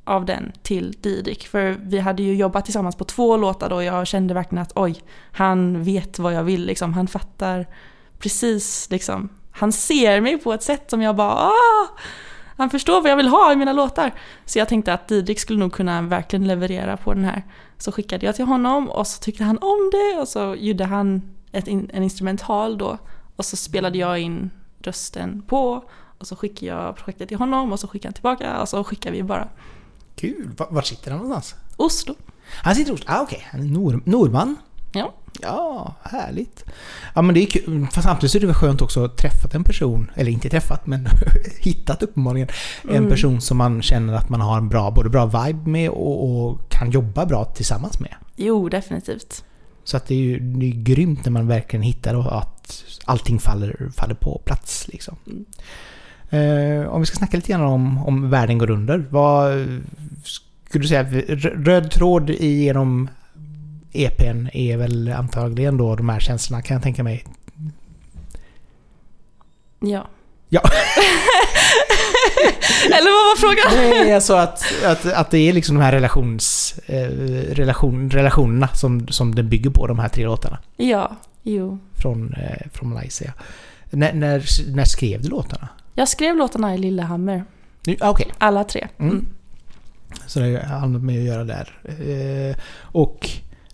av 0.06 0.26
den 0.26 0.52
till 0.62 0.92
Didrik. 0.92 1.48
För 1.48 1.78
vi 1.84 2.00
hade 2.00 2.24
ju 2.24 2.36
jobbat 2.36 2.66
tillsammans 2.66 2.96
på 2.96 3.04
två 3.04 3.38
låtar 3.38 3.70
då 3.70 3.76
och 3.76 3.84
jag 3.84 4.08
kände 4.08 4.34
verkligen 4.34 4.62
att 4.62 4.72
oj, 4.76 5.04
han 5.32 5.84
vet 5.84 6.20
vad 6.20 6.34
jag 6.34 6.44
vill 6.44 6.66
liksom. 6.66 6.94
Han 6.94 7.08
fattar 7.08 7.66
precis 8.20 8.88
liksom. 8.92 9.30
Han 9.52 9.72
ser 9.72 10.22
mig 10.22 10.38
på 10.38 10.54
ett 10.54 10.64
sätt 10.64 10.90
som 10.90 11.02
jag 11.02 11.16
bara 11.16 11.48
Åh! 11.48 12.00
Han 12.58 12.70
förstår 12.70 13.02
vad 13.02 13.12
jag 13.12 13.18
vill 13.18 13.28
ha 13.28 13.54
i 13.54 13.56
mina 13.56 13.74
låtar. 13.74 14.14
Så 14.46 14.60
jag 14.60 14.70
tänkte 14.70 14.94
att 14.94 15.08
Didrik 15.08 15.40
skulle 15.40 15.60
nog 15.60 15.74
kunna 15.74 16.02
verkligen 16.02 16.48
leverera 16.48 16.98
på 16.98 17.14
den 17.14 17.24
här. 17.24 17.44
Så 17.78 17.92
skickade 17.92 18.26
jag 18.26 18.36
till 18.36 18.46
honom 18.46 18.90
och 18.90 19.08
så 19.08 19.20
tyckte 19.20 19.44
han 19.44 19.58
om 19.58 19.92
det 19.92 20.22
och 20.22 20.28
så 20.28 20.56
gjorde 20.56 20.86
han 20.86 21.22
ett 21.52 21.68
in, 21.68 21.90
en 21.94 22.04
instrumental 22.04 22.78
då. 22.78 22.98
Och 23.36 23.46
så 23.46 23.56
spelade 23.56 23.98
jag 23.98 24.20
in 24.20 24.52
rösten 24.80 25.42
på 25.42 25.84
och 26.18 26.28
så 26.28 26.36
skickade 26.36 26.66
jag 26.66 26.96
projektet 26.96 27.28
till 27.28 27.38
honom 27.38 27.72
och 27.72 27.80
så 27.80 27.88
skickade 27.88 28.08
han 28.08 28.14
tillbaka 28.14 28.62
och 28.62 28.70
så 28.70 28.84
skickade 28.84 29.16
vi 29.16 29.24
bara 29.24 29.48
Kul! 30.16 30.50
Var, 30.70 30.82
sitter 30.82 31.12
han 31.12 31.20
någonstans? 31.20 31.56
Oslo. 31.78 32.16
Han 32.48 32.76
sitter 32.76 32.92
i 32.92 32.96
Oslo. 32.96 33.06
Ah, 33.10 33.22
okej. 33.22 33.48
Han 33.52 33.62
är 33.62 33.66
nor, 33.66 34.02
norman. 34.06 34.56
Ja. 34.94 35.14
Ja, 35.42 35.96
härligt. 36.04 36.64
Ja 37.16 37.22
men 37.22 37.36
det 37.36 37.42
är 37.42 37.46
kul. 37.46 37.88
Fast 37.92 38.08
samtidigt 38.08 38.32
så 38.32 38.38
är 38.38 38.40
det 38.40 38.46
väl 38.48 38.56
skönt 38.56 38.82
också 38.82 39.06
att 39.06 39.18
träffat 39.18 39.56
en 39.56 39.64
person, 39.64 40.12
eller 40.16 40.32
inte 40.32 40.50
träffat 40.50 40.88
men 40.88 41.08
hittat 41.60 42.04
uppenbarligen 42.04 42.48
en 42.84 42.90
Mm. 42.96 43.10
person 43.10 43.42
som 43.42 43.58
man 43.58 43.82
känner 43.82 44.14
att 44.14 44.30
man 44.30 44.42
har 44.42 44.58
en 44.58 44.70
bra, 44.70 44.92
både 44.92 45.10
bra 45.10 45.26
vibe 45.26 45.70
med 45.70 45.90
och, 45.90 46.46
och 46.48 46.70
kan 46.70 46.92
jobba 46.92 47.26
bra 47.26 47.46
tillsammans 47.46 48.00
med. 48.00 48.16
Jo, 48.36 48.70
definitivt. 48.70 49.44
Så 49.84 49.98
att 49.98 50.08
det 50.08 50.14
är 50.16 50.20
ju 50.20 50.40
det 50.40 50.66
är 50.66 50.72
grymt 50.84 51.26
när 51.26 51.32
man 51.32 51.48
verkligen 51.48 51.84
hittar 51.84 52.16
och 52.16 52.38
att 52.38 52.84
allting 53.06 53.40
faller, 53.40 53.90
faller 53.96 54.16
på 54.16 54.42
plats 54.46 54.88
liksom. 54.88 55.16
Mm. 55.28 55.46
Eh, 56.30 56.88
om 56.88 57.02
vi 57.02 57.06
ska 57.06 57.18
snacka 57.18 57.38
lite 57.38 57.52
grann 57.52 57.62
om, 57.62 58.08
om 58.08 58.30
världen 58.30 58.58
går 58.58 58.72
under. 58.72 59.06
Vad 59.10 59.68
skulle 60.24 60.84
du 60.84 60.88
säga, 60.88 61.04
röd 61.66 61.92
tråd 61.92 62.30
genom 62.30 63.10
EPn 63.94 64.48
är 64.54 64.78
väl 64.78 65.14
antagligen 65.18 65.78
då 65.78 65.96
de 65.96 66.10
här 66.10 66.20
känslorna 66.20 66.62
kan 66.62 66.76
jag 66.76 66.84
tänka 66.84 67.04
mig. 67.04 67.26
Ja. 69.80 70.08
Ja. 70.50 70.62
Eller 72.86 73.12
vad 73.12 73.26
var 73.26 73.36
frågan? 73.36 73.90
Nej, 73.90 74.14
alltså 74.14 74.34
att, 74.34 74.84
att, 74.86 75.06
att 75.06 75.32
det 75.32 75.38
är 75.38 75.54
liksom 75.54 75.76
de 75.76 75.82
här 75.82 75.92
relations, 75.92 76.76
eh, 76.86 77.10
relation, 77.52 78.10
relationerna 78.10 78.68
som, 78.68 79.08
som 79.08 79.36
den 79.36 79.50
bygger 79.50 79.70
på, 79.70 79.88
de 79.88 80.00
här 80.00 80.10
tre 80.10 80.26
låtarna. 80.26 80.60
Ja, 80.78 81.16
jo. 81.44 81.80
Från, 81.94 82.34
eh, 82.34 82.68
från 82.74 82.90
Malaysia. 82.90 83.34
När, 83.90 84.14
när, 84.14 84.44
när 84.76 84.86
skrev 84.86 85.22
du 85.22 85.30
låtarna? 85.30 85.68
Jag 85.98 86.08
skrev 86.08 86.36
låtarna 86.36 86.76
i 86.76 86.78
Lillehammer. 86.78 87.44
Ah, 88.00 88.10
Okej, 88.10 88.32
Alla 88.38 88.64
tre. 88.64 88.88
Mm. 88.98 89.12
Mm. 89.12 89.28
så 90.26 90.40
det 90.40 90.66
har 90.68 90.76
annat 90.78 91.02
med 91.02 91.18
att 91.20 91.26
göra 91.26 91.44
där. 91.44 91.80
Eh, 91.84 92.56
och 92.82 93.30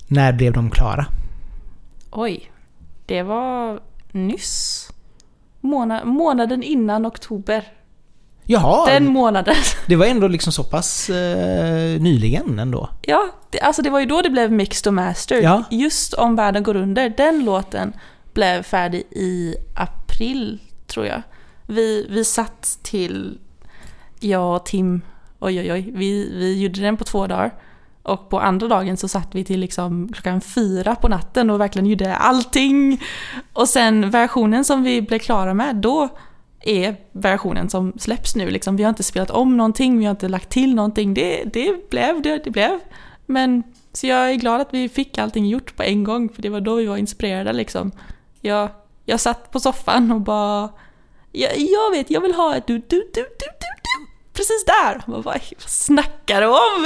när 0.07 0.34
blev 0.34 0.53
de 0.53 0.69
klara? 0.69 1.05
Oj. 2.12 2.51
Det 3.05 3.23
var 3.23 3.79
nyss. 4.12 4.88
Måna, 5.62 6.05
månaden 6.05 6.63
innan 6.63 7.05
oktober. 7.05 7.63
Jaha, 8.43 8.86
Den 8.86 9.07
månaden. 9.07 9.55
det 9.88 9.95
var 9.95 10.05
ändå 10.05 10.27
liksom 10.27 10.53
så 10.53 10.63
pass 10.63 11.10
eh, 11.10 12.01
nyligen 12.01 12.60
ändå. 12.60 12.89
Ja, 13.01 13.29
det, 13.49 13.60
alltså 13.60 13.81
det 13.81 13.89
var 13.89 13.99
ju 13.99 14.05
då 14.05 14.21
det 14.21 14.29
blev 14.29 14.51
mixed 14.51 14.88
och 14.88 14.93
mastered. 14.93 15.43
Ja. 15.43 15.63
Just 15.71 16.13
om 16.13 16.36
världen 16.36 16.63
går 16.63 16.75
under. 16.75 17.10
Den 17.10 17.45
låten 17.45 17.93
blev 18.34 18.63
färdig 18.63 19.03
i 19.12 19.55
april, 19.75 20.60
tror 20.88 21.05
jag. 21.05 21.21
Vi, 21.65 22.08
vi 22.10 22.26
satt 22.26 22.80
till, 22.82 23.39
jag 24.19 24.56
och 24.56 24.65
Tim, 24.65 25.02
oj 25.39 25.60
oj 25.60 25.74
oj, 25.74 25.91
vi, 25.93 26.38
vi 26.38 26.62
gjorde 26.62 26.82
den 26.82 26.97
på 26.97 27.04
två 27.04 27.28
dagar. 27.28 27.54
Och 28.04 28.30
på 28.30 28.39
andra 28.39 28.67
dagen 28.67 28.97
så 28.97 29.08
satt 29.08 29.36
vi 29.36 29.43
till 29.43 29.60
liksom 29.60 30.10
klockan 30.13 30.41
fyra 30.41 30.95
på 30.95 31.08
natten 31.08 31.50
och 31.50 31.60
verkligen 31.60 31.86
gjorde 31.86 32.15
allting. 32.15 33.02
Och 33.54 33.69
sen 33.69 34.10
versionen 34.10 34.65
som 34.65 34.84
vi 34.84 35.02
blev 35.02 35.19
klara 35.19 35.54
med, 35.54 35.76
då 35.76 36.10
är 36.60 36.95
versionen 37.12 37.69
som 37.69 37.93
släpps 37.97 38.36
nu. 38.36 38.50
Liksom, 38.50 38.76
vi 38.76 38.84
har 38.84 38.89
inte 38.89 39.04
spelat 39.04 39.32
om 39.32 39.58
någonting, 39.58 40.00
vi 40.00 40.06
har 40.06 40.12
inte 40.12 40.28
lagt 40.28 40.50
till 40.50 40.76
någonting. 40.76 41.13
Det, 41.13 41.43
det 41.54 41.89
blev 41.89 42.21
det 42.21 42.43
det 42.43 42.50
blev. 42.50 42.80
Men 43.26 43.63
så 43.93 44.08
jag 44.08 44.30
är 44.32 44.36
glad 44.36 44.62
att 44.62 44.74
vi 44.74 44.89
fick 44.89 45.17
allting 45.17 45.47
gjort 45.47 45.76
på 45.76 45.84
en 45.84 46.04
gång, 46.04 46.30
för 46.30 46.41
det 46.41 46.50
var 46.50 46.62
då 46.62 46.76
vi 46.76 46.86
var 46.86 46.97
inspirerade 46.97 47.54
liksom. 47.54 47.91
Jag, 48.41 48.69
jag 49.06 49.19
satt 49.19 49.52
på 49.52 49.60
soffan 49.60 50.12
och 50.12 50.21
bara... 50.21 50.69
Jag, 51.32 51.52
jag 51.58 51.91
vet, 51.91 52.10
jag 52.10 52.22
vill 52.22 52.34
ha 52.34 52.56
ett 52.56 52.67
du, 52.67 52.74
du, 52.78 52.84
du, 52.88 53.00
du, 53.13 53.24
du, 53.39 53.67
du. 53.84 54.08
Precis 54.34 54.65
där! 54.65 55.15
Och 55.15 55.24
bara, 55.24 55.39
vad 55.60 55.70
snackar 55.70 56.41
du 56.41 56.48
om? 56.48 56.86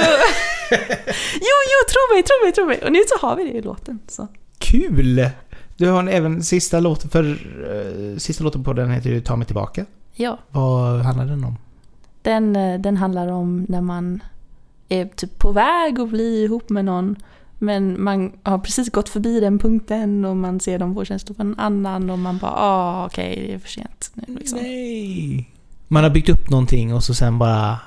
jo, 1.34 1.56
jo, 1.70 1.78
tro 1.90 2.14
mig, 2.14 2.22
tro 2.22 2.44
mig, 2.44 2.52
tro 2.52 2.66
mig. 2.66 2.80
Och 2.84 2.92
nu 2.92 2.98
så 3.06 3.26
har 3.26 3.36
vi 3.36 3.44
det 3.44 3.58
i 3.58 3.62
låten. 3.62 4.00
Så. 4.08 4.28
Kul! 4.58 5.30
Du 5.76 5.88
har 5.88 6.08
även 6.08 6.42
sista 6.42 6.80
låten 6.80 7.10
för... 7.10 7.24
eh, 7.24 8.18
sista 8.18 8.44
låten 8.44 8.64
på 8.64 8.72
den 8.72 8.90
heter 8.90 9.10
ju 9.10 9.20
Ta 9.20 9.36
mig 9.36 9.46
tillbaka. 9.46 9.84
Ja. 10.14 10.38
Vad 10.50 11.00
handlar 11.00 11.24
den 11.24 11.44
om? 11.44 11.56
Den, 12.22 12.56
eh, 12.56 12.80
den 12.80 12.96
handlar 12.96 13.28
om 13.28 13.66
när 13.68 13.80
man 13.80 14.22
är 14.88 15.06
typ 15.06 15.38
på 15.38 15.52
väg 15.52 16.00
att 16.00 16.08
bli 16.08 16.44
ihop 16.44 16.68
med 16.70 16.84
någon 16.84 17.16
men 17.58 18.02
man 18.02 18.32
har 18.42 18.58
precis 18.58 18.90
gått 18.90 19.08
förbi 19.08 19.40
den 19.40 19.58
punkten 19.58 20.24
och 20.24 20.36
man 20.36 20.60
ser 20.60 20.78
dem 20.78 21.04
känslor 21.04 21.34
för 21.34 21.42
en 21.42 21.58
annan 21.58 22.10
och 22.10 22.18
man 22.18 22.38
bara 22.38 22.52
ah 22.56 23.06
okej 23.06 23.44
det 23.46 23.54
är 23.54 23.58
för 23.58 23.68
sent 23.68 24.10
nu 24.14 24.34
liksom. 24.34 24.58
Nej! 24.58 25.50
Man 25.88 26.02
har 26.02 26.10
byggt 26.10 26.28
upp 26.28 26.50
någonting 26.50 26.94
och 26.94 27.04
så 27.04 27.14
sen 27.14 27.38
bara 27.38 27.78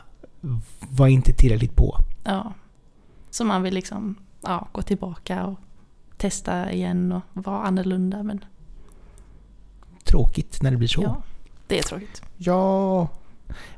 var 0.90 1.08
inte 1.08 1.34
tillräckligt 1.34 1.76
på. 1.76 1.98
Ja. 2.24 2.54
Så 3.30 3.44
man 3.46 3.64
vill 3.64 3.74
liksom 3.74 4.16
ja, 4.42 4.68
gå 4.72 4.82
tillbaka 4.82 5.46
och 5.46 5.60
testa 6.18 6.72
igen 6.72 7.12
och 7.12 7.22
vara 7.34 7.64
annorlunda 7.64 8.24
men 8.24 8.46
Tråkigt 10.04 10.62
när 10.62 10.72
det 10.72 10.78
blir 10.78 10.88
så. 10.88 11.02
ja, 11.04 11.22
det 11.68 11.80
är 11.80 11.84
tråkigt. 11.84 12.22
Ja. 12.38 13.08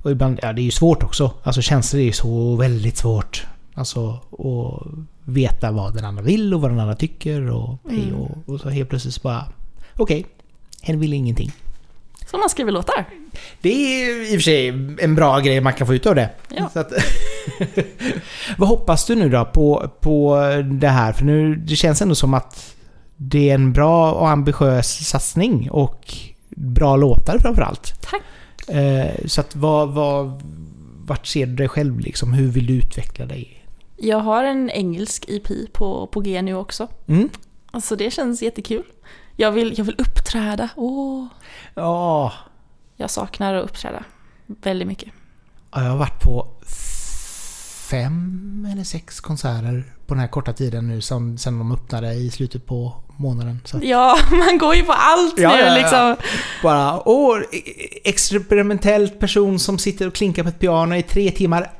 Och 0.01 0.11
ibland, 0.11 0.39
ja 0.41 0.53
det 0.53 0.61
är 0.61 0.63
ju 0.63 0.71
svårt 0.71 1.03
också. 1.03 1.33
Alltså 1.43 1.61
känslor 1.61 2.01
är 2.01 2.05
ju 2.05 2.11
så 2.11 2.55
väldigt 2.55 2.97
svårt. 2.97 3.47
Alltså 3.73 4.09
att 4.31 4.87
veta 5.25 5.71
vad 5.71 5.93
den 5.95 6.05
andra 6.05 6.23
vill 6.23 6.53
och 6.53 6.61
vad 6.61 6.71
den 6.71 6.79
andra 6.79 6.95
tycker 6.95 7.49
och 7.49 7.77
Mm. 7.89 8.15
och, 8.15 8.37
och 8.45 8.59
så 8.59 8.69
helt 8.69 8.89
plötsligt 8.89 9.21
bara 9.21 9.45
okej, 9.97 10.25
hen 10.81 10.99
vill 10.99 11.13
ingenting. 11.13 11.51
Så 12.31 12.37
man 12.37 12.49
skriver 12.49 12.71
låtar. 12.71 13.05
Det 13.61 13.69
är 13.69 14.21
i 14.21 14.29
och 14.29 14.39
för 14.39 14.39
sig 14.39 14.67
en 15.01 15.15
bra 15.15 15.39
grej 15.39 15.61
man 15.61 15.73
kan 15.73 15.87
få 15.87 15.95
ut 15.95 16.05
av 16.05 16.15
det. 16.15 16.29
Ja. 16.49 16.69
Så 16.73 16.79
att, 16.79 16.91
vad 18.57 18.69
hoppas 18.69 19.05
du 19.05 19.15
nu 19.15 19.29
då 19.29 19.45
på, 19.45 19.89
på 19.99 20.37
det 20.71 20.87
här? 20.87 21.13
För 21.13 21.25
nu, 21.25 21.55
det 21.55 21.75
känns 21.75 22.01
ändå 22.01 22.15
som 22.15 22.33
att 22.33 22.75
det 23.15 23.49
är 23.49 23.55
en 23.55 23.73
bra 23.73 24.11
och 24.13 24.29
ambitiös 24.29 25.07
satsning 25.07 25.71
och 25.71 26.13
bra 26.49 26.95
låtar 26.95 27.37
framförallt. 27.39 27.93
Tack. 28.01 28.21
Eh, 28.75 29.25
så 29.25 29.41
att 29.41 29.55
vad, 29.55 29.89
vad, 29.89 30.41
vart 31.05 31.27
ser 31.27 31.45
du 31.45 31.55
dig 31.55 31.67
själv 31.67 31.99
liksom? 31.99 32.33
Hur 32.33 32.47
vill 32.47 32.65
du 32.65 32.73
utveckla 32.73 33.25
dig? 33.25 33.60
Jag 34.03 34.19
har 34.19 34.43
en 34.43 34.69
engelsk 34.69 35.25
EP 35.27 35.73
på, 35.73 36.07
på 36.07 36.19
G 36.19 36.41
nu 36.41 36.53
också. 36.55 36.87
Mm? 37.07 37.29
Alltså 37.71 37.95
det 37.95 38.11
känns 38.11 38.41
jättekul. 38.41 38.83
Jag 39.35 39.51
vill, 39.51 39.73
jag 39.77 39.85
vill 39.85 39.95
uppträda. 39.97 40.69
Åh. 40.75 41.25
Ja, 41.75 42.33
Jag 42.95 43.09
saknar 43.09 43.53
att 43.53 43.63
uppträda 43.63 44.03
väldigt 44.47 44.87
mycket. 44.87 45.09
jag 45.71 45.79
har 45.79 45.97
varit 45.97 46.21
på 46.23 46.47
fem 47.89 48.67
eller 48.71 48.83
sex 48.83 49.19
konserter 49.19 49.93
på 50.05 50.13
den 50.13 50.21
här 50.21 50.27
korta 50.27 50.53
tiden 50.53 50.87
nu 50.87 51.01
som, 51.01 51.37
sen 51.37 51.57
de 51.59 51.71
öppnade 51.71 52.13
i 52.13 52.29
slutet 52.31 52.65
på 52.65 52.93
månaden. 53.21 53.59
Så 53.65 53.79
Ja, 53.83 54.17
man 54.31 54.57
går 54.57 54.75
ju 54.75 54.83
på 54.83 54.91
allt 54.91 55.39
Ja, 55.39 55.55
nu 55.55 55.61
ja, 55.61 55.67
ja. 55.67 55.75
liksom. 55.75 56.15
bara, 56.63 57.09
åh, 57.09 57.39
experimentellt 58.03 59.19
person 59.19 59.59
som 59.59 59.77
sitter 59.79 60.07
och 60.07 60.13
klinkar 60.15 60.43
på 60.43 60.49
ett 60.49 60.59
piano 60.59 60.95
i 60.95 61.03
tre 61.03 61.31
timmar. 61.31 61.71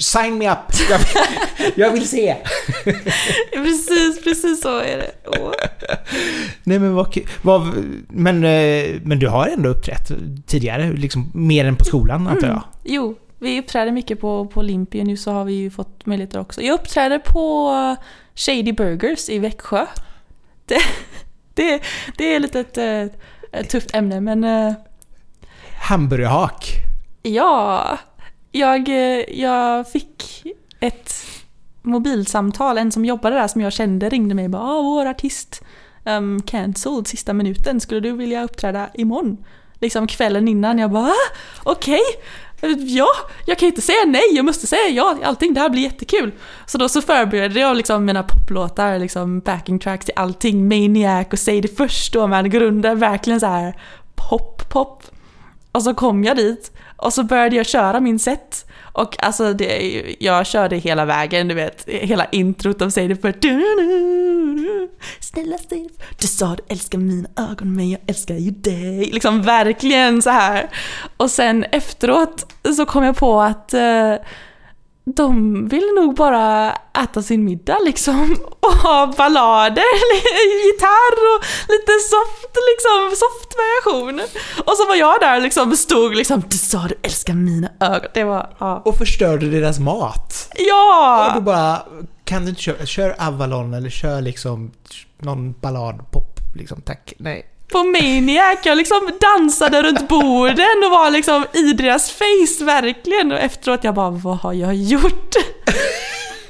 Sign 0.00 0.38
me 0.38 0.52
up! 0.52 0.58
Jag 0.88 0.98
vill, 0.98 1.72
jag 1.74 1.90
vill 1.90 2.08
se! 2.08 2.36
Precis, 3.52 4.24
precis 4.24 4.62
så 4.62 4.78
är 4.78 4.96
det. 4.96 5.10
Åh. 5.26 5.52
Nej 6.64 6.78
men 6.78 6.94
vad. 6.94 7.18
Vad, 7.42 7.62
men, 8.08 8.44
eh, 8.44 9.00
men 9.02 9.18
du 9.18 9.28
har 9.28 9.46
ändå 9.46 9.68
uppträtt 9.68 10.10
tidigare, 10.46 10.92
liksom 10.92 11.30
mer 11.34 11.64
än 11.64 11.76
på 11.76 11.84
skolan 11.84 12.26
antar 12.26 12.48
jag? 12.48 12.62
Jo, 12.84 13.16
vi 13.38 13.60
uppträder 13.60 13.92
mycket 13.92 14.20
på, 14.20 14.46
på 14.46 14.60
Olympia 14.60 15.04
nu 15.04 15.16
så 15.16 15.32
har 15.32 15.44
vi 15.44 15.52
ju 15.52 15.70
fått 15.70 16.06
möjligheter 16.06 16.40
också. 16.40 16.62
Jag 16.62 16.74
uppträder 16.74 17.18
på 17.18 17.70
Shady 18.34 18.72
Burgers 18.72 19.28
i 19.28 19.38
Växjö. 19.38 19.86
Det, 20.70 20.82
det, 21.54 21.82
det 22.16 22.34
är 22.34 22.40
lite 22.40 22.60
ett, 22.60 22.78
eh, 22.78 23.60
ett 23.60 23.70
tufft 23.70 23.94
ämne 23.94 24.20
men 24.20 24.44
eh, 24.44 24.72
Hamburgerhak. 25.88 26.72
ja, 27.22 27.98
jag, 28.52 28.88
eh, 28.88 29.40
jag 29.40 29.90
fick 29.90 30.44
ett 30.80 31.14
mobilsamtal, 31.82 32.78
en 32.78 32.92
som 32.92 33.04
jobbade 33.04 33.36
där 33.36 33.48
som 33.48 33.60
jag 33.60 33.72
kände 33.72 34.08
ringde 34.08 34.34
mig 34.34 34.44
och 34.44 34.50
bara 34.50 34.62
ah, 34.62 34.82
vår 34.82 35.06
artist 35.06 35.62
um, 36.04 36.42
cancelled 36.42 37.06
sista 37.06 37.32
minuten, 37.32 37.80
skulle 37.80 38.00
du 38.00 38.12
vilja 38.12 38.44
uppträda 38.44 38.88
imorgon? 38.94 39.44
Liksom 39.80 40.06
kvällen 40.06 40.48
innan, 40.48 40.78
jag 40.78 40.90
bara 40.90 41.04
ah, 41.04 41.32
okej, 41.62 42.02
ja, 42.78 43.08
jag 43.46 43.58
kan 43.58 43.66
ju 43.66 43.70
inte 43.70 43.82
säga 43.82 44.04
nej, 44.06 44.22
jag 44.32 44.44
måste 44.44 44.66
säga 44.66 44.88
ja 44.88 45.14
till 45.14 45.24
allting, 45.24 45.54
det 45.54 45.60
här 45.60 45.70
blir 45.70 45.82
jättekul. 45.82 46.32
Så 46.66 46.78
då 46.78 46.88
så 46.88 47.02
förberedde 47.02 47.60
jag 47.60 47.76
liksom 47.76 48.04
mina 48.04 48.22
poplåtar, 48.22 48.98
liksom 48.98 49.40
backing 49.40 49.78
tracks 49.78 50.04
till 50.04 50.14
allting, 50.16 50.68
Maniac 50.68 51.26
och 51.32 51.38
Säg 51.38 51.60
det 51.60 51.76
först 51.76 52.12
då 52.12 52.26
man 52.26 52.50
grundar 52.50 52.94
verkligen 52.94 53.40
så 53.40 53.46
här 53.46 53.76
pop, 54.14 54.68
pop. 54.68 55.02
Och 55.72 55.82
så 55.82 55.94
kom 55.94 56.24
jag 56.24 56.36
dit 56.36 56.72
och 56.96 57.12
så 57.12 57.22
började 57.22 57.56
jag 57.56 57.66
köra 57.66 58.00
min 58.00 58.18
set. 58.18 58.69
Och 58.92 59.24
alltså, 59.24 59.52
det, 59.52 60.16
jag 60.20 60.46
körde 60.46 60.76
hela 60.76 61.04
vägen, 61.04 61.48
du 61.48 61.54
vet, 61.54 61.88
hela 61.88 62.24
introt 62.24 62.78
de 62.78 62.90
säger 62.90 63.08
det 63.08 63.16
för 63.16 63.32
Snälla 65.20 65.58
Steve, 65.58 65.88
Du 66.20 66.26
sa 66.26 66.56
du 66.56 66.62
älskar 66.68 66.98
mina 66.98 67.28
ögon 67.36 67.76
men 67.76 67.90
jag 67.90 68.00
älskar 68.06 68.34
ju 68.34 68.50
dig. 68.50 69.10
Liksom 69.12 69.42
verkligen 69.42 70.22
så 70.22 70.30
här. 70.30 70.70
Och 71.16 71.30
sen 71.30 71.64
efteråt 71.64 72.52
så 72.76 72.86
kom 72.86 73.04
jag 73.04 73.16
på 73.16 73.40
att 73.40 73.74
eh, 73.74 74.14
de 75.16 75.68
vill 75.68 75.86
nog 75.96 76.14
bara 76.14 76.72
äta 77.02 77.22
sin 77.22 77.44
middag 77.44 77.78
liksom 77.84 78.36
och 78.60 78.72
ha 78.72 79.14
ballader, 79.16 79.82
gitarr 80.66 81.36
och 81.36 81.44
lite 81.68 81.92
soft 82.10 82.56
liksom, 82.70 83.16
soft 83.16 83.56
variation. 83.56 84.20
Och 84.66 84.72
så 84.76 84.86
var 84.88 84.94
jag 84.94 85.20
där 85.20 85.40
liksom, 85.40 85.76
stod 85.76 86.14
liksom, 86.16 86.42
du 86.48 86.56
sa 86.58 86.78
du 86.88 86.94
älskar 87.02 87.34
mina 87.34 87.68
ögon. 87.80 88.10
Det 88.14 88.24
var, 88.24 88.50
ja. 88.58 88.82
Och 88.84 88.96
förstörde 88.98 89.46
deras 89.50 89.78
mat. 89.78 90.48
Och 90.50 90.56
Ja! 90.58 91.32
du 91.34 91.40
bara, 91.40 91.82
kan 92.24 92.42
du 92.42 92.48
inte 92.48 92.62
köra, 92.62 92.86
kör 92.86 93.14
Avalon 93.18 93.74
eller 93.74 93.90
kör 93.90 94.20
liksom 94.20 94.70
någon 95.18 95.52
ballad, 95.52 96.10
pop 96.10 96.40
liksom, 96.54 96.82
tack. 96.82 97.12
Nej. 97.18 97.46
På 97.72 97.84
Maniac, 97.84 98.58
jag 98.62 98.78
liksom 98.78 99.10
dansade 99.20 99.82
runt 99.82 100.08
borden 100.08 100.84
och 100.84 100.90
var 100.90 101.10
liksom 101.10 101.46
i 101.52 101.72
deras 101.72 102.10
face 102.10 102.64
verkligen. 102.64 103.32
Och 103.32 103.38
efteråt 103.38 103.84
jag 103.84 103.94
bara, 103.94 104.10
vad 104.10 104.38
har 104.38 104.52
jag 104.52 104.74
gjort? 104.74 105.34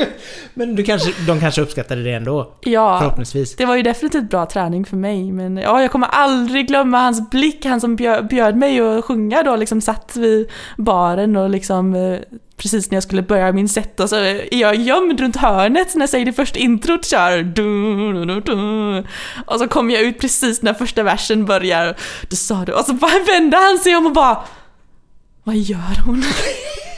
Men 0.54 0.76
du 0.76 0.84
kanske, 0.84 1.12
de 1.26 1.40
kanske 1.40 1.62
uppskattade 1.62 2.02
det 2.02 2.12
ändå, 2.12 2.54
Ja, 2.60 2.98
förhoppningsvis. 2.98 3.56
det 3.56 3.66
var 3.66 3.76
ju 3.76 3.82
definitivt 3.82 4.30
bra 4.30 4.46
träning 4.46 4.84
för 4.84 4.96
mig. 4.96 5.32
Men 5.32 5.56
ja, 5.56 5.82
jag 5.82 5.90
kommer 5.90 6.06
aldrig 6.06 6.66
glömma 6.68 6.98
hans 6.98 7.30
blick, 7.30 7.64
han 7.64 7.80
som 7.80 7.96
bjöd, 7.96 8.26
bjöd 8.28 8.56
mig 8.56 8.80
att 8.80 9.04
sjunga 9.04 9.42
då, 9.42 9.56
liksom 9.56 9.80
satt 9.80 10.16
vid 10.16 10.50
baren 10.76 11.36
och 11.36 11.50
liksom 11.50 11.94
eh, 11.94 12.18
precis 12.56 12.90
när 12.90 12.96
jag 12.96 13.02
skulle 13.02 13.22
börja 13.22 13.52
min 13.52 13.68
set 13.68 14.00
och 14.00 14.08
så 14.08 14.16
är 14.16 14.54
jag 14.54 14.74
gömd 14.74 15.20
runt 15.20 15.36
hörnet 15.36 15.94
när 15.94 16.02
jag 16.02 16.10
säger 16.10 16.26
det 16.26 16.32
första 16.32 16.58
introt 16.58 17.06
kör. 17.06 17.42
Du, 17.42 17.62
du, 18.12 18.24
du, 18.24 18.40
du. 18.40 19.04
Och 19.46 19.58
så 19.58 19.68
kommer 19.68 19.94
jag 19.94 20.02
ut 20.02 20.20
precis 20.20 20.62
när 20.62 20.74
första 20.74 21.02
versen 21.02 21.44
börjar. 21.44 21.96
Du 22.28 22.36
sa 22.36 22.64
du. 22.64 22.72
Och 22.72 22.84
så 22.84 22.92
bara 22.92 23.24
vände 23.26 23.56
han 23.56 23.78
sig 23.78 23.96
om 23.96 24.06
och 24.06 24.12
bara 24.12 24.38
Vad 25.44 25.56
gör 25.56 26.04
hon? 26.06 26.22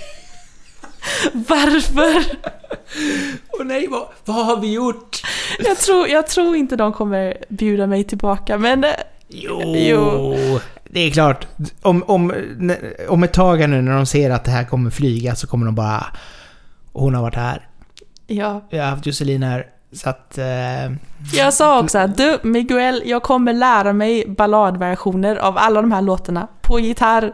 Varför? 1.33 2.37
Åh 3.53 3.65
nej, 3.65 3.87
vad, 3.89 4.07
vad 4.25 4.47
har 4.47 4.57
vi 4.61 4.73
gjort? 4.73 5.23
Jag 5.65 5.77
tror, 5.79 6.09
jag 6.09 6.27
tror 6.27 6.57
inte 6.57 6.77
de 6.77 6.93
kommer 6.93 7.37
bjuda 7.49 7.87
mig 7.87 8.05
tillbaka 8.05 8.59
men 8.59 8.85
eh, 8.85 8.91
Jo, 9.29 9.61
Jo. 9.77 10.35
det 10.91 11.01
är 11.01 11.11
klart. 11.11 11.47
Om, 11.83 12.03
om, 12.07 12.33
om 13.09 13.23
ett 13.23 13.33
tag 13.33 13.69
nu 13.69 13.83
när 13.83 13.97
de 13.97 14.07
ser 14.07 14.31
att 14.31 14.45
det 14.45 14.51
här 14.51 14.65
kommer 14.65 14.91
flyga 14.91 15.35
så 15.35 15.47
kommer 15.47 15.67
de 15.67 15.75
bara... 15.75 16.07
Hon 16.93 17.15
har 17.15 17.23
varit 17.23 17.35
här. 17.35 17.69
ja. 18.27 18.63
Jag 18.71 18.83
har 18.83 18.91
haft 18.91 19.07
Josselin 19.07 19.43
här. 19.43 19.67
Så 19.93 20.09
att... 20.09 20.39
Eh, 20.39 20.45
Jag 21.35 21.55
sa 21.55 21.81
också 21.81 21.99
att 21.99 22.17
du 22.17 22.39
Miguel, 22.43 23.03
jag 23.05 23.23
kommer 23.23 23.53
lära 23.53 23.93
mig 23.93 24.25
balladversioner 24.29 25.37
av 25.37 25.59
alla 25.59 25.81
de 25.83 25.93
här 25.93 26.03
låtarna 26.03 26.49
på 26.63 26.81
gitarr. 26.81 27.33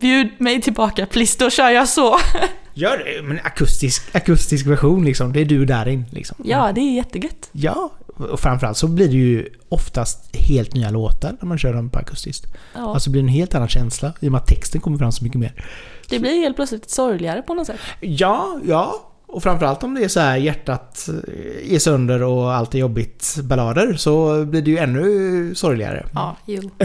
Bjud 0.00 0.28
mig 0.38 0.62
tillbaka 0.62 1.06
please, 1.06 1.36
då 1.38 1.50
kör 1.50 1.70
jag 1.70 1.88
så. 1.88 2.16
gör 2.74 2.98
det, 2.98 3.22
men 3.22 3.40
akustisk, 3.44 4.16
akustisk 4.16 4.66
version 4.66 5.04
liksom. 5.04 5.32
Det 5.32 5.40
är 5.40 5.44
du 5.44 5.64
där 5.64 5.88
in 5.88 6.04
liksom. 6.10 6.36
Ja, 6.44 6.72
det 6.74 6.80
är 6.80 6.94
jättegött. 6.96 7.48
Ja, 7.52 7.92
och 8.06 8.40
framförallt 8.40 8.76
så 8.76 8.88
blir 8.88 9.08
det 9.08 9.14
ju 9.14 9.48
oftast 9.68 10.36
helt 10.36 10.74
nya 10.74 10.90
låtar 10.90 11.36
när 11.40 11.48
man 11.48 11.58
kör 11.58 11.72
dem 11.74 11.90
på 11.90 11.98
akustiskt. 11.98 12.46
Ja, 12.74 12.94
Alltså 12.94 13.10
blir 13.10 13.22
det 13.22 13.24
en 13.24 13.28
helt 13.28 13.54
annan 13.54 13.68
känsla 13.68 14.12
i 14.20 14.28
och 14.28 14.32
med 14.32 14.38
att 14.40 14.46
texten 14.46 14.80
kommer 14.80 14.98
fram 14.98 15.12
så 15.12 15.24
mycket 15.24 15.40
mer. 15.40 15.64
det 16.08 16.18
blir 16.18 16.30
helt 16.40 16.56
plötsligt 16.56 16.90
sorgligare 16.90 17.42
på 17.42 17.54
något 17.54 17.66
sätt. 17.66 17.80
Ja, 18.00 18.60
ja. 18.64 19.12
Och 19.28 19.42
framförallt 19.42 19.82
om 19.82 19.94
det 19.94 20.04
är 20.04 20.08
så 20.08 20.20
här 20.20 20.36
hjärtat 20.36 21.08
eh, 21.08 21.74
är 21.74 21.78
sönder 21.78 22.22
och 22.22 22.52
allt 22.54 22.74
är 22.74 22.78
jobbigt 22.78 23.36
ballader 23.42 23.94
så 23.94 24.44
blir 24.44 24.62
det 24.62 24.70
ju 24.70 24.78
ännu 24.78 25.54
sorgligare. 25.54 26.06
Ja, 26.14 26.36
jo. 26.46 26.70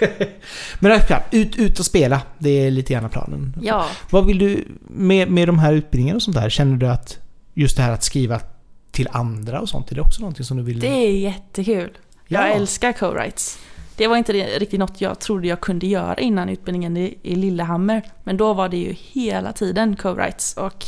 Men 0.78 1.00
klart, 1.00 1.22
ut, 1.30 1.56
ut 1.56 1.78
och 1.78 1.86
spela. 1.86 2.22
Det 2.38 2.66
är 2.66 2.70
lite 2.70 2.92
grann 2.92 3.10
planen. 3.10 3.56
Ja. 3.62 3.86
Vad 4.10 4.26
vill 4.26 4.38
du 4.38 4.64
med, 4.88 5.30
med 5.30 5.48
de 5.48 5.58
här 5.58 5.72
utbildningarna 5.72 6.16
och 6.16 6.22
sånt 6.22 6.36
där? 6.36 6.50
Känner 6.50 6.76
du 6.76 6.88
att 6.88 7.18
just 7.54 7.76
det 7.76 7.82
här 7.82 7.92
att 7.92 8.04
skriva 8.04 8.40
till 8.90 9.08
andra 9.12 9.60
och 9.60 9.68
sånt, 9.68 9.90
är 9.90 9.94
det 9.94 10.00
också 10.00 10.20
någonting 10.20 10.44
som 10.44 10.56
du 10.56 10.62
vill... 10.62 10.80
Det 10.80 10.88
är 10.88 11.12
jättekul. 11.12 11.90
Ja. 12.26 12.46
Jag 12.46 12.56
älskar 12.56 12.92
co-writes. 12.92 13.58
Det 13.96 14.06
var 14.06 14.16
inte 14.16 14.32
riktigt 14.32 14.78
något 14.78 15.00
jag 15.00 15.18
trodde 15.20 15.48
jag 15.48 15.60
kunde 15.60 15.86
göra 15.86 16.18
innan 16.18 16.48
utbildningen 16.48 16.96
i, 16.96 17.18
i 17.22 17.34
Lillehammer. 17.34 18.02
Men 18.24 18.36
då 18.36 18.54
var 18.54 18.68
det 18.68 18.76
ju 18.76 18.94
hela 18.98 19.52
tiden 19.52 19.96
co-writes 19.96 20.58
och 20.58 20.84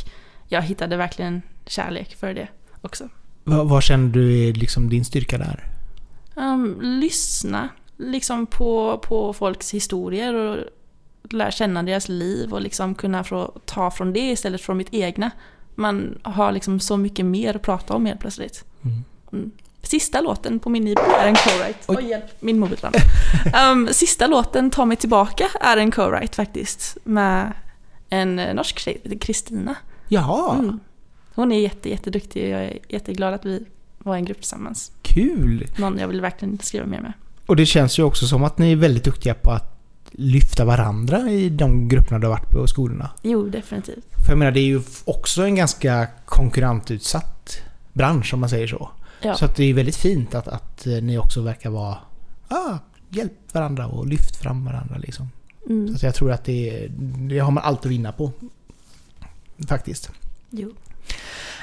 jag 0.49 0.63
hittade 0.63 0.97
verkligen 0.97 1.43
kärlek 1.67 2.17
för 2.17 2.35
det 2.35 2.49
också. 2.81 3.09
Vad, 3.45 3.69
vad 3.69 3.83
känner 3.83 4.09
du 4.09 4.49
är 4.49 4.53
liksom 4.53 4.89
din 4.89 5.05
styrka 5.05 5.39
där? 5.39 5.67
Um, 6.35 6.79
lyssna 6.81 7.69
liksom 8.01 8.46
på, 8.46 8.98
på 8.98 9.32
folks 9.32 9.74
historier 9.74 10.34
och 10.34 10.59
lära 11.32 11.51
känna 11.51 11.82
deras 11.82 12.09
liv 12.09 12.53
och 12.53 12.61
liksom 12.61 12.94
kunna 12.94 13.24
få 13.24 13.53
ta 13.64 13.90
från 13.90 14.12
det 14.12 14.30
istället 14.30 14.61
för 14.61 14.74
mitt 14.74 14.94
egna. 14.94 15.30
Man 15.74 16.18
har 16.22 16.53
liksom 16.53 16.80
så 16.80 16.96
mycket 16.96 17.26
mer 17.26 17.57
att 17.57 17.62
prata 17.62 17.94
om 17.94 18.07
helt 18.07 18.20
plötsligt. 18.20 18.64
Mm. 18.82 19.05
Mm. 19.32 19.51
Sista 19.82 20.20
låten 20.20 20.59
på 20.59 20.70
min 20.70 20.82
mobil 20.82 20.98
är 21.20 21.26
en 21.26 21.34
co-write. 21.34 21.84
Oj. 21.88 21.96
Oj, 21.98 22.09
hjälp, 22.09 22.42
min 22.42 22.59
mobil 22.59 22.78
um, 23.70 23.88
Sista 23.92 24.26
låten, 24.26 24.70
Ta 24.70 24.84
mig 24.84 24.96
tillbaka, 24.96 25.48
är 25.61 25.76
en 25.76 25.92
co-write 25.92 26.34
faktiskt. 26.34 26.96
Med 27.05 27.53
en 28.09 28.36
norsk 28.36 28.78
tjej, 28.78 29.18
Kristina. 29.20 29.74
Jaha, 30.09 30.55
Mm. 30.59 30.80
Hon 31.34 31.53
är 31.53 31.61
jätte, 31.61 31.90
jätteduktig 31.90 32.42
och 32.42 32.48
jag 32.48 32.62
är 32.64 32.78
jätteglad 32.88 33.34
att 33.34 33.44
vi 33.46 33.66
var 33.98 34.16
en 34.16 34.24
grupp 34.24 34.36
tillsammans. 34.36 34.92
kul! 35.03 35.66
Någon 35.78 35.98
jag 35.98 36.09
vill 36.09 36.20
verkligen 36.20 36.59
skriva 36.59 36.86
mer 36.86 37.01
med. 37.01 37.12
Och 37.51 37.57
det 37.57 37.66
känns 37.66 37.98
ju 37.98 38.03
också 38.03 38.26
som 38.26 38.44
att 38.44 38.59
ni 38.59 38.72
är 38.72 38.76
väldigt 38.76 39.05
duktiga 39.05 39.34
på 39.34 39.51
att 39.51 39.80
lyfta 40.11 40.64
varandra 40.64 41.30
i 41.30 41.48
de 41.48 41.88
grupperna 41.88 42.18
du 42.18 42.26
har 42.26 42.34
varit 42.34 42.51
på 42.51 42.66
skolorna. 42.66 43.11
Jo, 43.22 43.48
definitivt. 43.48 44.05
För 44.24 44.32
jag 44.32 44.38
menar, 44.38 44.53
det 44.53 44.61
är 44.61 44.64
ju 44.64 44.82
också 45.05 45.42
en 45.42 45.55
ganska 45.55 46.07
konkurrentutsatt 46.24 47.59
bransch 47.92 48.34
om 48.34 48.40
man 48.40 48.48
säger 48.48 48.66
så. 48.66 48.90
Ja. 49.22 49.34
Så 49.34 49.44
att 49.44 49.57
det 49.57 49.64
är 49.64 49.74
väldigt 49.74 49.96
fint 49.96 50.34
att, 50.34 50.48
att 50.48 50.86
eh, 50.86 50.92
ni 50.92 51.18
också 51.18 51.42
verkar 51.42 51.70
vara... 51.70 51.98
Ah, 52.48 52.78
hjälpt 53.09 53.55
varandra 53.55 53.86
och 53.86 54.07
lyft 54.07 54.36
fram 54.36 54.64
varandra 54.64 54.98
liksom. 54.98 55.30
Mm. 55.68 55.88
Så 55.88 55.94
att 55.94 56.03
jag 56.03 56.14
tror 56.14 56.32
att 56.32 56.44
det, 56.44 56.88
det 57.28 57.38
har 57.38 57.51
man 57.51 57.64
allt 57.64 57.80
att 57.80 57.92
vinna 57.92 58.12
på. 58.12 58.32
Faktiskt. 59.68 60.11
Jo. 60.51 60.72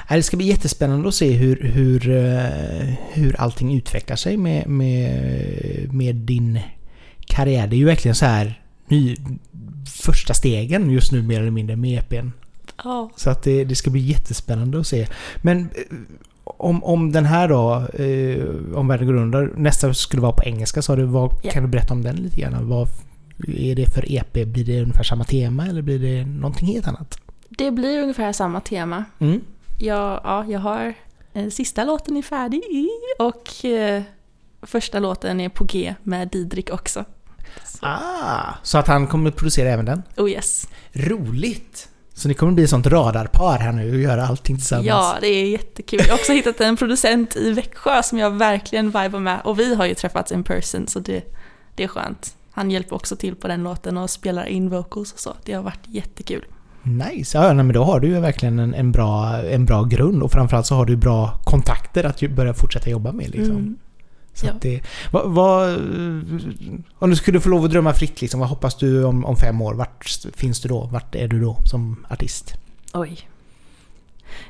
Det 0.08 0.22
ska 0.22 0.36
bli 0.36 0.46
jättespännande 0.46 1.08
att 1.08 1.14
se 1.14 1.32
hur, 1.32 1.62
hur, 1.62 2.10
eh, 2.10 2.94
hur 3.12 3.40
allting 3.40 3.76
utvecklar 3.76 4.16
sig 4.16 4.36
med, 4.36 4.68
med, 4.68 5.94
med 5.94 6.14
din 6.16 6.60
karriär. 7.26 7.66
Det 7.66 7.76
är 7.76 7.78
ju 7.78 7.84
verkligen 7.84 8.14
så 8.14 8.26
här 8.26 8.62
ny, 8.88 9.16
första 9.86 10.34
stegen 10.34 10.90
just 10.90 11.12
nu 11.12 11.22
mer 11.22 11.40
eller 11.40 11.50
mindre 11.50 11.76
med 11.76 11.98
EPn. 11.98 12.28
Ja. 12.84 13.10
Så 13.16 13.30
att 13.30 13.42
det, 13.42 13.64
det 13.64 13.74
ska 13.74 13.90
bli 13.90 14.00
jättespännande 14.00 14.80
att 14.80 14.86
se. 14.86 15.06
Men 15.42 15.60
eh, 15.60 15.96
om, 16.44 16.84
om 16.84 17.12
den 17.12 17.24
här 17.24 17.48
då, 17.48 17.86
eh, 18.02 18.76
om 18.78 18.88
världen 18.88 19.06
går 19.06 19.14
under, 19.14 19.52
nästa 19.56 19.94
skulle 19.94 20.22
vara 20.22 20.32
på 20.32 20.44
engelska 20.44 20.82
sa 20.82 20.96
du. 20.96 21.04
Vad, 21.04 21.32
Ja. 21.42 21.50
Kan 21.50 21.62
du 21.62 21.68
berätta 21.68 21.94
om 21.94 22.02
den 22.02 22.16
lite 22.16 22.40
grann? 22.40 22.68
Vad 22.68 22.88
är 23.48 23.74
det 23.74 23.94
för 23.94 24.12
EP? 24.12 24.32
Blir 24.32 24.64
det 24.64 24.82
ungefär 24.82 25.02
samma 25.02 25.24
tema 25.24 25.66
eller 25.66 25.82
blir 25.82 25.98
det 25.98 26.26
någonting 26.26 26.68
helt 26.68 26.88
annat? 26.88 27.20
Det 27.48 27.70
blir 27.70 28.02
ungefär 28.02 28.32
samma 28.32 28.60
tema. 28.60 29.04
Mm. 29.18 29.40
Jag, 29.78 30.20
ja, 30.24 30.44
jag 30.48 30.60
har 30.60 30.94
eh, 31.32 31.48
sista 31.48 31.84
låten 31.84 32.16
är 32.16 32.22
färdig 32.22 32.62
och 33.18 33.64
eh, 33.64 34.02
första 34.62 34.98
låten 34.98 35.40
är 35.40 35.48
på 35.48 35.64
G 35.64 35.94
med 36.02 36.28
Didrik 36.28 36.70
också. 36.72 37.04
Så, 37.64 37.78
Ah, 37.86 38.54
så 38.62 38.78
att 38.78 38.86
han 38.86 39.06
kommer 39.06 39.30
producera 39.30 39.68
även 39.70 39.84
den? 39.84 40.02
oh 40.16 40.30
yes. 40.30 40.68
Roligt! 40.92 41.88
Så 42.14 42.28
ni 42.28 42.34
kommer 42.34 42.52
bli 42.52 42.64
ett 42.64 42.70
sånt 42.70 42.86
radarpar 42.86 43.58
här 43.58 43.72
nu 43.72 43.90
och 43.90 44.00
göra 44.00 44.26
allting 44.26 44.56
tillsammans? 44.56 44.86
Ja, 44.86 45.16
det 45.20 45.26
är 45.26 45.46
jättekul. 45.50 46.00
Jag 46.02 46.08
har 46.08 46.14
också 46.14 46.32
hittat 46.32 46.60
en 46.60 46.76
producent 46.76 47.36
i 47.36 47.52
Växjö 47.52 48.02
som 48.02 48.18
jag 48.18 48.30
verkligen 48.30 48.86
vibar 48.86 49.20
med. 49.20 49.40
Och 49.44 49.58
vi 49.58 49.74
har 49.74 49.86
ju 49.86 49.94
träffats 49.94 50.32
in 50.32 50.44
person 50.44 50.86
så 50.86 50.98
det, 50.98 51.24
det 51.74 51.84
är 51.84 51.88
skönt. 51.88 52.36
Han 52.50 52.70
hjälper 52.70 52.96
också 52.96 53.16
till 53.16 53.34
på 53.36 53.48
den 53.48 53.62
låten 53.62 53.96
och 53.96 54.10
spelar 54.10 54.46
in 54.46 54.70
vocals 54.70 55.12
och 55.12 55.18
så. 55.20 55.36
Det 55.44 55.52
har 55.52 55.62
varit 55.62 55.80
jättekul. 55.86 56.44
Nice! 56.82 57.38
Ja, 57.38 57.52
nej, 57.52 57.64
men 57.64 57.74
då 57.74 57.84
har 57.84 58.00
du 58.00 58.08
ju 58.08 58.20
verkligen 58.20 58.58
en, 58.58 58.74
en, 58.74 58.92
bra, 58.92 59.42
en 59.42 59.64
bra 59.64 59.82
grund 59.84 60.22
och 60.22 60.32
framförallt 60.32 60.66
så 60.66 60.74
har 60.74 60.84
du 60.86 60.96
bra 60.96 61.40
kontakter 61.44 62.04
att 62.04 62.20
börja 62.20 62.54
fortsätta 62.54 62.90
jobba 62.90 63.12
med 63.12 63.30
liksom. 63.30 63.56
Mm. 63.56 63.76
Så 64.34 64.46
Ja. 64.46 64.52
att 64.52 64.62
det, 64.62 64.80
vad, 65.12 65.30
vad, 65.30 65.76
om 66.98 67.10
du 67.10 67.16
skulle 67.16 67.40
få 67.40 67.48
lov 67.48 67.64
att 67.64 67.70
drömma 67.70 67.92
fritt 67.92 68.20
liksom, 68.20 68.40
vad 68.40 68.48
hoppas 68.48 68.74
du 68.76 69.04
om, 69.04 69.24
om 69.24 69.36
fem 69.36 69.60
år? 69.62 69.74
Vart 69.74 70.06
finns 70.36 70.60
du 70.60 70.68
då? 70.68 70.88
Vart 70.92 71.14
är 71.14 71.28
du 71.28 71.40
då 71.40 71.56
som 71.64 72.06
artist? 72.10 72.54
Oj. 72.94 73.28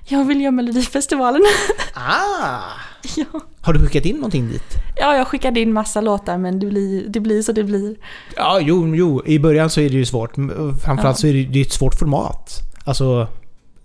Jag 0.04 0.24
vill 0.24 0.40
göra 0.40 0.50
Melodifestivalen. 0.50 1.42
Ah! 1.94 2.60
ja. 3.16 3.40
Har 3.60 3.72
du 3.72 3.86
skickat 3.86 4.04
in 4.04 4.16
någonting 4.16 4.48
dit? 4.48 4.74
ja, 4.96 5.16
jag 5.16 5.26
skickade 5.26 5.60
in 5.60 5.72
massa 5.72 6.00
låtar 6.00 6.38
men 6.38 6.58
det 6.60 6.66
blir, 6.66 7.08
det 7.08 7.20
blir 7.20 7.42
så 7.42 7.52
det 7.52 7.64
blir. 7.64 7.96
Ja, 8.36 8.60
jo, 8.60 8.96
jo. 8.96 9.22
I 9.26 9.38
början 9.38 9.70
så 9.70 9.80
är 9.80 9.88
det 9.90 9.96
ju 9.96 10.04
svårt. 10.06 10.34
Framförallt 10.82 11.02
Ja. 11.04 11.14
så 11.14 11.26
är 11.26 11.32
det 11.32 11.38
ju 11.38 11.62
ett 11.62 11.72
svårt 11.72 11.94
format. 11.94 12.60
Alltså, 12.84 13.28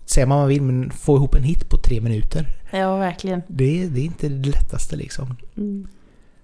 säga 0.06 0.26
vad 0.26 0.38
man 0.38 0.48
vill, 0.48 0.62
men 0.62 0.90
få 0.90 1.16
ihop 1.16 1.34
en 1.34 1.42
hit 1.42 1.68
på 1.70 1.76
tre 1.76 2.00
minuter. 2.00 2.46
Ja, 2.70 2.96
verkligen. 2.96 3.42
Det, 3.46 3.86
det 3.86 4.00
är 4.00 4.04
inte 4.04 4.28
det 4.28 4.48
lättaste 4.48 4.96
liksom. 4.96 5.36
Mm. 5.56 5.88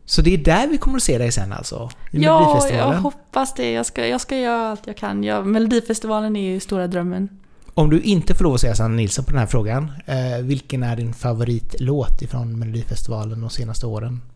Så 0.05 0.23
det 0.23 0.35
är 0.35 0.39
där 0.39 0.69
vi 0.69 0.79
kommer 0.79 0.97
att 0.97 1.03
se 1.03 1.19
dig 1.19 1.33
sen 1.33 1.53
alltså? 1.53 1.91
I 2.11 2.23
Ja, 2.23 2.69
jag 2.73 2.93
hoppas 2.93 3.55
det. 3.55 3.71
Jag 3.73 3.87
ska, 3.87 4.07
jag 4.07 4.21
ska 4.21 4.39
göra 4.39 4.71
allt 4.71 4.87
jag 4.87 4.97
kan. 4.97 5.25
Ja, 5.25 5.43
Melodifestivalen 5.45 6.37
är 6.37 6.53
ju 6.53 6.61
stora 6.61 6.87
drömmen. 6.87 7.29
Om 7.75 7.91
du 7.91 8.01
inte 8.01 8.35
får 8.35 8.45
lov 8.45 8.55
att 8.55 8.61
säga 8.61 8.75
Sanna 8.75 8.95
Nilsson 8.95 9.25
på 9.25 9.31
den 9.31 9.39
här 9.41 9.47
frågan, 9.47 9.93
eh, 10.07 10.39
vilken 10.45 10.83
är 10.83 10.97
din 10.97 11.15
favoritlåt 11.15 12.23
ifrån 12.23 12.59
Melodifestivalen 12.59 13.41
de 13.41 13.51
senaste 13.51 13.87
åren? 13.87 14.21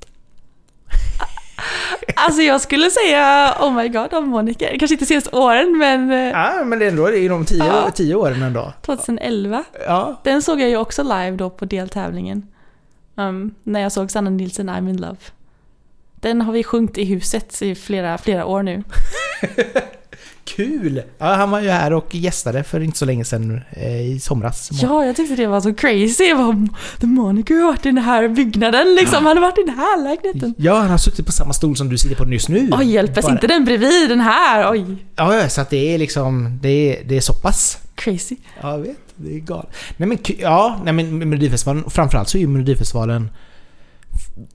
Alltså 2.16 2.42
jag 2.42 2.60
skulle 2.60 2.90
säga 2.90 3.54
Oh 3.60 3.74
My 3.74 3.88
God 3.88 4.14
av 4.14 4.28
Monica. 4.28 4.66
Kanske 4.78 4.94
inte 4.94 5.06
senaste 5.06 5.30
åren 5.36 5.78
men 5.78 6.10
eh, 6.10 6.18
Ja, 6.18 6.64
men 6.64 6.78
det 6.78 6.84
är 6.84 6.88
ändå 6.90 7.12
i 7.12 7.28
de 7.28 7.44
tio, 7.44 7.64
Ja. 7.66 7.90
tio 7.94 8.14
åren 8.14 8.42
ändå. 8.42 8.72
2011. 8.82 9.64
Ja. 9.86 10.20
Den 10.24 10.42
såg 10.42 10.60
jag 10.60 10.68
ju 10.68 10.76
också 10.76 11.02
live 11.02 11.30
då 11.30 11.50
på 11.50 11.64
deltävlingen. 11.64 12.46
Um, 13.14 13.54
när 13.62 13.80
jag 13.80 13.92
såg 13.92 14.10
Sanna 14.10 14.30
Nilsson 14.30 14.70
I'm 14.70 14.90
in 14.90 14.96
love. 15.00 15.16
Den 16.14 16.40
har 16.40 16.52
vi 16.52 16.64
sjungit 16.64 16.98
i 16.98 17.04
huset 17.04 17.62
i 17.62 17.74
flera, 17.74 18.18
flera 18.18 18.46
år 18.46 18.62
nu. 18.62 18.82
Kul! 20.44 21.02
Ja, 21.18 21.34
han 21.34 21.50
var 21.50 21.60
ju 21.60 21.68
här 21.68 21.92
och 21.92 22.14
gästade 22.14 22.64
för 22.64 22.80
inte 22.80 22.98
så 22.98 23.04
länge 23.04 23.24
sedan 23.24 23.60
eh, 23.70 24.00
i 24.00 24.20
somras. 24.20 24.68
Ja, 24.72 25.04
jag 25.04 25.16
tyckte 25.16 25.36
det 25.36 25.46
var 25.46 25.60
så 25.60 25.74
crazy. 25.74 26.24
Jag 26.24 26.38
bara, 26.38 26.68
The 27.00 27.06
Monica 27.06 27.54
har 27.54 27.64
varit 27.64 27.86
i 27.86 27.88
den 27.88 27.98
här 27.98 28.28
byggnaden 28.28 28.94
liksom. 28.94 29.26
Han 29.26 29.36
har 29.36 29.42
varit 29.42 29.58
i 29.58 29.62
den 29.66 29.74
här 29.74 30.02
lägenheten. 30.04 30.54
Ja, 30.58 30.74
han 30.74 30.90
har 30.90 30.98
suttit 30.98 31.26
på 31.26 31.32
samma 31.32 31.52
stol 31.52 31.76
som 31.76 31.88
du 31.88 31.98
sitter 31.98 32.16
på 32.16 32.32
just 32.32 32.48
nu. 32.48 32.70
Oj, 32.72 32.92
hjälpes 32.92 33.28
inte 33.28 33.46
den 33.46 33.64
bredvid 33.64 34.08
den 34.08 34.20
här. 34.20 34.72
Oj, 34.72 34.96
Ja, 35.16 35.48
så 35.48 35.60
att 35.60 35.70
det 35.70 35.94
är 35.94 35.98
liksom, 35.98 36.58
det 36.62 36.68
är, 36.68 37.04
det 37.04 37.16
är 37.16 37.20
så 37.20 37.32
pass. 37.32 37.78
crazy. 37.94 38.36
Ja, 38.62 38.70
jag 38.70 38.78
vet. 38.78 38.96
Det 39.16 39.34
är 39.34 39.38
galet. 39.38 39.68
Nej 39.96 40.08
men 40.08 40.18
ja, 40.38 40.80
nej 40.84 40.92
men 40.92 41.18
Melodifestivalen, 41.18 41.90
framförallt 41.90 42.28
så 42.28 42.38
är 42.38 42.40
ju 42.40 42.48
Melodifestivalen 42.48 43.30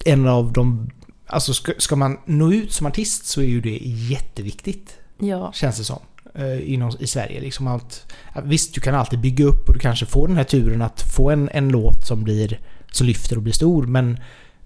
en 0.06 0.28
av 0.28 0.54
de... 0.54 0.90
Alltså 1.28 1.54
ska, 1.54 1.72
ska 1.78 1.96
man 1.96 2.18
nå 2.26 2.54
ut 2.54 2.74
som 2.74 2.88
artist 2.88 3.26
så 3.26 3.42
är 3.42 3.46
ju 3.46 3.62
det 3.62 3.80
jätteviktigt. 3.84 4.94
Ja, 5.20 5.52
Känns 5.54 5.78
det 5.78 5.84
som. 5.84 6.00
eh, 6.34 6.74
Inom, 6.74 6.92
I 7.00 7.08
Sverige 7.08 7.42
liksom 7.42 7.68
att 7.68 8.14
Visst, 8.44 8.74
du 8.74 8.82
kan 8.82 8.96
alltid 8.96 9.20
bygga 9.20 9.46
upp 9.46 9.68
och 9.68 9.74
du 9.74 9.80
kanske 9.80 10.06
får 10.06 10.28
den 10.28 10.38
här 10.38 10.44
turen 10.44 10.82
att 10.82 11.02
få 11.02 11.30
en, 11.30 11.50
en 11.54 11.70
låt 11.70 12.08
som 12.08 12.24
blir... 12.24 12.60
Som 12.92 13.08
lyfter 13.08 13.36
och 13.36 13.42
blir 13.44 13.54
stor 13.54 13.88
men... 13.88 14.20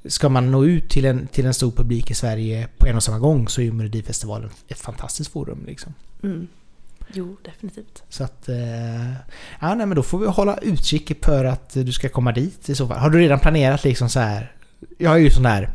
Ska 0.05 0.29
man 0.29 0.51
nå 0.51 0.65
ut 0.65 0.89
till 0.89 1.05
en, 1.05 1.27
till 1.27 1.45
en 1.45 1.53
stor 1.53 1.71
publik 1.71 2.11
i 2.11 2.13
Sverige 2.13 2.67
på 2.77 2.87
en 2.87 2.95
och 2.95 3.03
samma 3.03 3.19
gång 3.19 3.47
så 3.47 3.61
är 3.61 3.65
ju 3.65 3.71
Melodifestivalen 3.71 4.49
ett 4.67 4.79
fantastiskt 4.79 5.31
forum 5.31 5.63
liksom. 5.67 5.93
mm. 6.23 6.47
Jo, 7.13 7.37
definitivt. 7.45 8.03
Så 8.09 8.23
att... 8.23 8.49
Eh, 8.49 9.11
ja, 9.59 9.75
nej, 9.75 9.85
men 9.85 9.95
då 9.95 10.03
får 10.03 10.19
vi 10.19 10.27
hålla 10.27 10.57
utkik 10.57 11.25
för 11.25 11.45
att 11.45 11.73
du 11.73 11.91
ska 11.91 12.09
komma 12.09 12.31
dit 12.31 12.69
i 12.69 12.75
så 12.75 12.87
fall. 12.87 12.97
Har 12.99 13.09
du 13.09 13.19
redan 13.19 13.39
planerat 13.39 13.83
liksom 13.83 14.09
så 14.09 14.19
här? 14.19 14.51
Jag 14.97 15.13
är 15.13 15.17
ju 15.17 15.29
sån 15.29 15.43
där... 15.43 15.69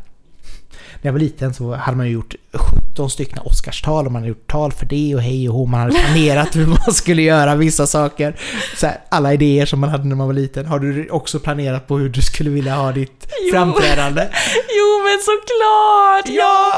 När 0.95 1.09
jag 1.09 1.13
var 1.13 1.21
liten 1.21 1.55
så 1.55 1.75
hade 1.75 1.97
man 1.97 2.07
ju 2.07 2.13
gjort 2.13 2.35
17 2.53 3.11
stycken 3.11 3.39
Oscarstal 3.45 4.07
och 4.07 4.13
man 4.13 4.23
hade 4.23 4.29
gjort 4.29 4.51
tal 4.51 4.73
för 4.73 4.87
det 4.87 5.15
och 5.15 5.23
hej 5.23 5.49
och 5.49 5.55
hå. 5.55 5.67
Man 5.67 5.81
hade 5.81 5.93
planerat 5.93 6.57
hur 6.57 6.67
man 6.67 6.95
skulle 6.95 7.23
göra 7.23 7.55
vissa 7.55 7.87
saker. 7.87 8.37
Så 8.77 8.87
här, 8.87 9.01
alla 9.09 9.33
idéer 9.35 9.67
som 9.67 9.81
man 9.81 9.91
hade 9.91 10.05
när 10.05 10.17
man 10.17 10.27
var 10.27 10.35
liten. 10.35 10.67
Har 10.67 10.79
du 10.79 11.09
också 11.11 11.39
planerat 11.41 11.87
på 11.87 11.99
hur 11.99 12.09
du 12.09 12.23
skulle 12.23 12.51
vilja 12.51 12.75
ha 12.75 12.93
ditt 12.93 13.27
Jo. 13.45 13.53
framträdande? 13.53 14.29
Jo, 14.55 15.05
men 15.05 15.19
såklart! 15.23 16.37
Ja! 16.39 16.73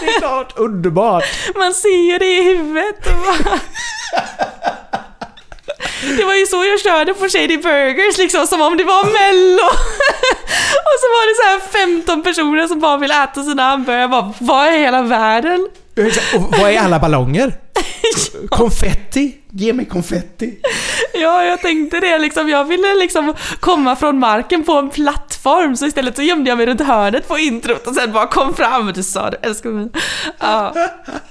det 0.00 0.06
är 0.06 0.18
klart! 0.20 0.52
Underbart! 0.56 1.24
Man 1.56 1.74
ser 1.74 2.12
ju 2.12 2.18
det 2.18 2.38
i 2.38 2.42
huvudet. 2.56 3.08
Det 6.16 6.24
var 6.24 6.34
ju 6.34 6.46
så 6.46 6.64
jag 6.64 6.80
körde 6.80 7.14
på 7.14 7.28
Shady 7.28 7.56
Burgers 7.56 8.18
liksom, 8.18 8.46
som 8.46 8.60
om 8.62 8.76
det 8.76 8.84
var 8.84 9.04
mello. 9.04 9.66
Och 10.88 10.96
så 11.02 11.06
var 11.16 11.28
det 11.28 11.36
så 11.36 11.76
här 11.78 11.86
15 11.86 12.22
personer 12.22 12.66
som 12.66 12.80
bara 12.80 12.96
vill 12.96 13.10
äta 13.10 13.42
sina 13.42 13.62
hamburgare. 13.62 14.00
Jag 14.00 14.10
bara, 14.10 14.32
vad 14.38 14.66
är 14.66 14.78
hela 14.78 15.02
världen? 15.02 15.68
Och 16.34 16.58
vad 16.58 16.70
är 16.70 16.78
alla 16.78 16.98
ballonger? 16.98 17.54
Konfetti? 18.48 19.38
Ge 19.54 19.72
mig 19.72 19.84
konfetti! 19.86 20.58
Ja, 21.14 21.44
jag 21.44 21.60
tänkte 21.60 22.00
det 22.00 22.18
liksom. 22.18 22.48
Jag 22.48 22.64
ville 22.64 22.94
liksom 22.94 23.34
komma 23.60 23.96
från 23.96 24.18
marken 24.18 24.64
på 24.64 24.72
en 24.72 24.90
plattform, 24.90 25.76
så 25.76 25.86
istället 25.86 26.16
så 26.16 26.22
gömde 26.22 26.50
jag 26.50 26.56
mig 26.56 26.66
runt 26.66 26.80
hörnet 26.80 27.28
på 27.28 27.38
introt 27.38 27.86
och 27.86 27.94
sen 27.94 28.12
bara 28.12 28.26
kom 28.26 28.54
fram 28.54 28.88
och 28.88 28.94
du 28.94 29.02
sa 29.02 29.30
du 29.30 29.36
älskar 29.42 29.70
mig. 29.70 29.88
Ja, 30.38 30.74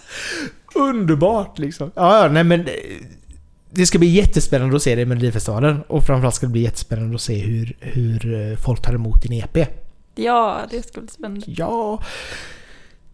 Underbart 0.73 1.59
liksom. 1.59 1.91
Ja, 1.95 2.21
ja, 2.21 2.27
nej 2.27 2.43
men... 2.43 2.67
Det 3.73 3.85
ska 3.85 3.99
bli 3.99 4.07
jättespännande 4.07 4.75
att 4.75 4.81
se 4.81 4.95
det 4.95 5.01
i 5.01 5.05
Melodifestivalen. 5.05 5.81
Och 5.87 6.03
framförallt 6.03 6.35
ska 6.35 6.45
det 6.45 6.51
bli 6.51 6.61
jättespännande 6.61 7.15
att 7.15 7.21
se 7.21 7.39
hur, 7.39 7.75
hur 7.79 8.33
eh, 8.51 8.57
folk 8.57 8.81
tar 8.81 8.93
emot 8.93 9.21
din 9.21 9.33
EP. 9.43 9.57
ja 10.15 10.59
det 10.71 10.87
ska 10.87 11.01
bli 11.01 11.09
spännande. 11.09 11.45
Ja... 11.47 12.03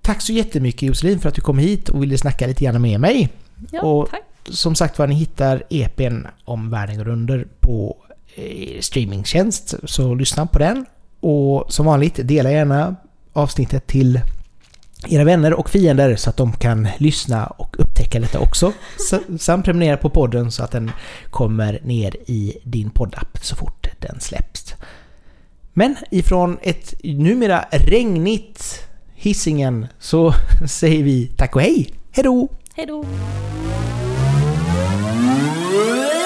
Tack 0.02 0.22
så 0.22 0.34
jättemycket 0.34 0.82
Josselin 0.82 1.20
för 1.20 1.30
att 1.30 1.36
du 1.36 1.42
kom 1.42 1.58
hit 1.58 1.90
och 1.90 2.04
ville 2.04 2.18
snacka 2.18 2.48
lite 2.48 2.64
grann 2.64 2.82
med 2.82 3.00
mig. 3.00 3.30
Ja, 3.72 3.82
Och- 3.82 4.10
tack. 4.10 4.22
Som 4.50 4.76
sagt 4.76 5.00
var, 5.00 5.08
ni 5.08 5.16
hittar 5.16 5.64
EPn 5.70 6.26
om 6.46 6.70
världen 6.70 6.98
går 6.98 7.08
under 7.08 7.48
på 7.60 7.98
eh, 8.36 8.80
streamingtjänst. 8.80 9.74
Så 9.84 10.16
lyssna 10.16 10.46
på 10.46 10.60
den. 10.60 10.86
Och 11.20 11.74
som 11.74 11.86
vanligt, 11.86 12.20
dela 12.24 12.52
gärna 12.52 12.96
avsnittet 13.34 13.88
till 13.88 14.20
era 15.08 15.24
vänner 15.24 15.54
och 15.54 15.70
fiender 15.70 16.16
så 16.16 16.30
att 16.30 16.38
de 16.38 16.52
kan 16.52 16.88
lyssna 16.98 17.46
och 17.46 17.76
upptäcka 17.80 18.20
detta 18.20 18.40
också. 18.40 18.74
Samt 19.40 19.66
prenumerera 19.66 19.98
på 19.98 20.10
podden 20.10 20.52
så 20.52 20.64
att 20.64 20.72
den 20.72 20.92
kommer 21.30 21.80
ner 21.84 22.16
i 22.26 22.58
din 22.64 22.90
poddapp 22.90 23.38
så 23.42 23.56
fort 23.56 23.88
den 24.00 24.20
släpps. 24.20 24.76
Men 25.74 25.96
ifrån 26.12 26.58
ett 26.62 26.94
numera 27.04 27.66
regnigt 27.72 28.84
Hisingen 29.16 29.88
så 30.00 30.34
säger 30.68 31.04
vi 31.04 31.28
tack 31.38 31.56
och 31.56 31.62
hej! 31.62 31.94
Hejdå! 32.12 32.50
Hej 32.76 32.86
då! 32.86 33.06
Thank 35.78 36.17